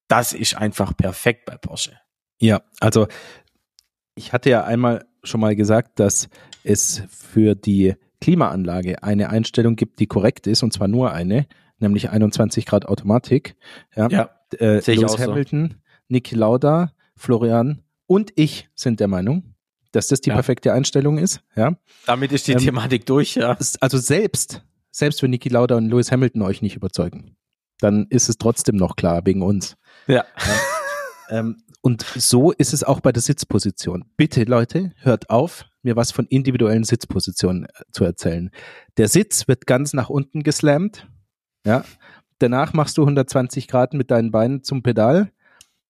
das 0.08 0.34
ist 0.34 0.56
einfach 0.56 0.96
perfekt 0.98 1.46
bei 1.46 1.58
Porsche. 1.58 2.00
Ja, 2.42 2.64
also 2.80 3.08
ich 4.16 4.34
hatte 4.34 4.50
ja 4.50 4.64
einmal 4.64 5.06
schon 5.24 5.40
mal 5.40 5.56
gesagt, 5.56 6.00
dass 6.00 6.28
es 6.64 7.04
für 7.10 7.56
die 7.56 7.96
Klimaanlage 8.20 9.04
eine 9.04 9.30
Einstellung 9.30 9.76
gibt, 9.76 10.00
die 10.00 10.08
korrekt 10.08 10.48
ist, 10.48 10.64
und 10.64 10.74
zwar 10.74 10.88
nur 10.88 11.12
eine, 11.12 11.46
nämlich 11.80 12.10
21 12.10 12.66
Grad 12.66 12.88
Automatik. 12.88 13.56
Ja, 13.96 14.10
ja 14.10 14.30
äh, 14.60 14.80
Lewis 14.92 15.20
Hamilton, 15.20 15.70
so. 15.70 15.76
Niki 16.10 16.36
Lauda, 16.36 16.94
Florian 17.16 17.84
und 18.08 18.34
ich 18.36 18.70
sind 18.74 19.00
der 19.00 19.08
Meinung, 19.08 19.56
dass 19.92 20.08
das 20.08 20.22
die 20.22 20.30
ja. 20.30 20.36
perfekte 20.36 20.74
Einstellung 20.74 21.20
ist. 21.20 21.42
Ja. 21.56 21.78
Damit 22.08 22.32
ist 22.32 22.48
die 22.48 22.54
ähm, 22.54 22.58
Thematik 22.58 23.06
durch, 23.06 23.36
ja. 23.36 23.56
Also 23.80 23.98
selbst, 24.00 24.64
selbst 24.90 25.22
wenn 25.22 25.30
Niki 25.30 25.50
Lauda 25.50 25.78
und 25.78 25.90
Lewis 25.90 26.12
Hamilton 26.12 26.42
euch 26.42 26.64
nicht 26.64 26.76
überzeugen, 26.76 27.36
dann 27.80 28.08
ist 28.10 28.30
es 28.30 28.40
trotzdem 28.40 28.78
noch 28.78 28.96
klar 28.96 29.26
wegen 29.26 29.44
uns. 29.44 29.78
Ja. 30.08 30.26
ja. 30.38 30.56
Ähm, 31.32 31.64
und 31.82 32.04
so 32.04 32.52
ist 32.52 32.74
es 32.74 32.84
auch 32.84 33.00
bei 33.00 33.12
der 33.12 33.22
Sitzposition. 33.22 34.06
Bitte, 34.18 34.44
Leute, 34.44 34.92
hört 34.98 35.30
auf, 35.30 35.66
mir 35.82 35.96
was 35.96 36.12
von 36.12 36.28
individuellen 36.28 36.84
Sitzpositionen 36.84 37.66
äh, 37.66 37.84
zu 37.92 38.04
erzählen. 38.04 38.52
Der 38.98 39.08
Sitz 39.08 39.48
wird 39.48 39.66
ganz 39.66 39.94
nach 39.94 40.10
unten 40.10 40.44
geslammt. 40.44 41.08
Ja. 41.66 41.86
Danach 42.38 42.74
machst 42.74 42.98
du 42.98 43.04
120 43.04 43.68
Grad 43.68 43.94
mit 43.94 44.12
deinen 44.12 44.32
Beinen 44.32 44.64
zum 44.64 44.84
Pedal. 44.84 45.32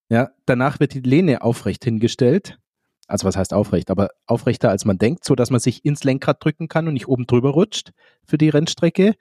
Ja. 0.10 0.30
Danach 0.46 0.80
wird 0.80 0.94
die 0.94 1.02
Lehne 1.02 1.42
aufrecht 1.42 1.84
hingestellt. 1.84 2.60
Also 3.08 3.28
was 3.28 3.36
heißt 3.36 3.54
aufrecht? 3.54 3.90
Aber 3.90 4.12
aufrechter 4.28 4.70
als 4.70 4.86
man 4.86 5.00
denkt, 5.00 5.26
so 5.26 5.36
dass 5.36 5.50
man 5.50 5.60
sich 5.60 5.84
ins 5.84 6.04
Lenkrad 6.04 6.44
drücken 6.44 6.68
kann 6.68 6.88
und 6.88 6.94
nicht 6.94 7.08
oben 7.08 7.26
drüber 7.26 7.50
rutscht 7.50 7.92
für 8.26 8.38
die 8.38 8.50
Rennstrecke. 8.50 9.16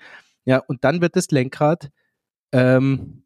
Ja. 0.44 0.58
Und 0.58 0.84
dann 0.84 1.00
wird 1.00 1.16
das 1.16 1.30
Lenkrad 1.30 1.88
ähm, 2.52 3.19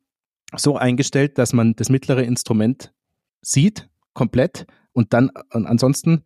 so 0.57 0.77
eingestellt, 0.77 1.39
dass 1.39 1.53
man 1.53 1.75
das 1.77 1.89
mittlere 1.89 2.23
Instrument 2.23 2.93
sieht, 3.43 3.89
komplett, 4.13 4.67
und 4.93 5.13
dann 5.13 5.31
ansonsten 5.51 6.25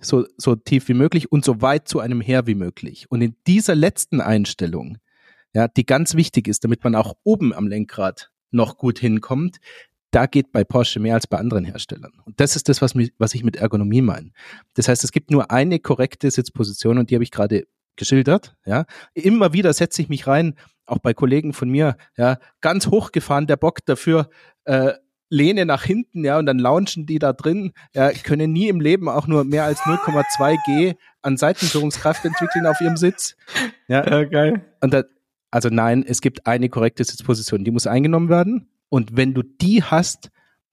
so, 0.00 0.26
so 0.36 0.54
tief 0.56 0.88
wie 0.88 0.94
möglich 0.94 1.32
und 1.32 1.44
so 1.44 1.62
weit 1.62 1.88
zu 1.88 2.00
einem 2.00 2.20
her 2.20 2.46
wie 2.46 2.54
möglich. 2.54 3.06
Und 3.10 3.22
in 3.22 3.36
dieser 3.46 3.74
letzten 3.74 4.20
Einstellung, 4.20 4.98
ja, 5.54 5.68
die 5.68 5.86
ganz 5.86 6.14
wichtig 6.14 6.48
ist, 6.48 6.64
damit 6.64 6.84
man 6.84 6.94
auch 6.94 7.14
oben 7.24 7.52
am 7.52 7.66
Lenkrad 7.66 8.30
noch 8.50 8.76
gut 8.76 8.98
hinkommt, 8.98 9.58
da 10.10 10.26
geht 10.26 10.52
bei 10.52 10.64
Porsche 10.64 11.00
mehr 11.00 11.14
als 11.14 11.26
bei 11.26 11.38
anderen 11.38 11.64
Herstellern. 11.64 12.12
Und 12.24 12.40
das 12.40 12.56
ist 12.56 12.68
das, 12.68 12.80
was, 12.80 12.94
mich, 12.94 13.12
was 13.18 13.34
ich 13.34 13.44
mit 13.44 13.56
Ergonomie 13.56 14.00
meine. 14.00 14.30
Das 14.74 14.88
heißt, 14.88 15.04
es 15.04 15.12
gibt 15.12 15.30
nur 15.30 15.50
eine 15.50 15.78
korrekte 15.80 16.30
Sitzposition 16.30 16.98
und 16.98 17.10
die 17.10 17.14
habe 17.14 17.24
ich 17.24 17.30
gerade 17.30 17.66
geschildert. 17.98 18.56
Ja, 18.64 18.86
immer 19.12 19.52
wieder 19.52 19.72
setze 19.72 20.00
ich 20.00 20.08
mich 20.08 20.26
rein, 20.26 20.54
auch 20.86 20.98
bei 20.98 21.12
Kollegen 21.12 21.52
von 21.52 21.68
mir. 21.68 21.96
Ja, 22.16 22.38
ganz 22.60 22.86
hochgefahren 22.86 23.46
der 23.46 23.56
Bock 23.56 23.84
dafür. 23.84 24.30
Äh, 24.64 24.92
Lehne 25.30 25.66
nach 25.66 25.84
hinten, 25.84 26.24
ja, 26.24 26.38
und 26.38 26.46
dann 26.46 26.58
launchen 26.58 27.04
die 27.04 27.18
da 27.18 27.34
drin, 27.34 27.72
ja, 27.94 28.10
können 28.12 28.52
nie 28.52 28.68
im 28.68 28.80
Leben 28.80 29.10
auch 29.10 29.26
nur 29.26 29.44
mehr 29.44 29.64
als 29.64 29.80
0,2 29.80 30.56
G 30.64 30.94
an 31.20 31.36
Seitenführungskraft 31.36 32.24
entwickeln 32.24 32.66
auf 32.66 32.80
ihrem 32.80 32.96
Sitz. 32.96 33.36
Ja, 33.88 34.08
ja 34.08 34.24
geil. 34.24 34.64
Und 34.80 34.94
da, 34.94 35.02
also 35.50 35.68
nein, 35.70 36.04
es 36.06 36.22
gibt 36.22 36.46
eine 36.46 36.70
korrekte 36.70 37.04
Sitzposition, 37.04 37.64
die 37.64 37.70
muss 37.70 37.86
eingenommen 37.86 38.30
werden. 38.30 38.70
Und 38.88 39.16
wenn 39.16 39.34
du 39.34 39.42
die 39.42 39.82
hast, 39.82 40.30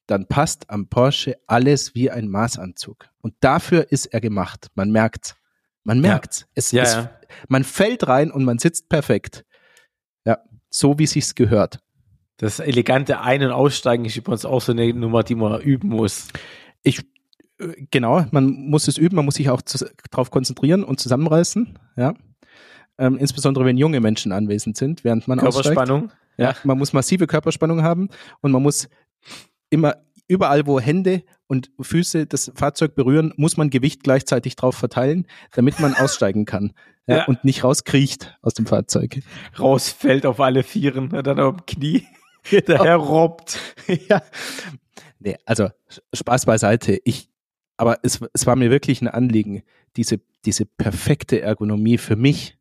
dann 0.08 0.28
passt 0.28 0.70
am 0.70 0.88
Porsche 0.88 1.36
alles 1.48 1.96
wie 1.96 2.12
ein 2.12 2.30
Maßanzug. 2.30 3.10
Und 3.22 3.34
dafür 3.40 3.92
ist 3.92 4.06
er 4.08 4.22
gemacht. 4.22 4.68
Man 4.76 4.92
merkt's. 4.92 5.36
Man 5.86 6.02
merkt's. 6.02 6.42
Ja. 6.42 6.48
Es, 6.56 6.72
ja, 6.72 6.84
es, 6.84 6.94
ja. 6.94 7.12
Man 7.48 7.64
fällt 7.64 8.08
rein 8.08 8.32
und 8.32 8.44
man 8.44 8.58
sitzt 8.60 8.90
perfekt. 8.90 9.46
Ja, 10.26 10.40
so 10.70 11.00
wie 11.00 11.06
sich's 11.06 11.36
gehört. 11.36 11.80
Das 12.38 12.60
elegante 12.60 13.22
Ein- 13.22 13.44
und 13.44 13.52
Aussteigen 13.52 14.04
ist 14.04 14.18
übrigens 14.18 14.44
auch 14.44 14.62
so 14.62 14.74
eine 14.74 14.94
Nummer, 14.94 15.24
die 15.24 15.36
man 15.36 15.62
üben 15.62 15.90
muss. 15.90 16.28
Ich, 16.84 17.00
äh, 17.60 17.86
genau, 17.92 18.26
man 18.32 18.48
muss 18.48 18.90
es 18.90 18.98
üben, 18.98 19.16
man 19.16 19.26
muss 19.26 19.36
sich 19.36 19.50
auch 19.50 19.62
darauf 20.12 20.32
konzentrieren 20.32 20.84
und 20.84 21.00
zusammenreißen, 21.00 21.80
ja. 21.96 22.14
Ähm, 22.98 23.18
insbesondere 23.18 23.66
wenn 23.66 23.78
junge 23.78 24.00
Menschen 24.00 24.32
anwesend 24.32 24.78
sind, 24.78 25.04
während 25.04 25.28
man 25.28 25.40
Körperspannung. 25.40 26.06
Aussteigt. 26.06 26.22
Ja, 26.38 26.56
man 26.64 26.78
muss 26.78 26.94
massive 26.94 27.28
Körperspannung 27.28 27.82
haben 27.82 28.10
und 28.42 28.52
man 28.52 28.62
muss 28.62 28.90
immer 29.70 29.96
überall, 30.28 30.66
wo 30.68 30.80
Hände 30.80 31.24
und 31.48 31.72
Füße 31.80 32.26
das 32.26 32.52
Fahrzeug 32.56 32.96
berühren, 32.96 33.34
muss 33.38 33.58
man 33.58 33.70
Gewicht 33.70 34.04
gleichzeitig 34.04 34.56
drauf 34.56 34.76
verteilen, 34.76 35.28
damit 35.54 35.80
man 35.80 35.94
aussteigen 35.96 36.46
kann 36.46 36.74
ja, 37.08 37.18
ja. 37.18 37.26
und 37.26 37.44
nicht 37.44 37.64
rauskriecht 37.64 38.38
aus 38.42 38.54
dem 38.54 38.66
Fahrzeug. 38.66 39.22
Rausfällt 39.60 40.26
auf 40.26 40.40
alle 40.40 40.64
Vieren, 40.64 41.10
dann 41.10 41.40
auf 41.40 41.58
dem 41.58 41.66
Knie 41.66 42.08
daher 42.66 42.96
robbt. 42.96 43.60
ja. 44.10 44.22
Nee, 45.20 45.38
also 45.46 45.70
Spaß 46.14 46.46
beiseite. 46.46 47.00
Ich, 47.04 47.30
aber 47.78 48.00
es, 48.04 48.20
es 48.34 48.46
war 48.46 48.56
mir 48.56 48.72
wirklich 48.72 49.02
ein 49.02 49.08
Anliegen, 49.08 49.64
diese, 49.96 50.20
diese 50.46 50.66
perfekte 50.66 51.42
Ergonomie 51.42 51.98
für 51.98 52.16
mich 52.16 52.58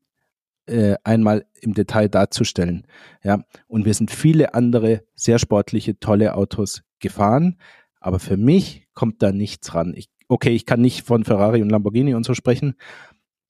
äh, 0.67 0.95
einmal 1.05 1.47
im 1.61 1.75
Detail 1.75 2.09
darzustellen. 2.09 2.87
Ja, 3.23 3.43
und 3.67 3.85
wir 3.85 3.95
sind 3.95 4.11
viele 4.11 4.55
andere 4.55 5.03
sehr 5.15 5.39
sportliche, 5.39 5.99
tolle 5.99 6.35
Autos 6.35 6.83
gefahren, 7.05 7.59
aber 8.01 8.19
für 8.19 8.37
mich 8.37 8.89
kommt 8.95 9.23
da 9.23 9.31
nichts 9.31 9.75
ran. 9.75 9.95
Ich, 9.95 10.09
okay, 10.27 10.51
ich 10.51 10.67
kann 10.67 10.81
nicht 10.81 11.07
von 11.07 11.25
Ferrari 11.25 11.63
und 11.63 11.71
Lamborghini 11.71 12.15
und 12.15 12.25
so 12.25 12.35
sprechen, 12.35 12.75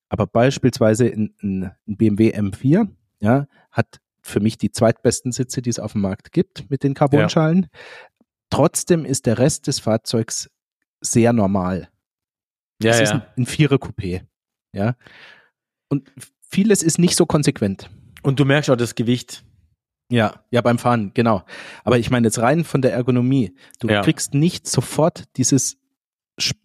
aber 0.09 0.27
beispielsweise 0.27 1.07
ein, 1.07 1.35
ein 1.43 1.73
BMW 1.87 2.37
M4, 2.37 2.89
ja, 3.21 3.47
hat 3.71 4.01
für 4.23 4.41
mich 4.41 4.59
die 4.59 4.71
zweitbesten 4.71 5.33
Sitze, 5.33 5.63
die 5.63 5.71
es 5.71 5.79
auf 5.79 5.93
dem 5.93 6.01
Markt 6.03 6.33
gibt 6.33 6.71
mit 6.71 6.83
den 6.83 6.95
Carbonschalen. 6.95 7.63
Ja. 7.63 7.79
Trotzdem 8.51 9.05
ist 9.05 9.27
der 9.27 9.39
Rest 9.39 9.67
des 9.67 9.81
Fahrzeugs 9.81 10.51
sehr 11.01 11.33
normal. 11.33 11.89
Ja, 12.83 12.91
es 12.91 12.99
ja. 12.99 13.03
ist 13.03 13.13
ein, 13.13 13.23
ein 13.37 13.47
Vierer-Coupé. 13.47 14.23
Ja. 14.73 14.97
Und 15.89 16.13
vieles 16.49 16.83
ist 16.83 16.99
nicht 16.99 17.17
so 17.17 17.27
konsequent. 17.27 17.91
Und 18.23 18.41
du 18.41 18.45
merkst 18.45 18.71
auch 18.71 18.77
das 18.77 18.95
Gewicht. 18.95 19.45
Ja, 20.11 20.35
ja, 20.51 20.61
beim 20.61 20.79
Fahren, 20.79 21.13
genau. 21.15 21.43
Aber 21.83 21.99
ich 21.99 22.11
meine 22.11 22.27
jetzt 22.27 22.39
rein 22.39 22.65
von 22.65 22.83
der 22.83 22.93
Ergonomie. 22.93 23.55
Du 23.81 23.89
ja. 23.89 24.03
kriegst 24.03 24.35
nicht 24.35 24.67
sofort 24.67 25.25
dieses 25.37 25.79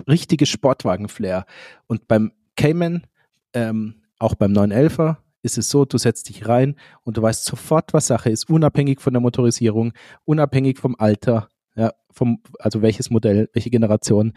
richtige 0.08 0.46
Sportwagen-Flair. 0.46 1.46
Und 1.88 2.08
beim 2.08 2.32
Cayman, 2.56 3.08
ähm, 3.54 4.02
auch 4.20 4.36
beim 4.36 4.52
911er, 4.52 5.18
ist 5.42 5.58
es 5.58 5.70
so, 5.70 5.86
du 5.86 5.98
setzt 5.98 6.28
dich 6.30 6.48
rein 6.48 6.76
und 7.04 7.18
du 7.18 7.22
weißt 7.22 7.46
sofort, 7.46 7.94
was 7.94 8.08
Sache 8.08 8.30
ist, 8.30 8.50
unabhängig 8.50 9.00
von 9.00 9.14
der 9.14 9.22
Motorisierung, 9.22 9.94
unabhängig 10.26 10.78
vom 10.78 10.96
Alter, 10.98 11.48
ja, 11.76 11.94
vom, 12.12 12.42
also 12.60 12.82
welches 12.82 13.10
Modell, 13.10 13.50
welche 13.54 13.70
Generation, 13.70 14.34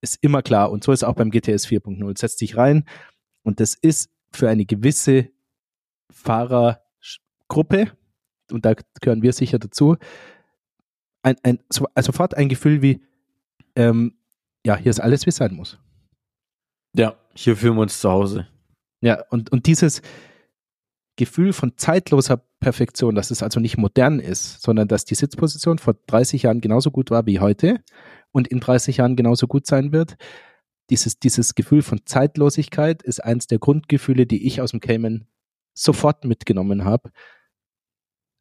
ist 0.00 0.18
immer 0.22 0.42
klar. 0.42 0.72
Und 0.72 0.82
so 0.82 0.92
ist 0.92 1.04
auch 1.04 1.14
beim 1.14 1.30
GTS 1.30 1.66
4.0. 1.66 2.18
Setzt 2.18 2.40
dich 2.40 2.56
rein 2.56 2.84
und 3.42 3.60
das 3.60 3.74
ist 3.74 4.10
für 4.32 4.48
eine 4.48 4.64
gewisse 4.64 5.28
Fahrergruppe, 6.10 7.92
und 8.52 8.64
da 8.64 8.74
gehören 9.00 9.22
wir 9.22 9.32
sicher 9.32 9.58
dazu, 9.58 9.96
ein, 11.22 11.36
ein, 11.42 11.58
so, 11.70 11.86
also 11.94 12.12
sofort 12.12 12.36
ein 12.36 12.48
Gefühl 12.48 12.82
wie, 12.82 13.02
ähm, 13.76 14.14
ja, 14.64 14.76
hier 14.76 14.90
ist 14.90 15.00
alles, 15.00 15.26
wie 15.26 15.30
es 15.30 15.36
sein 15.36 15.54
muss. 15.54 15.78
Ja, 16.94 17.16
hier 17.34 17.56
fühlen 17.56 17.76
wir 17.76 17.82
uns 17.82 18.00
zu 18.00 18.10
Hause. 18.10 18.46
Ja, 19.00 19.22
und, 19.30 19.52
und 19.52 19.66
dieses 19.66 20.02
Gefühl 21.16 21.52
von 21.52 21.76
zeitloser 21.76 22.42
Perfektion, 22.60 23.14
dass 23.14 23.30
es 23.30 23.42
also 23.42 23.60
nicht 23.60 23.76
modern 23.76 24.20
ist, 24.20 24.62
sondern 24.62 24.88
dass 24.88 25.04
die 25.04 25.14
Sitzposition 25.14 25.78
vor 25.78 25.94
30 26.06 26.44
Jahren 26.44 26.60
genauso 26.60 26.90
gut 26.90 27.10
war 27.10 27.26
wie 27.26 27.40
heute 27.40 27.82
und 28.32 28.48
in 28.48 28.60
30 28.60 28.98
Jahren 28.98 29.16
genauso 29.16 29.46
gut 29.46 29.66
sein 29.66 29.92
wird, 29.92 30.16
dieses, 30.90 31.18
dieses 31.18 31.54
Gefühl 31.54 31.82
von 31.82 32.04
Zeitlosigkeit 32.04 33.02
ist 33.02 33.22
eins 33.22 33.46
der 33.46 33.58
Grundgefühle, 33.58 34.26
die 34.26 34.46
ich 34.46 34.60
aus 34.60 34.72
dem 34.72 34.80
Cayman 34.80 35.26
sofort 35.72 36.24
mitgenommen 36.24 36.84
habe. 36.84 37.10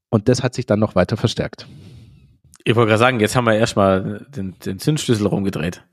Und 0.10 0.28
das 0.28 0.44
hat 0.44 0.54
sich 0.54 0.66
dann 0.66 0.80
noch 0.80 0.96
weiter 0.96 1.18
verstärkt. 1.18 1.68
Ich 2.64 2.76
wollte 2.76 2.90
gerade 2.90 3.00
sagen, 3.00 3.20
jetzt 3.20 3.36
haben 3.36 3.46
wir 3.46 3.56
erstmal 3.56 4.26
den, 4.30 4.58
den 4.60 4.80
Zündschlüssel 4.80 5.28
rumgedreht. 5.28 5.84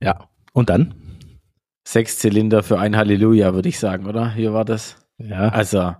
Ja. 0.00 0.28
Und 0.52 0.70
dann? 0.70 0.94
Sechs 1.86 2.18
Zylinder 2.18 2.62
für 2.62 2.78
ein 2.78 2.96
Halleluja, 2.96 3.54
würde 3.54 3.68
ich 3.68 3.78
sagen, 3.78 4.06
oder? 4.06 4.32
Hier 4.32 4.52
war 4.52 4.64
das. 4.64 4.96
Ja. 5.18 5.48
Also, 5.48 5.94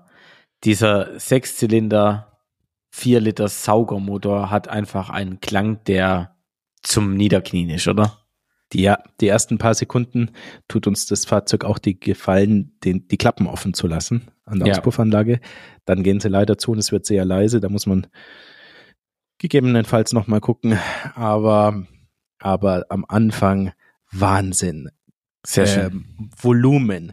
dieser 0.65 1.19
Sechszylinder, 1.19 2.39
vier 2.91 3.21
Liter 3.21 3.49
Saugermotor 3.49 4.51
hat 4.51 4.69
einfach 4.69 5.11
einen 5.11 5.41
Klang, 5.41 5.83
der 5.85 6.37
zum 6.83 7.15
Niederknien 7.15 7.71
ist, 7.71 7.89
oder? 7.89 8.22
Die, 8.73 8.83
ja, 8.83 8.99
die 9.21 9.29
ersten 9.29 9.59
paar 9.59 9.75
Sekunden 9.75 10.31
tut 10.69 10.87
uns 10.87 11.07
das 11.07 11.25
Fahrzeug 11.25 11.65
auch 11.65 11.79
die 11.79 11.99
Gefallen, 11.99 12.77
den, 12.85 13.07
die 13.09 13.19
Klappen 13.19 13.47
offen 13.47 13.75
zu 13.75 13.87
lassen 13.87 14.31
an 14.45 14.59
der 14.59 14.69
ja. 14.69 14.75
Auspuffanlage. 14.75 15.41
Dann 15.85 16.03
gehen 16.03 16.21
sie 16.21 16.29
leider 16.29 16.59
zu 16.59 16.73
und 16.73 16.79
es 16.79 16.93
wird 16.93 17.07
sehr 17.07 17.25
leise. 17.25 17.61
Da 17.61 17.69
muss 17.69 17.87
man 17.87 18.07
gegebenenfalls 19.39 20.13
nochmal 20.13 20.41
gucken. 20.41 20.79
Aber, 21.15 21.85
aber 22.39 22.87
am 22.89 23.05
Anfang 23.09 23.73
Wahnsinn. 24.11 24.91
Sehr 25.45 25.67
schön. 25.67 25.93
Ähm, 25.93 26.31
Volumen, 26.41 27.13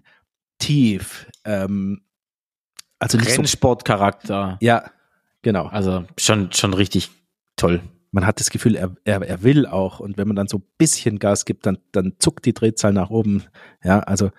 tief, 0.59 1.27
ähm, 1.45 2.01
also 2.99 3.17
Rennsportcharakter. 3.17 4.57
So, 4.59 4.65
ja, 4.65 4.91
genau. 5.41 5.65
Also 5.67 6.05
schon, 6.17 6.51
schon 6.51 6.73
richtig 6.73 7.09
toll 7.55 7.81
man 8.11 8.25
hat 8.25 8.39
das 8.39 8.49
Gefühl, 8.49 8.75
er, 8.75 8.95
er, 9.03 9.21
er 9.21 9.43
will 9.43 9.65
auch. 9.65 9.99
Und 9.99 10.17
wenn 10.17 10.27
man 10.27 10.35
dann 10.35 10.47
so 10.47 10.57
ein 10.57 10.65
bisschen 10.77 11.19
Gas 11.19 11.45
gibt, 11.45 11.65
dann, 11.65 11.77
dann 11.91 12.13
zuckt 12.19 12.45
die 12.45 12.53
Drehzahl 12.53 12.93
nach 12.93 13.09
oben. 13.09 13.43
Ja, 13.83 13.99
also 13.99 14.31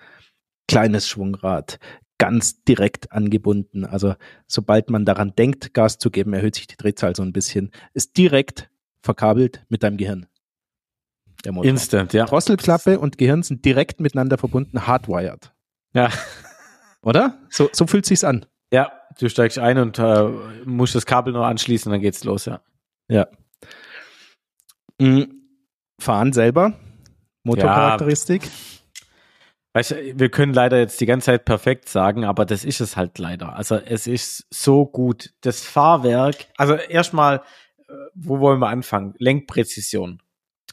kleines 0.67 1.07
Schwungrad, 1.07 1.79
ganz 2.17 2.63
direkt 2.63 3.11
angebunden. 3.11 3.85
Also 3.85 4.15
sobald 4.47 4.89
man 4.89 5.05
daran 5.05 5.33
denkt, 5.35 5.73
Gas 5.73 5.97
zu 5.97 6.11
geben, 6.11 6.33
erhöht 6.33 6.55
sich 6.55 6.67
die 6.67 6.77
Drehzahl 6.77 7.15
so 7.15 7.23
ein 7.23 7.33
bisschen. 7.33 7.71
Ist 7.93 8.17
direkt 8.17 8.69
verkabelt 9.01 9.65
mit 9.69 9.83
deinem 9.83 9.97
Gehirn. 9.97 10.27
Der 11.45 11.53
Motor. 11.53 11.69
Instant, 11.69 12.13
ja. 12.13 12.25
Drosselklappe 12.25 12.99
und 12.99 13.17
Gehirn 13.17 13.41
sind 13.41 13.65
direkt 13.65 13.99
miteinander 13.99 14.37
verbunden, 14.37 14.85
hardwired. 14.85 15.51
Ja. 15.93 16.09
Oder? 17.01 17.39
So, 17.49 17.69
so 17.73 17.87
fühlt 17.87 18.05
sich's 18.05 18.23
an. 18.23 18.45
Ja, 18.71 18.91
du 19.19 19.27
steigst 19.27 19.57
ein 19.57 19.77
und 19.79 19.97
äh, 19.97 20.29
musst 20.65 20.93
das 20.93 21.05
Kabel 21.05 21.33
noch 21.33 21.45
anschließen, 21.45 21.91
dann 21.91 22.01
geht's 22.01 22.23
los, 22.23 22.45
ja. 22.45 22.61
Ja. 23.09 23.27
Mhm. 25.01 25.41
Fahren 25.99 26.31
selber, 26.31 26.73
Motorcharakteristik. 27.43 28.45
Ja. 28.45 28.51
Weißt 29.73 29.95
wir 30.13 30.29
können 30.29 30.53
leider 30.53 30.79
jetzt 30.79 30.99
die 31.01 31.05
ganze 31.05 31.27
Zeit 31.27 31.45
perfekt 31.45 31.89
sagen, 31.89 32.25
aber 32.25 32.45
das 32.45 32.65
ist 32.65 32.81
es 32.81 32.97
halt 32.97 33.17
leider. 33.17 33.55
Also 33.55 33.75
es 33.75 34.05
ist 34.05 34.45
so 34.49 34.85
gut. 34.85 35.33
Das 35.41 35.61
Fahrwerk, 35.61 36.47
also 36.57 36.75
erstmal, 36.75 37.37
äh, 37.87 37.93
wo 38.13 38.39
wollen 38.39 38.59
wir 38.59 38.67
anfangen? 38.67 39.15
Lenkpräzision. 39.17 40.21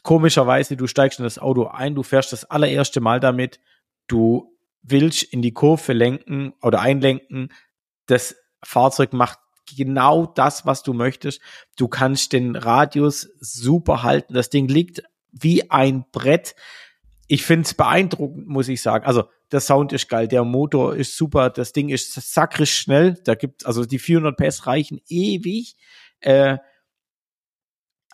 Komischerweise, 0.03 0.75
du 0.75 0.85
steigst 0.85 1.19
in 1.19 1.23
das 1.23 1.39
Auto 1.39 1.67
ein, 1.67 1.95
du 1.95 2.03
fährst 2.03 2.31
das 2.31 2.45
allererste 2.45 3.01
Mal 3.01 3.19
damit, 3.19 3.59
du 4.07 4.55
willst 4.81 5.23
in 5.23 5.41
die 5.41 5.53
Kurve 5.53 5.93
lenken 5.93 6.53
oder 6.61 6.81
einlenken, 6.81 7.51
das 8.05 8.35
Fahrzeug 8.63 9.13
macht 9.13 9.39
genau 9.75 10.25
das, 10.25 10.65
was 10.65 10.83
du 10.83 10.93
möchtest. 10.93 11.41
Du 11.77 11.87
kannst 11.87 12.33
den 12.33 12.55
Radius 12.55 13.29
super 13.39 14.03
halten. 14.03 14.33
Das 14.33 14.49
Ding 14.49 14.67
liegt 14.67 15.03
wie 15.31 15.69
ein 15.69 16.05
Brett. 16.11 16.55
Ich 17.27 17.43
finde 17.43 17.65
es 17.65 17.73
beeindruckend, 17.73 18.47
muss 18.47 18.67
ich 18.67 18.81
sagen. 18.81 19.05
Also 19.05 19.25
der 19.51 19.59
Sound 19.59 19.93
ist 19.93 20.09
geil, 20.09 20.27
der 20.27 20.43
Motor 20.43 20.95
ist 20.95 21.17
super, 21.17 21.49
das 21.49 21.73
Ding 21.73 21.89
ist 21.89 22.13
sakrisch 22.13 22.75
schnell. 22.75 23.15
Da 23.23 23.35
gibt 23.35 23.65
also 23.65 23.85
die 23.85 23.99
400 23.99 24.37
PS 24.37 24.67
reichen 24.67 25.01
ewig. 25.07 25.75
Äh, 26.21 26.57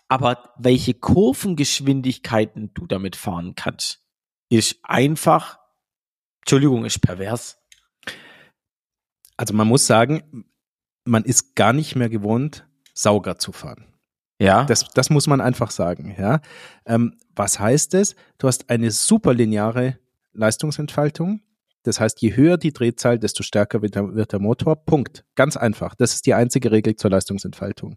aber 0.08 0.54
welche 0.56 0.94
Kurvengeschwindigkeiten 0.94 2.72
du 2.74 2.86
damit 2.86 3.16
fahren 3.16 3.54
kannst, 3.56 4.04
ist 4.48 4.78
einfach, 4.82 5.58
Entschuldigung, 6.42 6.84
ist 6.84 7.00
pervers. 7.00 7.58
Also 9.36 9.52
man 9.52 9.66
muss 9.66 9.86
sagen, 9.86 10.46
man 11.06 11.24
ist 11.24 11.54
gar 11.54 11.72
nicht 11.72 11.96
mehr 11.96 12.08
gewohnt, 12.08 12.66
Sauger 12.94 13.38
zu 13.38 13.52
fahren. 13.52 13.84
Ja. 14.38 14.64
Das, 14.64 14.88
das 14.94 15.10
muss 15.10 15.26
man 15.26 15.40
einfach 15.40 15.70
sagen. 15.70 16.14
Ja. 16.18 16.40
Ähm, 16.84 17.16
was 17.34 17.58
heißt 17.58 17.94
es? 17.94 18.16
Du 18.38 18.48
hast 18.48 18.70
eine 18.70 18.90
super 18.90 19.34
lineare 19.34 19.98
Leistungsentfaltung. 20.32 21.40
Das 21.82 22.00
heißt, 22.00 22.20
je 22.20 22.34
höher 22.34 22.58
die 22.58 22.72
Drehzahl, 22.72 23.18
desto 23.18 23.42
stärker 23.42 23.80
wird 23.80 23.94
der, 23.94 24.14
wird 24.14 24.32
der 24.32 24.40
Motor. 24.40 24.76
Punkt. 24.76 25.24
Ganz 25.36 25.56
einfach. 25.56 25.94
Das 25.94 26.14
ist 26.14 26.26
die 26.26 26.34
einzige 26.34 26.70
Regel 26.72 26.96
zur 26.96 27.10
Leistungsentfaltung. 27.10 27.96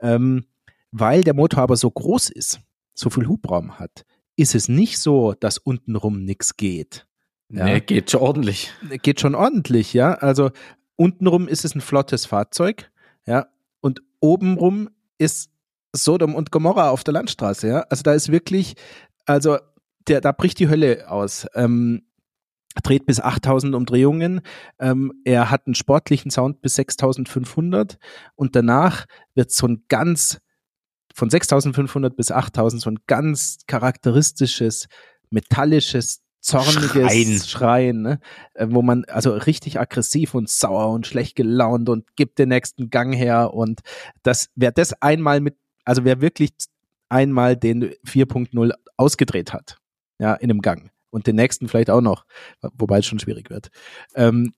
Ähm, 0.00 0.46
weil 0.90 1.22
der 1.22 1.34
Motor 1.34 1.62
aber 1.62 1.76
so 1.76 1.90
groß 1.90 2.30
ist, 2.30 2.60
so 2.94 3.10
viel 3.10 3.28
Hubraum 3.28 3.78
hat, 3.78 4.04
ist 4.36 4.54
es 4.54 4.68
nicht 4.68 4.98
so, 4.98 5.34
dass 5.34 5.58
untenrum 5.58 6.24
nichts 6.24 6.56
geht. 6.56 7.06
Ja. 7.50 7.64
Nee, 7.64 7.80
geht 7.80 8.10
schon 8.10 8.20
ordentlich. 8.22 8.72
Geht 9.02 9.20
schon 9.20 9.34
ordentlich, 9.34 9.92
ja. 9.92 10.14
Also 10.14 10.50
untenrum 11.00 11.48
ist 11.48 11.64
es 11.64 11.74
ein 11.74 11.80
flottes 11.80 12.26
Fahrzeug, 12.26 12.90
ja. 13.26 13.46
Und 13.80 14.02
obenrum 14.20 14.90
ist 15.16 15.50
Sodom 15.96 16.34
und 16.34 16.52
Gomorra 16.52 16.90
auf 16.90 17.04
der 17.04 17.14
Landstraße, 17.14 17.68
ja. 17.68 17.80
Also 17.88 18.02
da 18.02 18.12
ist 18.12 18.30
wirklich, 18.30 18.74
also 19.24 19.56
der, 20.08 20.20
da 20.20 20.32
bricht 20.32 20.58
die 20.58 20.68
Hölle 20.68 21.10
aus. 21.10 21.46
Ähm, 21.54 22.02
dreht 22.82 23.06
bis 23.06 23.18
8000 23.18 23.74
Umdrehungen. 23.74 24.42
Ähm, 24.78 25.12
er 25.24 25.50
hat 25.50 25.66
einen 25.66 25.74
sportlichen 25.74 26.30
Sound 26.30 26.60
bis 26.60 26.74
6500 26.74 27.98
und 28.34 28.54
danach 28.54 29.06
wird 29.34 29.50
so 29.50 29.66
ein 29.66 29.84
ganz 29.88 30.38
von 31.14 31.30
6500 31.30 32.14
bis 32.14 32.30
8000 32.30 32.82
so 32.82 32.90
ein 32.90 32.98
ganz 33.06 33.58
charakteristisches 33.66 34.86
metallisches 35.30 36.20
zorniges 36.40 36.90
Schreien, 36.90 37.38
Schreien 37.40 38.02
ne? 38.02 38.20
Äh, 38.54 38.66
wo 38.70 38.82
man 38.82 39.04
also 39.04 39.32
richtig 39.32 39.78
aggressiv 39.78 40.34
und 40.34 40.48
sauer 40.48 40.90
und 40.90 41.06
schlecht 41.06 41.36
gelaunt 41.36 41.88
und 41.88 42.16
gibt 42.16 42.38
den 42.38 42.48
nächsten 42.48 42.90
Gang 42.90 43.14
her 43.14 43.52
und 43.54 43.80
das 44.22 44.50
wer 44.54 44.72
das 44.72 44.92
einmal 45.02 45.40
mit 45.40 45.56
also 45.84 46.04
wer 46.04 46.20
wirklich 46.20 46.50
einmal 47.08 47.56
den 47.56 47.90
4.0 48.06 48.72
ausgedreht 48.96 49.52
hat, 49.52 49.78
ja, 50.18 50.34
in 50.34 50.50
einem 50.50 50.62
Gang 50.62 50.90
und 51.10 51.26
den 51.26 51.36
nächsten 51.36 51.68
vielleicht 51.68 51.90
auch 51.90 52.00
noch, 52.00 52.24
wobei 52.74 52.98
es 52.98 53.06
schon 53.06 53.18
schwierig 53.18 53.50
wird. 53.50 53.70
Ähm, 54.14 54.54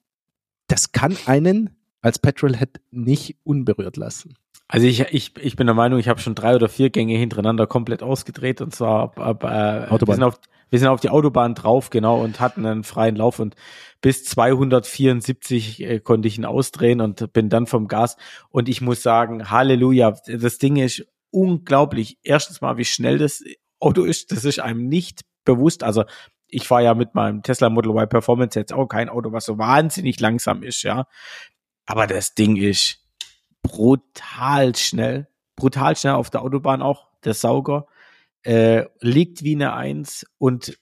das 0.68 0.92
kann 0.92 1.16
einen 1.26 1.70
als 2.00 2.18
Petrolhead 2.18 2.80
nicht 2.90 3.36
unberührt 3.44 3.96
lassen. 3.96 4.34
Also 4.72 4.86
ich, 4.86 5.00
ich, 5.00 5.36
ich 5.36 5.56
bin 5.56 5.66
der 5.66 5.74
Meinung, 5.74 5.98
ich 5.98 6.08
habe 6.08 6.18
schon 6.18 6.34
drei 6.34 6.54
oder 6.54 6.66
vier 6.66 6.88
Gänge 6.88 7.18
hintereinander 7.18 7.66
komplett 7.66 8.02
ausgedreht 8.02 8.62
und 8.62 8.74
zwar 8.74 9.02
ab, 9.02 9.20
ab, 9.20 9.44
äh, 9.44 9.90
Autobahn. 9.90 10.08
Wir, 10.08 10.14
sind 10.14 10.24
auf, 10.24 10.40
wir 10.70 10.78
sind 10.78 10.88
auf 10.88 11.00
die 11.00 11.10
Autobahn 11.10 11.54
drauf, 11.54 11.90
genau, 11.90 12.22
und 12.22 12.40
hatten 12.40 12.64
einen 12.64 12.82
freien 12.82 13.14
Lauf 13.14 13.38
und 13.38 13.54
bis 14.00 14.24
274 14.24 15.82
äh, 15.82 16.00
konnte 16.00 16.26
ich 16.26 16.38
ihn 16.38 16.46
ausdrehen 16.46 17.02
und 17.02 17.34
bin 17.34 17.50
dann 17.50 17.66
vom 17.66 17.86
Gas 17.86 18.16
und 18.48 18.66
ich 18.70 18.80
muss 18.80 19.02
sagen, 19.02 19.50
Halleluja, 19.50 20.14
das 20.26 20.56
Ding 20.56 20.76
ist 20.76 21.06
unglaublich. 21.30 22.16
Erstens 22.22 22.62
mal, 22.62 22.78
wie 22.78 22.86
schnell 22.86 23.18
das 23.18 23.44
Auto 23.78 24.04
ist, 24.04 24.32
das 24.32 24.46
ist 24.46 24.58
einem 24.58 24.88
nicht 24.88 25.20
bewusst. 25.44 25.84
Also 25.84 26.04
ich 26.48 26.66
fahre 26.66 26.84
ja 26.84 26.94
mit 26.94 27.14
meinem 27.14 27.42
Tesla 27.42 27.68
Model 27.68 27.90
Y 27.90 28.08
Performance 28.08 28.58
jetzt 28.58 28.72
auch 28.72 28.86
kein 28.86 29.10
Auto, 29.10 29.32
was 29.32 29.44
so 29.44 29.58
wahnsinnig 29.58 30.18
langsam 30.18 30.62
ist, 30.62 30.82
ja. 30.82 31.04
Aber 31.84 32.06
das 32.06 32.32
Ding 32.32 32.56
ist 32.56 33.01
brutal 33.62 34.74
schnell, 34.76 35.28
brutal 35.56 35.96
schnell 35.96 36.14
auf 36.14 36.30
der 36.30 36.42
Autobahn 36.42 36.82
auch, 36.82 37.08
der 37.24 37.34
Sauger, 37.34 37.86
äh, 38.42 38.84
liegt 39.00 39.42
wie 39.44 39.54
eine 39.54 39.74
Eins 39.74 40.26
und 40.38 40.78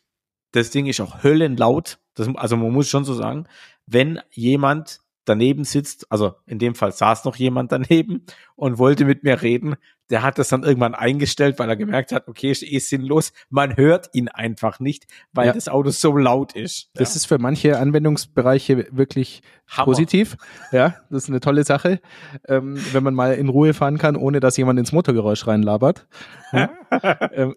das 0.52 0.70
Ding 0.70 0.86
ist 0.86 1.00
auch 1.00 1.22
höllenlaut. 1.22 1.98
Das, 2.14 2.28
also 2.34 2.56
man 2.56 2.72
muss 2.72 2.88
schon 2.88 3.04
so 3.04 3.14
sagen, 3.14 3.46
wenn 3.86 4.20
jemand 4.30 5.00
daneben 5.24 5.64
sitzt, 5.64 6.06
also 6.10 6.34
in 6.46 6.58
dem 6.58 6.74
Fall 6.74 6.92
saß 6.92 7.24
noch 7.24 7.36
jemand 7.36 7.72
daneben 7.72 8.24
und 8.56 8.78
wollte 8.78 9.04
mit 9.04 9.22
mir 9.22 9.42
reden, 9.42 9.76
der 10.10 10.22
hat 10.22 10.38
das 10.38 10.48
dann 10.48 10.64
irgendwann 10.64 10.94
eingestellt, 10.94 11.58
weil 11.58 11.68
er 11.68 11.76
gemerkt 11.76 12.12
hat, 12.12 12.26
okay, 12.26 12.50
ist 12.50 12.64
eh 12.64 12.78
sinnlos. 12.78 13.32
Man 13.48 13.76
hört 13.76 14.10
ihn 14.12 14.28
einfach 14.28 14.80
nicht, 14.80 15.06
weil 15.32 15.46
ja. 15.46 15.52
das 15.52 15.68
Auto 15.68 15.90
so 15.90 16.16
laut 16.16 16.54
ist. 16.54 16.90
Das 16.94 17.14
ja. 17.14 17.16
ist 17.16 17.26
für 17.26 17.38
manche 17.38 17.78
Anwendungsbereiche 17.78 18.88
wirklich 18.90 19.42
Hammer. 19.68 19.84
positiv. 19.84 20.36
Ja, 20.72 20.96
das 21.10 21.24
ist 21.24 21.28
eine 21.28 21.40
tolle 21.40 21.64
Sache, 21.64 22.00
ähm, 22.48 22.76
wenn 22.92 23.04
man 23.04 23.14
mal 23.14 23.34
in 23.34 23.48
Ruhe 23.48 23.72
fahren 23.72 23.98
kann, 23.98 24.16
ohne 24.16 24.40
dass 24.40 24.56
jemand 24.56 24.80
ins 24.80 24.92
Motorgeräusch 24.92 25.46
reinlabert. 25.46 26.08
Ja. 26.52 26.70
ähm, 27.32 27.54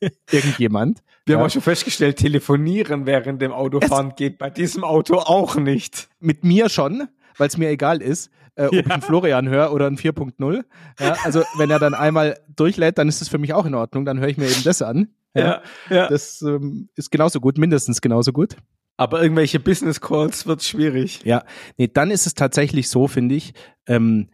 irgendjemand. 0.30 1.02
Wir 1.24 1.34
ja. 1.34 1.38
haben 1.38 1.46
auch 1.46 1.50
schon 1.50 1.62
festgestellt, 1.62 2.16
telefonieren 2.16 3.06
während 3.06 3.40
dem 3.40 3.52
Autofahren 3.52 4.08
es 4.10 4.16
geht 4.16 4.38
bei 4.38 4.50
diesem 4.50 4.84
Auto 4.84 5.16
auch 5.16 5.56
nicht. 5.56 6.08
Mit 6.18 6.44
mir 6.44 6.68
schon, 6.68 7.08
weil 7.38 7.48
es 7.48 7.56
mir 7.56 7.68
egal 7.68 8.02
ist, 8.02 8.30
äh, 8.56 8.66
ob 8.66 8.72
ja. 8.72 8.80
ich 8.80 8.90
einen 8.90 9.02
Florian 9.02 9.48
höre 9.48 9.72
oder 9.72 9.86
einen 9.86 9.96
4.0. 9.96 10.64
Ja, 11.00 11.16
also 11.24 11.42
wenn 11.56 11.70
er 11.70 11.78
dann 11.78 11.94
einmal 11.94 12.38
durchlädt, 12.54 12.98
dann 12.98 13.08
ist 13.08 13.22
es 13.22 13.28
für 13.28 13.38
mich 13.38 13.54
auch 13.54 13.66
in 13.66 13.74
Ordnung, 13.74 14.04
dann 14.04 14.18
höre 14.18 14.28
ich 14.28 14.36
mir 14.36 14.48
eben 14.48 14.64
das 14.64 14.82
an. 14.82 15.08
Ja, 15.34 15.62
ja. 15.88 16.08
Das 16.08 16.42
ähm, 16.42 16.88
ist 16.94 17.10
genauso 17.10 17.40
gut, 17.40 17.56
mindestens 17.56 18.00
genauso 18.00 18.32
gut. 18.32 18.56
Aber 18.98 19.22
irgendwelche 19.22 19.58
Business 19.58 20.00
Calls 20.00 20.46
wird 20.46 20.62
schwierig. 20.62 21.22
Ja, 21.24 21.44
nee, 21.78 21.88
dann 21.88 22.10
ist 22.10 22.26
es 22.26 22.34
tatsächlich 22.34 22.88
so, 22.88 23.08
finde 23.08 23.34
ich, 23.34 23.54
ähm, 23.86 24.28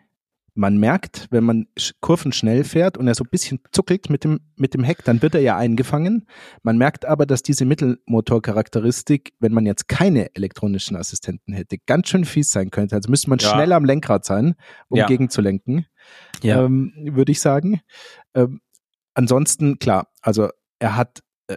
man 0.59 0.77
merkt, 0.77 1.29
wenn 1.31 1.45
man 1.45 1.69
Kurven 2.01 2.33
schnell 2.33 2.65
fährt 2.65 2.99
und 2.99 3.07
er 3.07 3.15
so 3.15 3.23
ein 3.23 3.31
bisschen 3.31 3.61
zuckelt 3.71 4.11
mit 4.11 4.25
dem, 4.25 4.41
mit 4.57 4.75
dem 4.75 4.83
Heck, 4.83 5.05
dann 5.05 5.23
wird 5.23 5.37
er 5.37 5.41
ja 5.41 5.57
eingefangen. 5.57 6.27
Man 6.65 6.77
merkt 6.77 7.05
aber, 7.05 7.27
dass 7.27 7.45
diese 7.45 7.65
Mittelmotorcharakteristik, 7.65 9.35
wenn 9.39 9.53
man 9.53 9.67
jetzt 9.67 9.87
keine 9.87 10.35
elektronischen 10.35 10.97
Assistenten 10.97 11.53
hätte, 11.53 11.79
ganz 11.87 12.09
schön 12.09 12.25
fies 12.25 12.51
sein 12.51 12.71
könnte. 12.71 12.97
Also 12.97 13.09
müsste 13.09 13.31
man 13.31 13.39
ja. 13.39 13.51
schneller 13.51 13.77
am 13.77 13.85
Lenkrad 13.85 14.25
sein, 14.25 14.57
um 14.89 14.99
ja. 14.99 15.07
gegenzulenken, 15.07 15.87
ja. 16.43 16.65
ähm, 16.65 16.93
würde 17.13 17.31
ich 17.31 17.41
sagen. 17.41 17.81
Ähm, 18.35 18.61
ansonsten, 19.15 19.79
klar, 19.79 20.09
also 20.23 20.49
er 20.81 20.97
hat 20.97 21.21
äh, 21.47 21.55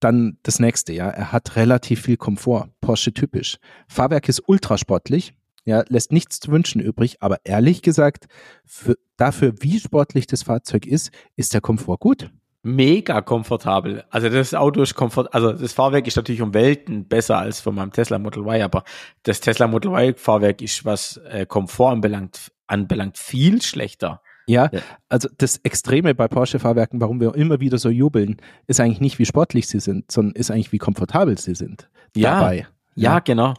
dann 0.00 0.38
das 0.42 0.58
nächste, 0.58 0.94
ja, 0.94 1.10
er 1.10 1.32
hat 1.32 1.56
relativ 1.56 2.00
viel 2.00 2.16
Komfort, 2.16 2.70
Porsche 2.80 3.12
typisch. 3.12 3.58
Fahrwerk 3.88 4.26
ist 4.30 4.42
ultrasportlich 4.46 5.34
ja, 5.64 5.84
lässt 5.88 6.12
nichts 6.12 6.40
zu 6.40 6.50
wünschen 6.50 6.80
übrig, 6.80 7.18
aber 7.20 7.38
ehrlich 7.44 7.82
gesagt, 7.82 8.26
für, 8.64 8.96
dafür, 9.16 9.54
wie 9.60 9.78
sportlich 9.78 10.26
das 10.26 10.42
Fahrzeug 10.42 10.86
ist, 10.86 11.12
ist 11.36 11.54
der 11.54 11.60
Komfort 11.60 11.98
gut. 11.98 12.30
Mega 12.64 13.22
komfortabel. 13.22 14.04
Also 14.10 14.28
das 14.28 14.54
Auto 14.54 14.82
ist 14.82 14.94
komfort, 14.94 15.28
also 15.32 15.52
das 15.52 15.72
Fahrwerk 15.72 16.06
ist 16.06 16.16
natürlich 16.16 16.42
um 16.42 16.54
Welten 16.54 17.08
besser 17.08 17.38
als 17.38 17.60
von 17.60 17.74
meinem 17.74 17.92
Tesla 17.92 18.18
Model 18.18 18.44
Y, 18.44 18.62
aber 18.62 18.84
das 19.24 19.40
Tesla 19.40 19.66
Model 19.66 19.90
Y 19.92 20.14
Fahrwerk 20.16 20.62
ist, 20.62 20.84
was 20.84 21.16
äh, 21.28 21.44
Komfort 21.44 21.90
anbelangt, 21.90 22.52
anbelangt, 22.68 23.18
viel 23.18 23.60
schlechter. 23.62 24.22
Ja, 24.46 24.70
ja, 24.72 24.80
also 25.08 25.28
das 25.38 25.58
Extreme 25.58 26.14
bei 26.14 26.28
Porsche-Fahrwerken, 26.28 27.00
warum 27.00 27.20
wir 27.20 27.34
immer 27.34 27.60
wieder 27.60 27.78
so 27.78 27.88
jubeln, 27.88 28.36
ist 28.66 28.80
eigentlich 28.80 29.00
nicht, 29.00 29.18
wie 29.18 29.26
sportlich 29.26 29.68
sie 29.68 29.80
sind, 29.80 30.10
sondern 30.10 30.34
ist 30.34 30.50
eigentlich, 30.50 30.72
wie 30.72 30.78
komfortabel 30.78 31.38
sie 31.38 31.54
sind. 31.54 31.88
Ja, 32.16 32.40
dabei. 32.40 32.66
Ja, 32.94 33.14
ja, 33.14 33.18
genau. 33.20 33.54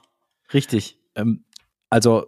Richtig. 0.54 0.98
Ähm, 1.16 1.46
also 1.94 2.26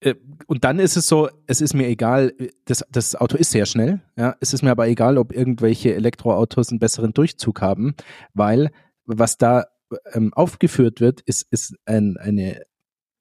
äh, 0.00 0.14
und 0.46 0.64
dann 0.64 0.78
ist 0.78 0.98
es 0.98 1.06
so, 1.06 1.30
es 1.46 1.62
ist 1.62 1.72
mir 1.72 1.88
egal, 1.88 2.34
das, 2.66 2.84
das 2.90 3.16
Auto 3.16 3.38
ist 3.38 3.52
sehr 3.52 3.64
schnell, 3.64 4.02
ja, 4.18 4.36
es 4.40 4.52
ist 4.52 4.62
mir 4.62 4.70
aber 4.70 4.86
egal, 4.86 5.16
ob 5.16 5.32
irgendwelche 5.32 5.94
Elektroautos 5.94 6.68
einen 6.68 6.78
besseren 6.78 7.14
Durchzug 7.14 7.62
haben, 7.62 7.94
weil 8.34 8.70
was 9.06 9.38
da 9.38 9.64
ähm, 10.12 10.34
aufgeführt 10.34 11.00
wird, 11.00 11.22
ist, 11.22 11.46
ist 11.50 11.74
ein, 11.86 12.18
eine, 12.18 12.60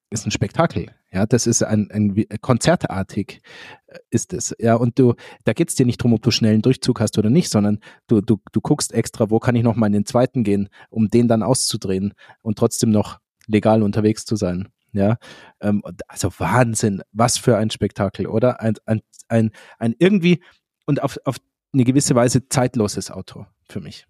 ist 0.09 0.25
ein 0.27 0.31
Spektakel. 0.31 0.91
Ja, 1.09 1.25
das 1.25 1.47
ist 1.47 1.63
ein, 1.63 1.89
ein 1.89 2.25
konzertartig 2.41 3.39
äh, 3.87 3.99
ist 4.09 4.33
es. 4.33 4.53
Ja, 4.59 4.75
und 4.75 4.99
du, 4.99 5.13
da 5.45 5.53
geht's 5.53 5.75
dir 5.75 5.85
nicht 5.85 6.03
drum, 6.03 6.11
ob 6.11 6.21
du 6.21 6.31
schnellen 6.31 6.61
Durchzug 6.61 6.99
hast 6.99 7.17
oder 7.17 7.29
nicht, 7.29 7.49
sondern 7.49 7.79
du, 8.07 8.19
du, 8.19 8.41
du 8.51 8.59
guckst 8.59 8.93
extra, 8.93 9.29
wo 9.29 9.39
kann 9.39 9.55
ich 9.55 9.63
noch 9.63 9.77
mal 9.77 9.87
in 9.87 9.93
den 9.93 10.05
zweiten 10.05 10.43
gehen, 10.43 10.67
um 10.89 11.07
den 11.07 11.29
dann 11.29 11.43
auszudrehen 11.43 12.13
und 12.41 12.57
trotzdem 12.57 12.89
noch 12.89 13.21
legal 13.47 13.83
unterwegs 13.83 14.25
zu 14.25 14.35
sein. 14.35 14.67
Ja, 14.97 15.17
ähm, 15.61 15.83
also 16.07 16.31
Wahnsinn, 16.39 17.03
was 17.11 17.37
für 17.37 17.57
ein 17.57 17.69
Spektakel, 17.69 18.27
oder? 18.27 18.61
Ein, 18.61 18.75
ein, 18.85 19.01
ein, 19.27 19.51
ein 19.77 19.95
irgendwie 19.99 20.41
und 20.85 21.03
auf, 21.03 21.17
auf 21.25 21.37
eine 21.73 21.83
gewisse 21.83 22.15
Weise 22.15 22.49
zeitloses 22.49 23.11
Auto 23.11 23.45
für 23.69 23.79
mich. 23.79 24.07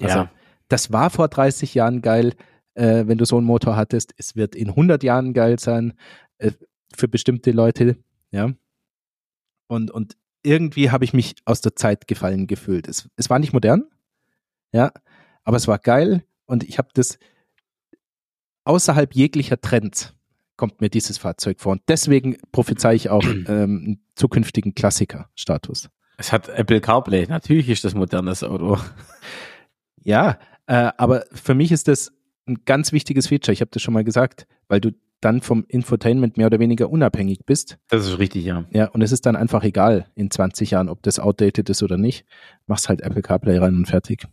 Also, 0.00 0.18
ja. 0.18 0.30
das 0.68 0.92
war 0.92 1.10
vor 1.10 1.28
30 1.28 1.74
Jahren 1.74 2.00
geil, 2.00 2.34
äh, 2.74 3.04
wenn 3.06 3.18
du 3.18 3.24
so 3.24 3.36
einen 3.36 3.46
Motor 3.46 3.76
hattest. 3.76 4.14
Es 4.16 4.36
wird 4.36 4.54
in 4.54 4.68
100 4.68 5.02
Jahren 5.02 5.34
geil 5.34 5.58
sein. 5.58 5.94
Äh, 6.38 6.52
für 6.96 7.08
bestimmte 7.08 7.50
Leute, 7.50 7.96
ja. 8.30 8.52
Und, 9.66 9.90
und 9.90 10.16
irgendwie 10.42 10.90
habe 10.90 11.04
ich 11.04 11.12
mich 11.12 11.34
aus 11.44 11.60
der 11.60 11.76
Zeit 11.76 12.06
gefallen 12.06 12.46
gefühlt. 12.46 12.88
Es, 12.88 13.08
es 13.16 13.28
war 13.28 13.38
nicht 13.38 13.52
modern, 13.52 13.84
ja, 14.72 14.92
aber 15.44 15.56
es 15.56 15.68
war 15.68 15.78
geil 15.78 16.24
und 16.46 16.64
ich 16.64 16.78
habe 16.78 16.88
das 16.94 17.18
außerhalb 18.68 19.14
jeglicher 19.14 19.60
Trends 19.60 20.14
kommt 20.56 20.80
mir 20.80 20.90
dieses 20.90 21.18
Fahrzeug 21.18 21.60
vor. 21.60 21.72
Und 21.72 21.82
deswegen 21.88 22.36
prophezei 22.52 22.94
ich 22.94 23.10
auch 23.10 23.24
ähm, 23.24 23.46
einen 23.46 24.00
zukünftigen 24.14 24.74
Klassiker-Status. 24.74 25.88
Es 26.18 26.32
hat 26.32 26.48
Apple 26.48 26.80
CarPlay. 26.80 27.26
Natürlich 27.28 27.68
ist 27.68 27.84
das 27.84 27.94
modernes 27.94 28.44
Auto. 28.44 28.78
Ja, 30.04 30.38
äh, 30.66 30.90
aber 30.96 31.26
für 31.32 31.54
mich 31.54 31.70
ist 31.70 31.86
das 31.86 32.12
ein 32.46 32.60
ganz 32.64 32.92
wichtiges 32.92 33.26
Feature. 33.26 33.52
Ich 33.52 33.60
habe 33.60 33.70
das 33.72 33.82
schon 33.82 33.92
mal 33.92 34.04
gesagt, 34.04 34.46
weil 34.68 34.80
du 34.80 34.92
dann 35.20 35.42
vom 35.42 35.66
Infotainment 35.68 36.38
mehr 36.38 36.46
oder 36.46 36.60
weniger 36.60 36.88
unabhängig 36.88 37.40
bist. 37.44 37.78
Das 37.88 38.06
ist 38.06 38.18
richtig, 38.18 38.44
ja. 38.44 38.64
Ja, 38.70 38.86
und 38.86 39.02
es 39.02 39.12
ist 39.12 39.26
dann 39.26 39.36
einfach 39.36 39.64
egal 39.64 40.06
in 40.14 40.30
20 40.30 40.70
Jahren, 40.70 40.88
ob 40.88 41.02
das 41.02 41.18
outdated 41.18 41.68
ist 41.68 41.82
oder 41.82 41.98
nicht. 41.98 42.24
Machst 42.66 42.88
halt 42.88 43.02
Apple 43.02 43.20
CarPlay 43.20 43.58
rein 43.58 43.74
und 43.74 43.86
fertig. 43.86 44.26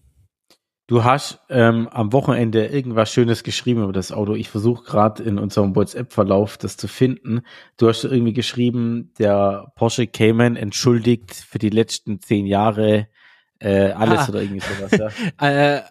Du 0.88 1.04
hast 1.04 1.40
ähm, 1.50 1.88
am 1.88 2.14
Wochenende 2.14 2.68
irgendwas 2.68 3.12
Schönes 3.12 3.44
geschrieben 3.44 3.84
über 3.84 3.94
das 3.94 4.12
Auto. 4.12 4.36
Ich 4.36 4.50
versuche 4.50 4.84
gerade 4.84 5.24
in 5.24 5.40
unserem 5.40 5.76
WhatsApp-Verlauf 5.76 6.58
das 6.58 6.78
zu 6.78 6.88
finden. 6.88 7.42
Du 7.78 7.88
hast 7.88 8.04
irgendwie 8.04 8.34
geschrieben, 8.34 9.12
der 9.18 9.72
Porsche 9.76 10.06
Cayman 10.06 10.56
entschuldigt 10.56 11.34
für 11.34 11.58
die 11.58 11.72
letzten 11.72 12.20
zehn 12.20 12.46
Jahre 12.46 13.08
äh, 13.60 13.92
alles 13.92 14.20
ah. 14.20 14.30
oder 14.30 14.42
irgendwie 14.44 14.62
sowas. 14.62 15.12
Ja. 15.40 15.76
äh, 15.76 15.82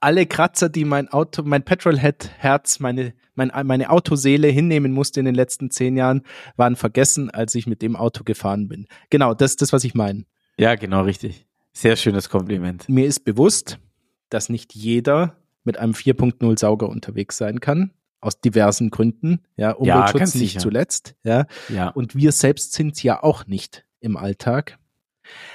alle 0.00 0.24
Kratzer, 0.24 0.70
die 0.70 0.86
mein 0.86 1.08
Auto, 1.08 1.42
mein 1.44 1.62
Petrolhead-Herz, 1.62 2.80
meine, 2.80 3.12
mein, 3.34 3.52
meine 3.64 3.90
Autoseele 3.90 4.48
hinnehmen 4.48 4.92
musste 4.92 5.20
in 5.20 5.26
den 5.26 5.34
letzten 5.34 5.70
zehn 5.70 5.96
Jahren, 5.96 6.22
waren 6.56 6.76
vergessen, 6.76 7.28
als 7.28 7.54
ich 7.54 7.66
mit 7.66 7.82
dem 7.82 7.94
Auto 7.94 8.24
gefahren 8.24 8.68
bin. 8.68 8.86
Genau, 9.10 9.34
das 9.34 9.52
ist 9.52 9.62
das, 9.62 9.72
was 9.74 9.84
ich 9.84 9.94
meine. 9.94 10.24
Ja, 10.56 10.76
genau, 10.76 11.02
richtig. 11.02 11.46
Sehr 11.72 11.96
schönes 11.96 12.30
Kompliment. 12.30 12.88
Mir 12.88 13.06
ist 13.06 13.24
bewusst, 13.24 13.78
dass 14.28 14.48
nicht 14.48 14.74
jeder 14.74 15.36
mit 15.64 15.78
einem 15.78 15.92
4.0 15.92 16.58
Sauger 16.58 16.88
unterwegs 16.88 17.36
sein 17.36 17.60
kann. 17.60 17.92
Aus 18.20 18.40
diversen 18.40 18.90
Gründen, 18.90 19.40
ja, 19.56 19.72
Umweltschutz 19.72 20.34
ja, 20.34 20.40
nicht 20.40 20.60
zuletzt, 20.60 21.14
ja. 21.24 21.46
ja. 21.68 21.88
Und 21.88 22.14
wir 22.14 22.32
selbst 22.32 22.72
sind 22.72 23.02
ja 23.02 23.22
auch 23.22 23.46
nicht 23.46 23.84
im 24.00 24.16
Alltag. 24.16 24.78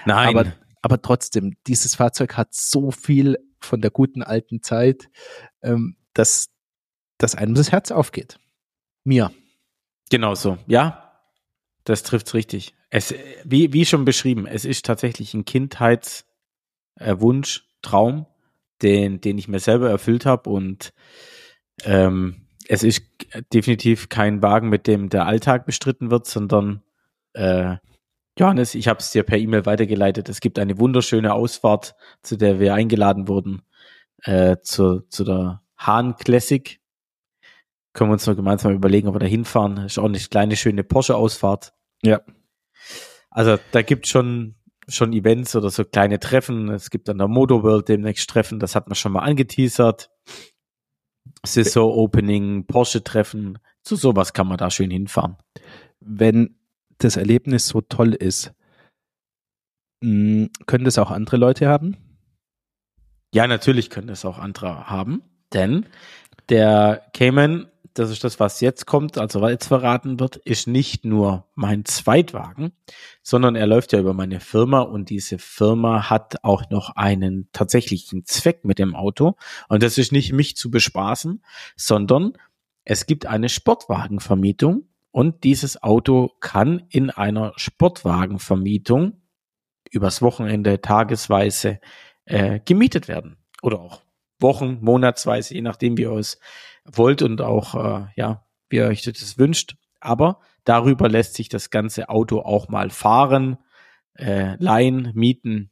Nein. 0.05 0.29
Aber, 0.29 0.53
aber 0.81 1.01
trotzdem, 1.01 1.55
dieses 1.65 1.95
Fahrzeug 1.95 2.37
hat 2.37 2.53
so 2.53 2.91
viel 2.91 3.39
von 3.59 3.81
der 3.81 3.89
guten 3.89 4.21
alten 4.21 4.61
Zeit, 4.61 5.09
ähm, 5.63 5.95
dass, 6.13 6.49
dass 7.17 7.33
einem 7.35 7.55
das 7.55 7.71
Herz 7.71 7.89
aufgeht. 7.91 8.39
Mir. 9.03 9.31
Genau 10.11 10.35
so, 10.35 10.59
ja. 10.67 11.11
Das 11.85 12.03
trifft's 12.03 12.35
richtig. 12.35 12.75
Es, 12.91 13.15
wie, 13.43 13.73
wie 13.73 13.85
schon 13.85 14.05
beschrieben, 14.05 14.45
es 14.45 14.65
ist 14.65 14.85
tatsächlich 14.85 15.33
ein 15.33 15.45
Kindheitswunsch, 15.45 17.57
äh, 17.57 17.61
Traum, 17.81 18.25
den, 18.81 19.21
den 19.21 19.37
ich 19.37 19.47
mir 19.47 19.59
selber 19.59 19.89
erfüllt 19.89 20.25
habe 20.25 20.49
und 20.49 20.93
ähm, 21.83 22.47
es 22.67 22.83
ist 22.83 23.03
definitiv 23.51 24.09
kein 24.09 24.41
Wagen, 24.41 24.69
mit 24.69 24.85
dem 24.85 25.09
der 25.09 25.25
Alltag 25.25 25.65
bestritten 25.65 26.11
wird, 26.11 26.27
sondern 26.27 26.83
äh, 27.33 27.77
Johannes, 28.37 28.75
ich 28.75 28.87
habe 28.87 28.99
es 28.99 29.11
dir 29.11 29.23
per 29.23 29.37
E-Mail 29.37 29.65
weitergeleitet. 29.65 30.29
Es 30.29 30.39
gibt 30.39 30.59
eine 30.59 30.79
wunderschöne 30.79 31.33
Ausfahrt, 31.33 31.95
zu 32.21 32.37
der 32.37 32.59
wir 32.59 32.73
eingeladen 32.73 33.27
wurden, 33.27 33.63
äh, 34.23 34.57
zu, 34.61 35.01
zu 35.09 35.23
der 35.23 35.61
Hahn 35.77 36.15
Classic. 36.15 36.79
Können 37.93 38.11
wir 38.11 38.13
uns 38.13 38.27
noch 38.27 38.35
gemeinsam 38.35 38.73
überlegen, 38.73 39.07
ob 39.07 39.15
wir 39.15 39.19
da 39.19 39.25
hinfahren. 39.25 39.77
Ist 39.77 39.97
auch 39.97 40.05
eine 40.05 40.19
kleine, 40.19 40.55
schöne 40.55 40.83
Porsche-Ausfahrt. 40.83 41.73
Ja. 42.01 42.21
Also 43.29 43.57
da 43.71 43.81
gibt 43.81 44.07
schon 44.07 44.55
schon 44.89 45.13
Events 45.13 45.55
oder 45.55 45.69
so 45.69 45.85
kleine 45.85 46.19
Treffen. 46.19 46.69
Es 46.69 46.89
gibt 46.89 47.09
an 47.09 47.17
der 47.17 47.27
Moto 47.27 47.63
World 47.63 47.87
demnächst 47.87 48.29
Treffen, 48.29 48.59
das 48.59 48.75
hat 48.75 48.87
man 48.87 48.95
schon 48.95 49.11
mal 49.11 49.21
angeteasert. 49.21 50.11
Saison-Opening, 51.45 52.65
Porsche-Treffen, 52.65 53.59
zu 53.83 53.95
sowas 53.95 54.33
kann 54.33 54.47
man 54.47 54.57
da 54.57 54.69
schön 54.69 54.91
hinfahren. 54.91 55.37
Wenn 55.99 56.57
das 56.97 57.15
Erlebnis 57.15 57.67
so 57.67 57.81
toll 57.81 58.13
ist, 58.13 58.53
hm, 60.03 60.49
können 60.65 60.85
das 60.85 60.97
auch 60.97 61.11
andere 61.11 61.37
Leute 61.37 61.67
haben? 61.67 61.97
Ja, 63.33 63.47
natürlich 63.47 63.89
können 63.89 64.07
das 64.07 64.25
auch 64.25 64.39
andere 64.39 64.89
haben, 64.89 65.21
denn 65.53 65.85
der 66.49 67.05
Cayman 67.13 67.68
das 67.93 68.09
ist 68.11 68.23
das, 68.23 68.39
was 68.39 68.61
jetzt 68.61 68.85
kommt, 68.85 69.17
also 69.17 69.41
was 69.41 69.51
jetzt 69.51 69.67
verraten 69.67 70.19
wird, 70.19 70.35
ist 70.37 70.67
nicht 70.67 71.05
nur 71.05 71.47
mein 71.55 71.85
Zweitwagen, 71.85 72.71
sondern 73.21 73.55
er 73.55 73.67
läuft 73.67 73.93
ja 73.93 73.99
über 73.99 74.13
meine 74.13 74.39
Firma 74.39 74.81
und 74.81 75.09
diese 75.09 75.37
Firma 75.37 76.09
hat 76.09 76.43
auch 76.43 76.69
noch 76.69 76.95
einen 76.95 77.49
tatsächlichen 77.53 78.25
Zweck 78.25 78.65
mit 78.65 78.79
dem 78.79 78.95
Auto. 78.95 79.35
Und 79.67 79.83
das 79.83 79.97
ist 79.97 80.11
nicht 80.11 80.33
mich 80.33 80.55
zu 80.55 80.71
bespaßen, 80.71 81.43
sondern 81.75 82.33
es 82.85 83.05
gibt 83.05 83.25
eine 83.25 83.49
Sportwagenvermietung 83.49 84.87
und 85.11 85.43
dieses 85.43 85.81
Auto 85.83 86.29
kann 86.39 86.83
in 86.89 87.09
einer 87.09 87.53
Sportwagenvermietung 87.55 89.21
übers 89.91 90.21
Wochenende 90.21 90.81
tagesweise 90.81 91.79
äh, 92.25 92.59
gemietet 92.63 93.07
werden 93.07 93.37
oder 93.61 93.79
auch 93.79 94.01
Wochen, 94.39 94.79
monatsweise, 94.81 95.53
je 95.53 95.61
nachdem, 95.61 95.97
wie 95.97 96.03
ihr 96.03 96.11
es 96.13 96.39
wollt 96.85 97.21
und 97.21 97.41
auch, 97.41 97.75
äh, 97.75 98.05
ja, 98.15 98.45
wie 98.69 98.77
ihr 98.77 98.87
euch 98.87 99.01
das 99.03 99.37
wünscht. 99.37 99.75
Aber 99.99 100.39
darüber 100.63 101.09
lässt 101.09 101.33
sich 101.35 101.49
das 101.49 101.69
ganze 101.69 102.09
Auto 102.09 102.39
auch 102.39 102.69
mal 102.69 102.89
fahren, 102.89 103.57
äh, 104.17 104.55
leihen, 104.59 105.11
mieten. 105.13 105.71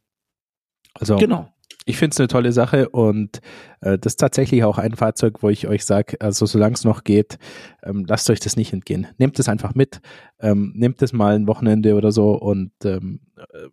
Also 0.94 1.18
genau. 1.18 1.54
Ich 1.86 1.98
finde 1.98 2.14
es 2.14 2.20
eine 2.20 2.28
tolle 2.28 2.52
Sache 2.52 2.90
und 2.90 3.40
äh, 3.80 3.98
das 3.98 4.14
ist 4.14 4.18
tatsächlich 4.18 4.66
auch 4.66 4.78
ein 4.78 4.94
Fahrzeug, 4.94 5.42
wo 5.42 5.48
ich 5.48 5.70
euch 5.70 5.86
sage, 5.86 6.18
also 6.20 6.46
solange 6.46 6.74
es 6.74 6.84
noch 6.84 7.06
geht, 7.06 7.38
ähm, 7.82 8.04
lasst 8.06 8.30
euch 8.30 8.42
das 8.42 8.58
nicht 8.58 8.74
entgehen. 8.74 9.08
Nehmt 9.18 9.40
es 9.40 9.48
einfach 9.48 9.74
mit, 9.74 10.02
ähm, 10.42 10.74
nehmt 10.76 11.02
es 11.02 11.14
mal 11.14 11.36
ein 11.36 11.48
Wochenende 11.48 11.96
oder 11.96 12.12
so 12.12 12.34
und 12.34 12.74
ähm, 12.84 13.22
äh, 13.38 13.70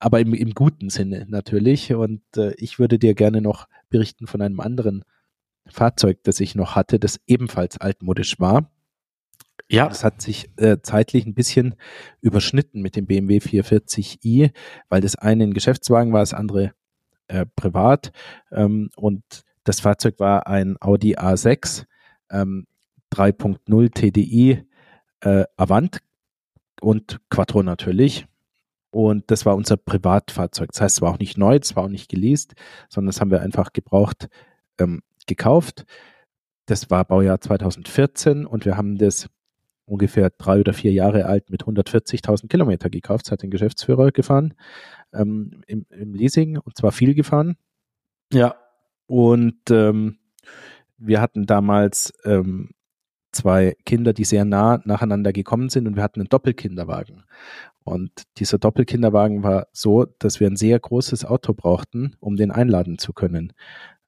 aber 0.00 0.20
im, 0.20 0.34
im 0.34 0.54
guten 0.54 0.90
Sinne 0.90 1.26
natürlich. 1.28 1.94
Und 1.94 2.22
äh, 2.36 2.54
ich 2.56 2.78
würde 2.78 2.98
dir 2.98 3.14
gerne 3.14 3.40
noch 3.40 3.68
berichten 3.90 4.26
von 4.26 4.42
einem 4.42 4.58
anderen 4.58 5.04
Fahrzeug, 5.66 6.18
das 6.24 6.40
ich 6.40 6.54
noch 6.54 6.74
hatte, 6.74 6.98
das 6.98 7.20
ebenfalls 7.26 7.78
altmodisch 7.78 8.40
war. 8.40 8.70
Ja. 9.68 9.86
Das 9.86 10.02
hat 10.02 10.20
sich 10.20 10.50
äh, 10.56 10.78
zeitlich 10.82 11.26
ein 11.26 11.34
bisschen 11.34 11.76
überschnitten 12.20 12.82
mit 12.82 12.96
dem 12.96 13.06
BMW 13.06 13.38
440i, 13.38 14.50
weil 14.88 15.00
das 15.00 15.14
eine 15.14 15.44
ein 15.44 15.54
Geschäftswagen 15.54 16.12
war, 16.12 16.20
das 16.20 16.34
andere 16.34 16.72
äh, 17.28 17.46
privat. 17.54 18.10
Ähm, 18.50 18.90
und 18.96 19.22
das 19.62 19.80
Fahrzeug 19.80 20.18
war 20.18 20.48
ein 20.48 20.76
Audi 20.80 21.16
A6 21.16 21.84
ähm, 22.30 22.66
3.0 23.12 23.92
TDI 23.92 24.64
äh, 25.20 25.44
Avant 25.56 26.00
und 26.80 27.20
Quattro 27.28 27.62
natürlich. 27.62 28.26
Und 28.90 29.30
das 29.30 29.46
war 29.46 29.54
unser 29.54 29.76
Privatfahrzeug. 29.76 30.72
Das 30.72 30.80
heißt, 30.80 30.96
es 30.96 31.02
war 31.02 31.12
auch 31.12 31.18
nicht 31.18 31.38
neu, 31.38 31.56
es 31.56 31.76
war 31.76 31.84
auch 31.84 31.88
nicht 31.88 32.08
geleast, 32.08 32.54
sondern 32.88 33.08
das 33.08 33.20
haben 33.20 33.30
wir 33.30 33.40
einfach 33.40 33.72
gebraucht 33.72 34.28
ähm, 34.78 35.02
gekauft. 35.26 35.84
Das 36.66 36.90
war 36.90 37.04
Baujahr 37.04 37.40
2014 37.40 38.46
und 38.46 38.64
wir 38.64 38.76
haben 38.76 38.98
das 38.98 39.28
ungefähr 39.90 40.30
drei 40.30 40.60
oder 40.60 40.72
vier 40.72 40.92
Jahre 40.92 41.26
alt 41.26 41.50
mit 41.50 41.64
140.000 41.64 42.48
Kilometer 42.48 42.90
gekauft. 42.90 43.26
Das 43.26 43.32
hat 43.32 43.42
den 43.42 43.50
Geschäftsführer 43.50 44.12
gefahren 44.12 44.54
ähm, 45.12 45.62
im, 45.66 45.86
im, 45.90 46.14
Leasing 46.14 46.58
und 46.58 46.76
zwar 46.76 46.92
viel 46.92 47.14
gefahren. 47.14 47.56
Ja. 48.32 48.54
Und 49.06 49.70
ähm, 49.70 50.18
wir 50.96 51.20
hatten 51.20 51.46
damals 51.46 52.12
ähm, 52.24 52.70
zwei 53.32 53.76
Kinder, 53.84 54.12
die 54.12 54.24
sehr 54.24 54.44
nah 54.44 54.80
nacheinander 54.84 55.32
gekommen 55.32 55.68
sind 55.68 55.88
und 55.88 55.96
wir 55.96 56.02
hatten 56.02 56.20
einen 56.20 56.28
Doppelkinderwagen. 56.28 57.24
Und 57.90 58.22
dieser 58.38 58.58
Doppelkinderwagen 58.58 59.42
war 59.42 59.66
so, 59.72 60.06
dass 60.18 60.40
wir 60.40 60.46
ein 60.46 60.56
sehr 60.56 60.78
großes 60.78 61.24
Auto 61.24 61.54
brauchten, 61.54 62.16
um 62.20 62.36
den 62.36 62.50
einladen 62.50 62.98
zu 62.98 63.12
können. 63.12 63.52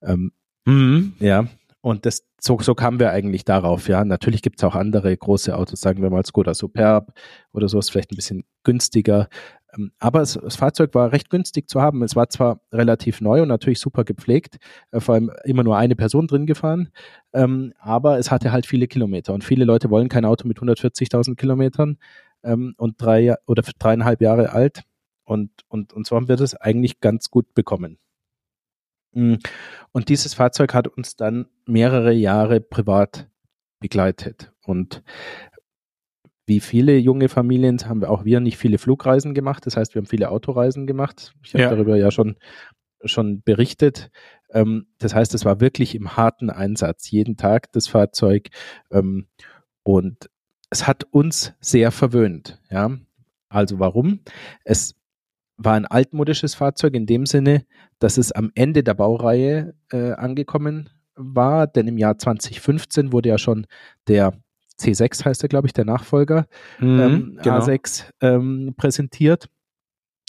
Ähm, 0.03 0.33
mhm. 0.65 1.15
Ja, 1.19 1.49
und 1.81 2.07
das, 2.07 2.25
so, 2.39 2.61
so 2.61 2.77
kamen 2.77 3.01
wir 3.01 3.11
eigentlich 3.11 3.45
darauf, 3.45 3.89
ja. 3.89 4.05
Natürlich 4.05 4.41
gibt 4.41 4.61
es 4.61 4.65
auch 4.65 4.77
andere 4.77 5.17
große 5.17 5.57
Autos, 5.57 5.81
sagen 5.81 6.01
wir 6.01 6.11
mal 6.11 6.25
Skoda 6.25 6.55
Superb 6.55 7.13
oder 7.53 7.69
so, 7.69 7.81
ist 7.81 7.91
vielleicht 7.91 8.13
ein 8.13 8.17
bisschen 8.17 8.45
günstiger. 8.63 9.29
Ähm, 9.75 9.91
aber 9.99 10.21
es, 10.21 10.35
das 10.35 10.55
Fahrzeug 10.55 10.95
war 10.95 11.11
recht 11.11 11.29
günstig 11.29 11.69
zu 11.69 11.83
haben. 11.83 12.05
Es 12.05 12.15
war 12.15 12.29
zwar 12.29 12.61
relativ 12.73 13.21
neu 13.21 13.43
und 13.43 13.49
natürlich 13.49 13.81
super 13.81 14.05
gepflegt, 14.05 14.59
äh, 14.93 15.01
vor 15.01 15.17
allem 15.17 15.33
immer 15.43 15.65
nur 15.65 15.77
eine 15.77 15.97
Person 15.97 16.29
drin 16.29 16.47
gefahren, 16.47 16.91
ähm, 17.33 17.73
aber 17.81 18.19
es 18.19 18.31
hatte 18.31 18.53
halt 18.53 18.67
viele 18.67 18.87
Kilometer 18.87 19.35
und 19.35 19.43
viele 19.43 19.65
Leute 19.65 19.91
wollen 19.91 20.09
kein 20.09 20.25
Auto 20.25 20.47
mit 20.47 20.59
140.000 20.59 21.35
Kilometern 21.35 21.99
ähm, 22.43 22.75
und 22.79 23.01
drei 23.01 23.35
oder 23.47 23.63
dreieinhalb 23.63 24.21
Jahre 24.21 24.53
alt 24.53 24.83
und, 25.25 25.51
und, 25.69 25.93
und 25.93 26.07
so 26.07 26.17
haben 26.17 26.29
wir 26.29 26.37
das 26.37 26.55
eigentlich 26.55 27.01
ganz 27.01 27.31
gut 27.31 27.55
bekommen. 27.55 27.99
Mm. 29.13 29.35
Und 29.93 30.09
dieses 30.09 30.35
Fahrzeug 30.35 30.75
hat 30.75 30.89
uns 30.89 31.17
dann 31.17 31.47
mehrere 31.67 32.13
Jahre 32.13 32.61
privat 32.61 33.29
begleitet 33.81 34.53
und 34.65 35.03
wie 36.47 36.61
viele 36.61 36.97
junge 36.99 37.29
Familien 37.29 37.79
haben 37.85 38.01
wir 38.01 38.11
auch 38.11 38.25
wir 38.25 38.41
nicht 38.41 38.59
viele 38.59 38.79
Flugreisen 38.79 39.33
gemacht. 39.33 39.65
Das 39.65 39.77
heißt, 39.77 39.95
wir 39.95 40.01
haben 40.01 40.07
viele 40.07 40.31
Autoreisen 40.31 40.87
gemacht. 40.87 41.35
Ich 41.45 41.55
habe 41.55 41.63
ja. 41.63 41.71
darüber 41.71 41.97
ja 41.97 42.11
schon, 42.11 42.37
schon 43.05 43.43
berichtet. 43.43 44.11
Ähm, 44.51 44.87
das 44.99 45.15
heißt, 45.15 45.35
es 45.35 45.45
war 45.45 45.61
wirklich 45.61 45.95
im 45.95 46.17
harten 46.17 46.51
Einsatz, 46.51 47.11
jeden 47.11 47.37
Tag 47.37 47.73
das 47.73 47.87
Fahrzeug. 47.87 48.49
Ähm, 48.91 49.29
und 49.85 50.31
es 50.73 50.87
hat 50.87 51.05
uns 51.11 51.53
sehr 51.61 51.91
verwöhnt. 51.91 52.59
Ja, 52.71 52.91
also 53.51 53.79
warum? 53.79 54.21
Es 54.65 54.95
war 55.59 55.75
ein 55.75 55.85
altmodisches 55.85 56.55
Fahrzeug 56.55 56.95
in 56.95 57.05
dem 57.05 57.27
Sinne, 57.27 57.67
dass 57.99 58.17
es 58.17 58.33
am 58.33 58.51
Ende 58.55 58.83
der 58.83 58.95
Baureihe 58.95 59.75
äh, 59.93 60.13
angekommen 60.13 60.89
war, 61.15 61.67
denn 61.67 61.89
im 61.89 61.99
Jahr 61.99 62.17
2015 62.17 63.13
wurde 63.13 63.29
ja 63.29 63.37
schon 63.37 63.67
der 64.09 64.33
C6 64.81 65.27
heißt 65.27 65.43
er, 65.45 65.51
glaube 65.51 65.67
ich, 65.67 65.75
der 65.75 65.85
Nachfolger, 65.85 66.47
mhm, 66.81 67.01
ähm, 67.01 67.39
genau. 67.43 67.59
A6 67.59 68.07
ähm, 68.23 68.75
präsentiert 68.77 69.51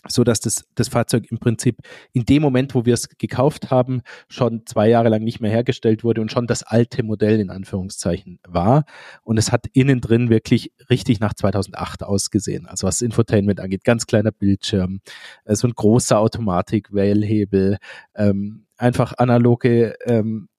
so 0.07 0.23
dass 0.23 0.39
das, 0.39 0.65
das 0.75 0.89
Fahrzeug 0.89 1.25
im 1.31 1.39
Prinzip 1.39 1.77
in 2.11 2.25
dem 2.25 2.41
Moment, 2.41 2.75
wo 2.75 2.85
wir 2.85 2.93
es 2.93 3.09
gekauft 3.09 3.71
haben, 3.71 4.01
schon 4.27 4.65
zwei 4.65 4.89
Jahre 4.89 5.09
lang 5.09 5.23
nicht 5.23 5.39
mehr 5.39 5.51
hergestellt 5.51 6.03
wurde 6.03 6.21
und 6.21 6.31
schon 6.31 6.47
das 6.47 6.63
alte 6.63 7.03
Modell 7.03 7.39
in 7.39 7.49
Anführungszeichen 7.49 8.39
war. 8.47 8.85
Und 9.23 9.37
es 9.37 9.51
hat 9.51 9.67
innen 9.73 10.01
drin 10.01 10.29
wirklich 10.29 10.73
richtig 10.89 11.19
nach 11.19 11.33
2008 11.33 12.03
ausgesehen. 12.03 12.65
Also 12.65 12.87
was 12.87 13.01
Infotainment 13.01 13.59
angeht, 13.59 13.83
ganz 13.83 14.05
kleiner 14.05 14.31
Bildschirm, 14.31 14.99
äh, 15.45 15.55
so 15.55 15.67
ein 15.67 15.73
großer 15.73 16.19
Automatik-Wählhebel, 16.19 17.77
ähm, 18.15 18.65
einfach 18.77 19.13
analoge, 19.17 19.95
ähm, 20.05 20.49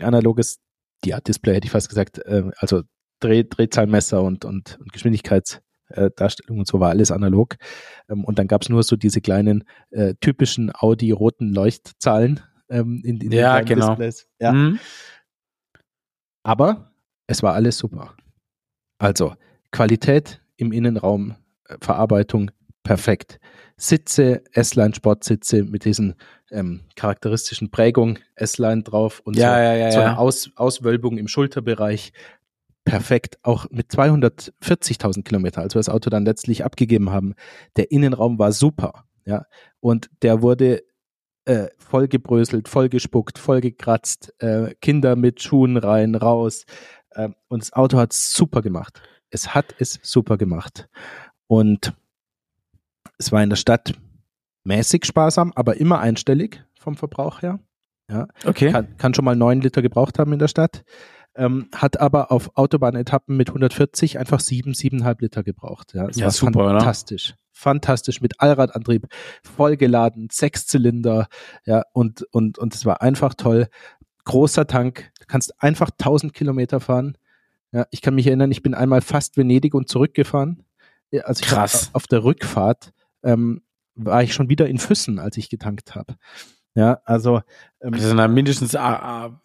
analoges 0.00 0.58
ja, 1.04 1.20
Display 1.20 1.54
hätte 1.54 1.66
ich 1.66 1.72
fast 1.72 1.88
gesagt, 1.88 2.18
äh, 2.18 2.50
also 2.56 2.82
Dreh, 3.20 3.44
Drehzahlmesser 3.44 4.22
und, 4.22 4.44
und, 4.44 4.78
und 4.80 4.92
Geschwindigkeitsdarstellung 5.88 6.58
und 6.58 6.66
so 6.66 6.80
war 6.80 6.90
alles 6.90 7.10
analog. 7.10 7.56
Ähm, 8.08 8.24
und 8.24 8.38
dann 8.38 8.46
gab 8.46 8.62
es 8.62 8.68
nur 8.68 8.82
so 8.82 8.96
diese 8.96 9.20
kleinen 9.20 9.64
äh, 9.90 10.14
typischen 10.20 10.70
Audi-roten 10.74 11.52
Leuchtzahlen 11.52 12.40
ähm, 12.68 13.02
in, 13.04 13.20
in 13.20 13.32
ja, 13.32 13.58
den 13.60 13.66
genau. 13.66 13.88
Displays. 13.88 14.28
Ja. 14.40 14.52
Mhm. 14.52 14.78
Aber 16.42 16.92
es 17.26 17.42
war 17.42 17.54
alles 17.54 17.78
super. 17.78 18.14
Also 18.98 19.34
Qualität 19.70 20.40
im 20.56 20.72
Innenraum, 20.72 21.36
äh, 21.68 21.76
Verarbeitung 21.80 22.50
perfekt. 22.82 23.38
Sitze, 23.76 24.42
S-Line 24.52 24.94
Sportsitze 24.94 25.62
mit 25.62 25.84
diesen 25.84 26.16
ähm, 26.50 26.80
charakteristischen 26.96 27.70
Prägung 27.70 28.18
S-Line 28.34 28.82
drauf 28.82 29.20
und 29.24 29.36
ja, 29.36 29.54
so, 29.54 29.60
ja, 29.60 29.74
ja, 29.74 29.92
so 29.92 30.00
eine 30.00 30.18
Aus, 30.18 30.50
Auswölbung 30.56 31.18
im 31.18 31.28
Schulterbereich 31.28 32.12
perfekt, 32.88 33.38
auch 33.42 33.66
mit 33.70 33.90
240.000 33.90 35.22
Kilometer, 35.22 35.60
als 35.60 35.74
wir 35.74 35.78
das 35.78 35.88
Auto 35.88 36.10
dann 36.10 36.24
letztlich 36.24 36.64
abgegeben 36.64 37.10
haben. 37.10 37.34
Der 37.76 37.90
Innenraum 37.90 38.38
war 38.38 38.52
super, 38.52 39.04
ja, 39.24 39.44
und 39.80 40.10
der 40.22 40.42
wurde 40.42 40.82
äh, 41.44 41.68
vollgebröselt, 41.78 42.68
vollgespuckt, 42.68 43.38
vollgekratzt, 43.38 44.34
äh, 44.38 44.74
Kinder 44.80 45.16
mit 45.16 45.42
Schuhen 45.42 45.76
rein, 45.76 46.14
raus. 46.14 46.64
Äh, 47.10 47.30
und 47.48 47.62
das 47.62 47.72
Auto 47.72 47.98
hat 47.98 48.12
super 48.12 48.62
gemacht. 48.62 49.00
Es 49.30 49.54
hat 49.54 49.74
es 49.78 49.98
super 50.02 50.36
gemacht. 50.36 50.88
Und 51.46 51.94
es 53.18 53.32
war 53.32 53.42
in 53.42 53.50
der 53.50 53.56
Stadt 53.56 53.94
mäßig 54.64 55.06
sparsam, 55.06 55.52
aber 55.54 55.78
immer 55.78 56.00
einstellig 56.00 56.62
vom 56.78 56.96
Verbrauch 56.96 57.42
her. 57.42 57.60
Ja. 58.10 58.28
Okay. 58.44 58.70
Kann, 58.70 58.96
kann 58.96 59.14
schon 59.14 59.24
mal 59.24 59.36
neun 59.36 59.60
Liter 59.60 59.82
gebraucht 59.82 60.18
haben 60.18 60.32
in 60.32 60.38
der 60.38 60.48
Stadt 60.48 60.84
ähm, 61.38 61.68
hat 61.74 62.00
aber 62.00 62.32
auf 62.32 62.56
Autobahnetappen 62.56 63.36
mit 63.36 63.48
140 63.48 64.18
einfach 64.18 64.40
sieben, 64.40 64.74
siebeneinhalb 64.74 65.20
Liter 65.20 65.42
gebraucht. 65.42 65.94
Ja, 65.94 66.08
ja 66.10 66.24
war 66.24 66.30
super, 66.32 66.64
fantastisch. 66.70 67.30
Oder? 67.30 67.38
Fantastisch 67.52 68.20
mit 68.20 68.40
Allradantrieb, 68.40 69.06
vollgeladen, 69.42 70.28
Sechszylinder, 70.30 71.28
ja, 71.64 71.84
und, 71.92 72.22
und, 72.32 72.58
und 72.58 72.74
es 72.74 72.84
war 72.84 73.02
einfach 73.02 73.34
toll. 73.34 73.68
Großer 74.24 74.66
Tank, 74.66 75.10
du 75.20 75.26
kannst 75.26 75.62
einfach 75.62 75.90
1000 75.90 76.34
Kilometer 76.34 76.80
fahren. 76.80 77.16
Ja, 77.72 77.86
ich 77.90 78.02
kann 78.02 78.14
mich 78.14 78.26
erinnern, 78.26 78.50
ich 78.50 78.62
bin 78.62 78.74
einmal 78.74 79.00
fast 79.00 79.36
Venedig 79.36 79.74
und 79.74 79.88
zurückgefahren. 79.88 80.64
Ja, 81.10 81.22
also 81.22 81.44
Krass. 81.44 81.90
auf 81.94 82.06
der 82.06 82.24
Rückfahrt 82.24 82.92
ähm, 83.22 83.62
war 83.94 84.22
ich 84.22 84.34
schon 84.34 84.48
wieder 84.48 84.66
in 84.66 84.78
Füssen, 84.78 85.18
als 85.18 85.36
ich 85.36 85.48
getankt 85.48 85.94
habe. 85.94 86.16
Ja, 86.74 87.00
also. 87.04 87.42
Ähm, 87.80 87.92
das 87.92 88.02
sind 88.02 88.16
dann 88.16 88.34
mindestens 88.34 88.74
ah, 88.74 88.96
ah, 88.96 89.40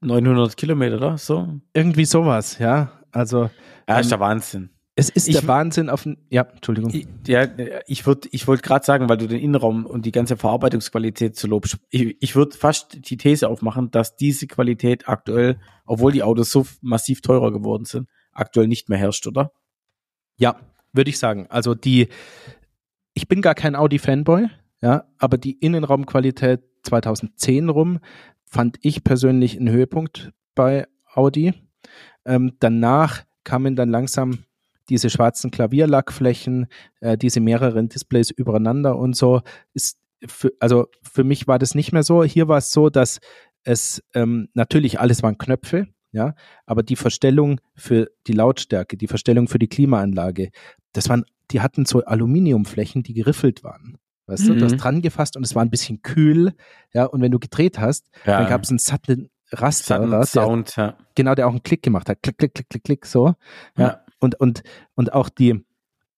900 0.00 0.56
Kilometer, 0.56 0.96
oder 0.96 1.18
so? 1.18 1.60
Irgendwie 1.74 2.04
sowas, 2.04 2.58
ja. 2.58 2.92
Also. 3.12 3.50
Ja, 3.88 3.96
ähm, 3.96 4.00
ist 4.00 4.10
der 4.10 4.20
Wahnsinn. 4.20 4.70
Es 4.96 5.08
ist 5.08 5.28
ich, 5.28 5.34
der 5.34 5.46
Wahnsinn 5.46 5.88
auf 5.88 6.06
ja, 6.28 6.42
Entschuldigung. 6.42 6.92
Ich, 6.92 7.06
ja, 7.26 7.46
ich 7.86 8.06
würde, 8.06 8.28
ich 8.32 8.46
wollte 8.46 8.62
gerade 8.62 8.84
sagen, 8.84 9.08
weil 9.08 9.16
du 9.16 9.28
den 9.28 9.40
Innenraum 9.40 9.86
und 9.86 10.04
die 10.04 10.12
ganze 10.12 10.36
Verarbeitungsqualität 10.36 11.36
so 11.36 11.48
lobst. 11.48 11.78
Ich, 11.88 12.16
ich 12.20 12.36
würde 12.36 12.56
fast 12.56 13.08
die 13.08 13.16
These 13.16 13.48
aufmachen, 13.48 13.90
dass 13.90 14.16
diese 14.16 14.46
Qualität 14.46 15.08
aktuell, 15.08 15.58
obwohl 15.86 16.12
die 16.12 16.22
Autos 16.22 16.50
so 16.50 16.66
massiv 16.82 17.22
teurer 17.22 17.50
geworden 17.50 17.84
sind, 17.86 18.08
aktuell 18.32 18.66
nicht 18.66 18.88
mehr 18.88 18.98
herrscht, 18.98 19.26
oder? 19.26 19.52
Ja, 20.36 20.56
würde 20.92 21.10
ich 21.10 21.18
sagen. 21.18 21.46
Also 21.48 21.74
die, 21.74 22.08
ich 23.14 23.26
bin 23.26 23.40
gar 23.40 23.54
kein 23.54 23.76
Audi-Fanboy, 23.76 24.48
ja, 24.82 25.04
aber 25.18 25.38
die 25.38 25.52
Innenraumqualität 25.52 26.62
2010 26.82 27.68
rum 27.68 28.00
fand 28.50 28.78
ich 28.82 29.04
persönlich 29.04 29.56
einen 29.56 29.70
Höhepunkt 29.70 30.32
bei 30.54 30.86
Audi. 31.14 31.54
Ähm, 32.24 32.52
danach 32.58 33.22
kamen 33.44 33.76
dann 33.76 33.88
langsam 33.88 34.44
diese 34.88 35.08
schwarzen 35.08 35.50
Klavierlackflächen, 35.50 36.66
äh, 37.00 37.16
diese 37.16 37.40
mehreren 37.40 37.88
Displays 37.88 38.30
übereinander 38.30 38.98
und 38.98 39.16
so. 39.16 39.40
Ist 39.72 39.98
für, 40.26 40.52
also 40.58 40.88
für 41.02 41.24
mich 41.24 41.46
war 41.46 41.58
das 41.58 41.74
nicht 41.74 41.92
mehr 41.92 42.02
so. 42.02 42.24
Hier 42.24 42.48
war 42.48 42.58
es 42.58 42.72
so, 42.72 42.90
dass 42.90 43.20
es 43.62 44.02
ähm, 44.14 44.48
natürlich 44.52 45.00
alles 45.00 45.22
waren 45.22 45.38
Knöpfe, 45.38 45.86
ja, 46.12 46.34
aber 46.66 46.82
die 46.82 46.96
Verstellung 46.96 47.60
für 47.76 48.10
die 48.26 48.32
Lautstärke, 48.32 48.96
die 48.96 49.06
Verstellung 49.06 49.48
für 49.48 49.58
die 49.58 49.68
Klimaanlage, 49.68 50.50
das 50.92 51.08
waren, 51.08 51.24
die 51.52 51.60
hatten 51.60 51.86
so 51.86 52.02
Aluminiumflächen, 52.04 53.02
die 53.02 53.14
geriffelt 53.14 53.62
waren. 53.62 53.98
Weißt 54.30 54.44
mhm. 54.44 54.48
du, 54.48 54.54
du 54.56 54.64
hast 54.66 54.72
mhm. 54.72 54.78
dran 54.78 55.02
gefasst 55.02 55.36
und 55.36 55.44
es 55.44 55.54
war 55.54 55.62
ein 55.62 55.70
bisschen 55.70 56.02
kühl, 56.02 56.54
ja, 56.94 57.04
und 57.04 57.20
wenn 57.20 57.32
du 57.32 57.38
gedreht 57.38 57.78
hast, 57.78 58.08
ja. 58.24 58.38
dann 58.38 58.48
gab 58.48 58.62
es 58.62 58.70
einen 58.70 58.78
satten, 58.78 59.28
Raster, 59.52 59.96
Hat 59.96 60.02
einen 60.02 60.10
der, 60.12 60.26
Sound, 60.26 60.76
ja. 60.76 60.96
genau, 61.14 61.34
der 61.34 61.48
auch 61.48 61.50
einen 61.50 61.62
Klick 61.64 61.82
gemacht 61.82 62.08
hat. 62.08 62.22
Klick, 62.22 62.38
klick, 62.38 62.54
klick, 62.54 62.68
klick, 62.68 62.84
klick, 62.84 63.06
so. 63.06 63.34
Ja. 63.76 64.00
Und, 64.20 64.38
und, 64.38 64.62
und 64.94 65.12
auch 65.12 65.28
die, 65.28 65.64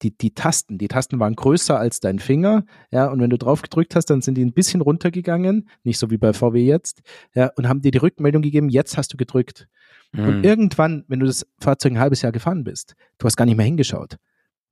die, 0.02 0.16
die 0.16 0.34
Tasten, 0.34 0.76
die 0.76 0.88
Tasten 0.88 1.18
waren 1.18 1.34
größer 1.34 1.78
als 1.78 2.00
dein 2.00 2.18
Finger, 2.18 2.64
ja, 2.90 3.06
und 3.06 3.20
wenn 3.20 3.30
du 3.30 3.38
drauf 3.38 3.62
gedrückt 3.62 3.96
hast, 3.96 4.06
dann 4.06 4.20
sind 4.20 4.36
die 4.36 4.44
ein 4.44 4.52
bisschen 4.52 4.80
runtergegangen, 4.80 5.68
nicht 5.84 5.98
so 5.98 6.10
wie 6.10 6.18
bei 6.18 6.32
VW 6.32 6.62
jetzt, 6.62 7.02
ja, 7.34 7.50
und 7.56 7.68
haben 7.68 7.80
dir 7.80 7.90
die 7.90 7.98
Rückmeldung 7.98 8.42
gegeben, 8.42 8.68
jetzt 8.68 8.98
hast 8.98 9.12
du 9.12 9.16
gedrückt. 9.16 9.68
Und 10.14 10.38
Mhm. 10.38 10.44
irgendwann, 10.44 11.04
wenn 11.08 11.20
du 11.20 11.26
das 11.26 11.46
Fahrzeug 11.58 11.92
ein 11.92 12.00
halbes 12.00 12.20
Jahr 12.20 12.32
gefahren 12.32 12.64
bist, 12.64 12.96
du 13.16 13.24
hast 13.24 13.36
gar 13.36 13.46
nicht 13.46 13.56
mehr 13.56 13.64
hingeschaut. 13.64 14.18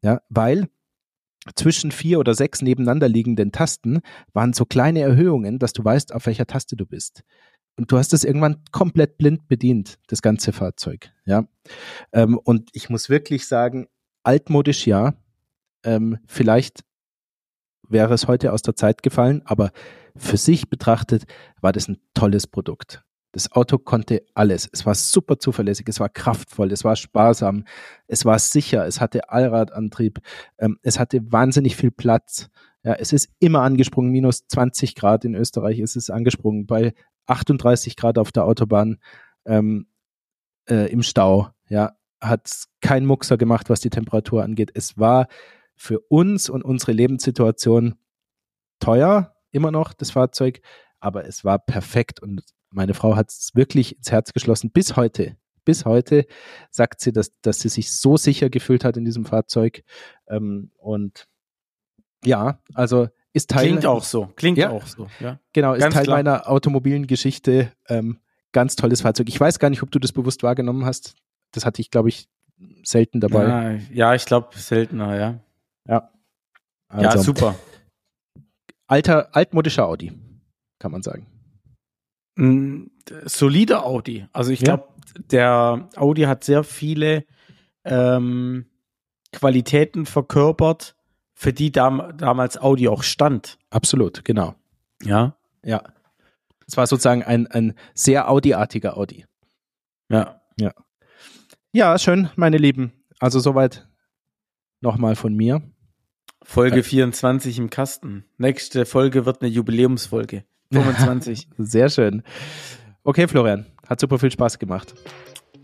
Ja, 0.03 0.21
weil 0.29 0.69
zwischen 1.55 1.91
vier 1.91 2.19
oder 2.19 2.35
sechs 2.35 2.63
nebeneinander 2.63 3.09
liegenden 3.09 3.53
Tasten 3.53 4.01
waren 4.33 4.53
so 4.53 4.65
kleine 4.65 5.01
Erhöhungen, 5.01 5.59
dass 5.59 5.73
du 5.73 5.85
weißt, 5.85 6.15
auf 6.15 6.27
welcher 6.27 6.47
Taste 6.47 6.77
du 6.77 6.87
bist. 6.87 7.23
Und 7.77 7.91
du 7.91 7.97
hast 7.97 8.13
es 8.13 8.25
irgendwann 8.25 8.63
komplett 8.73 9.17
blind 9.17 9.49
bedient, 9.49 9.99
das 10.09 10.21
ganze 10.21 10.53
Fahrzeug. 10.53 11.13
Ja. 11.25 11.47
Ähm, 12.13 12.39
und 12.39 12.69
ich 12.75 12.91
muss 12.91 13.09
wirklich 13.09 13.47
sagen, 13.47 13.87
altmodisch 14.23 14.87
ja. 14.87 15.15
Ähm, 15.83 16.19
vielleicht 16.27 16.85
wäre 17.89 18.13
es 18.13 18.29
heute 18.29 18.53
aus 18.53 18.63
der 18.63 18.77
Zeit 18.77 19.03
gefallen, 19.03 19.43
aber 19.47 19.71
für 20.17 20.37
sich 20.37 20.69
betrachtet 20.69 21.25
war 21.61 21.73
das 21.73 21.89
ein 21.89 21.99
tolles 22.13 22.47
Produkt. 22.47 23.03
Das 23.33 23.53
Auto 23.53 23.79
konnte 23.79 24.23
alles. 24.35 24.69
Es 24.73 24.85
war 24.87 24.95
super 24.95 25.39
zuverlässig, 25.39 25.89
es 25.89 26.01
war 26.01 26.09
kraftvoll, 26.09 26.73
es 26.73 26.85
war 26.85 26.97
sparsam, 26.97 27.65
es 28.09 28.25
war 28.25 28.39
sicher, 28.39 28.87
es 28.87 29.01
hatte 29.01 29.31
Allradantrieb, 29.31 30.19
ähm, 30.59 30.79
es 30.83 30.99
hatte 30.99 31.21
wahnsinnig 31.31 31.77
viel 31.77 31.91
Platz. 31.93 32.49
Ja, 32.83 32.95
es 32.95 33.13
ist 33.13 33.31
immer 33.39 33.61
angesprungen, 33.63 34.11
minus 34.11 34.47
20 34.49 34.95
Grad 34.95 35.25
in 35.25 35.35
Österreich 35.35 35.79
ist 35.79 35.97
es 35.97 36.11
angesprungen, 36.11 36.67
bei 36.67 36.95
38 37.27 37.95
Grad 37.97 38.19
auf 38.19 38.33
der 38.33 38.45
Autobahn 38.45 38.99
ähm, 39.45 39.87
äh, 40.69 40.91
im 40.91 41.03
Stau. 41.03 41.51
Ja, 41.69 41.97
hat 42.21 42.51
kein 42.81 43.07
Muckser 43.07 43.37
gemacht, 43.37 43.71
was 43.71 43.81
die 43.81 43.91
Temperatur 43.91 44.43
angeht. 44.43 44.71
Es 44.75 44.99
war 44.99 45.29
für 45.77 46.01
uns 46.01 46.51
und 46.51 46.63
unsere 46.63 46.93
Lebenssituation 46.93 47.95
teuer, 48.81 49.35
immer 49.51 49.71
noch, 49.71 49.93
das 49.93 50.11
Fahrzeug, 50.11 50.61
aber 51.01 51.27
es 51.27 51.45
war 51.45 51.59
perfekt 51.59 52.21
und 52.21 52.43
meine 52.71 52.95
Frau 52.95 53.17
hat 53.17 53.31
es 53.31 53.51
wirklich 53.55 53.97
ins 53.97 54.11
Herz 54.11 54.33
geschlossen. 54.33 54.71
Bis 54.71 54.97
heute, 54.97 55.37
bis 55.65 55.85
heute 55.85 56.27
sagt 56.71 57.01
sie, 57.01 57.13
dass, 57.13 57.33
dass 57.43 57.61
sie 57.61 57.69
sich 57.69 57.93
so 57.93 58.17
sicher 58.17 58.51
gefühlt 58.51 58.85
hat 58.85 58.97
in 58.97 59.05
diesem 59.05 59.25
Fahrzeug. 59.25 59.83
Ähm, 60.29 60.71
und 60.77 61.27
ja, 62.25 62.61
also 62.75 63.09
ist 63.33 63.51
Teil. 63.51 63.69
Klingt 63.69 63.87
auch 63.87 64.03
so. 64.05 64.27
Klingt 64.37 64.59
Ja. 64.59 64.71
auch 64.71 64.87
so. 64.87 65.07
Ja. 65.21 65.39
Genau, 65.53 65.75
ist 65.75 65.81
Ganz 65.81 65.95
Teil 65.95 66.05
klar. 66.05 66.17
meiner 66.19 66.49
automobilen 66.51 67.07
Geschichte. 67.07 67.73
Ähm, 67.89 68.19
ganz 68.53 68.75
tolles 68.77 69.03
Fahrzeug. 69.03 69.29
Ich 69.29 69.39
weiß 69.41 69.59
gar 69.61 69.71
nicht, 69.71 69.83
ob 69.83 69.91
du 69.93 69.99
das 70.01 70.13
bewusst 70.13 70.43
wahrgenommen 70.43 70.85
hast. 70.85 71.15
Das 71.53 71.65
hatte 71.65 71.81
ich, 71.81 71.91
glaube 71.91 72.09
ich, 72.09 72.29
selten 72.83 73.21
dabei. 73.21 73.45
Ja, 73.47 73.71
ja, 73.93 74.15
ich 74.15 74.27
glaube 74.27 74.49
seltener, 74.59 75.17
ja. 75.17 75.41
ja, 75.87 76.11
Also, 76.89 77.23
super. 77.23 77.55
Alter, 78.87 79.35
altmodischer 79.35 79.87
Audi, 79.87 80.13
kann 80.81 80.91
man 80.91 81.03
sagen. 81.03 81.27
Ein 82.41 82.91
solider 83.27 83.85
Audi. 83.85 84.27
Also 84.33 84.51
ich 84.51 84.61
Ja. 84.61 84.77
glaube, 84.77 84.89
der 85.31 85.89
Audi 85.97 86.23
hat 86.23 86.43
sehr 86.45 86.65
viele 86.65 87.25
ähm, 87.85 88.67
Qualitäten 89.33 90.07
verkörpert, 90.07 90.97
für 91.35 91.53
die 91.53 91.71
dam 91.73 92.15
damals 92.17 92.59
Audi 92.59 92.89
auch 92.89 93.03
stand. 93.03 93.59
Absolut, 93.71 94.25
genau. 94.25 94.55
Ja. 95.03 95.37
Ja. 95.65 95.83
Es 96.67 96.77
war 96.77 96.87
sozusagen 96.87 97.23
ein, 97.23 97.47
ein 97.49 97.75
sehr 97.95 98.31
Audi-artiger 98.31 98.97
Audi. 98.97 99.27
Ja. 100.09 100.41
Ja, 101.73 101.97
schön, 102.01 102.29
meine 102.35 102.57
Lieben. 102.59 102.93
Also 103.21 103.39
soweit 103.39 103.87
nochmal 104.81 105.15
von 105.15 105.35
mir. 105.35 105.63
Folge 106.43 106.79
Ja. 106.79 106.83
24 106.83 107.59
im 107.59 107.71
Kasten. 107.71 108.25
Nächste 108.39 108.85
Folge 108.87 109.25
wird 109.25 109.41
eine 109.41 109.51
Jubiläumsfolge. 109.51 110.45
25. 110.73 111.49
Sehr 111.59 111.89
schön. 111.89 112.23
Okay, 113.05 113.27
Florian, 113.27 113.67
hat 113.89 114.01
super 114.01 114.19
viel 114.19 114.31
Spaß 114.31 114.59
gemacht. 114.59 114.95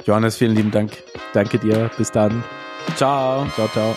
Johannes, 0.05 0.37
vielen 0.37 0.55
lieben 0.55 0.71
Dank. 0.71 0.93
Danke 1.33 1.59
dir. 1.59 1.91
Bis 1.97 2.11
dann. 2.11 2.43
Ciao. 2.97 3.47
Ciao, 3.55 3.69
ciao. 3.69 3.97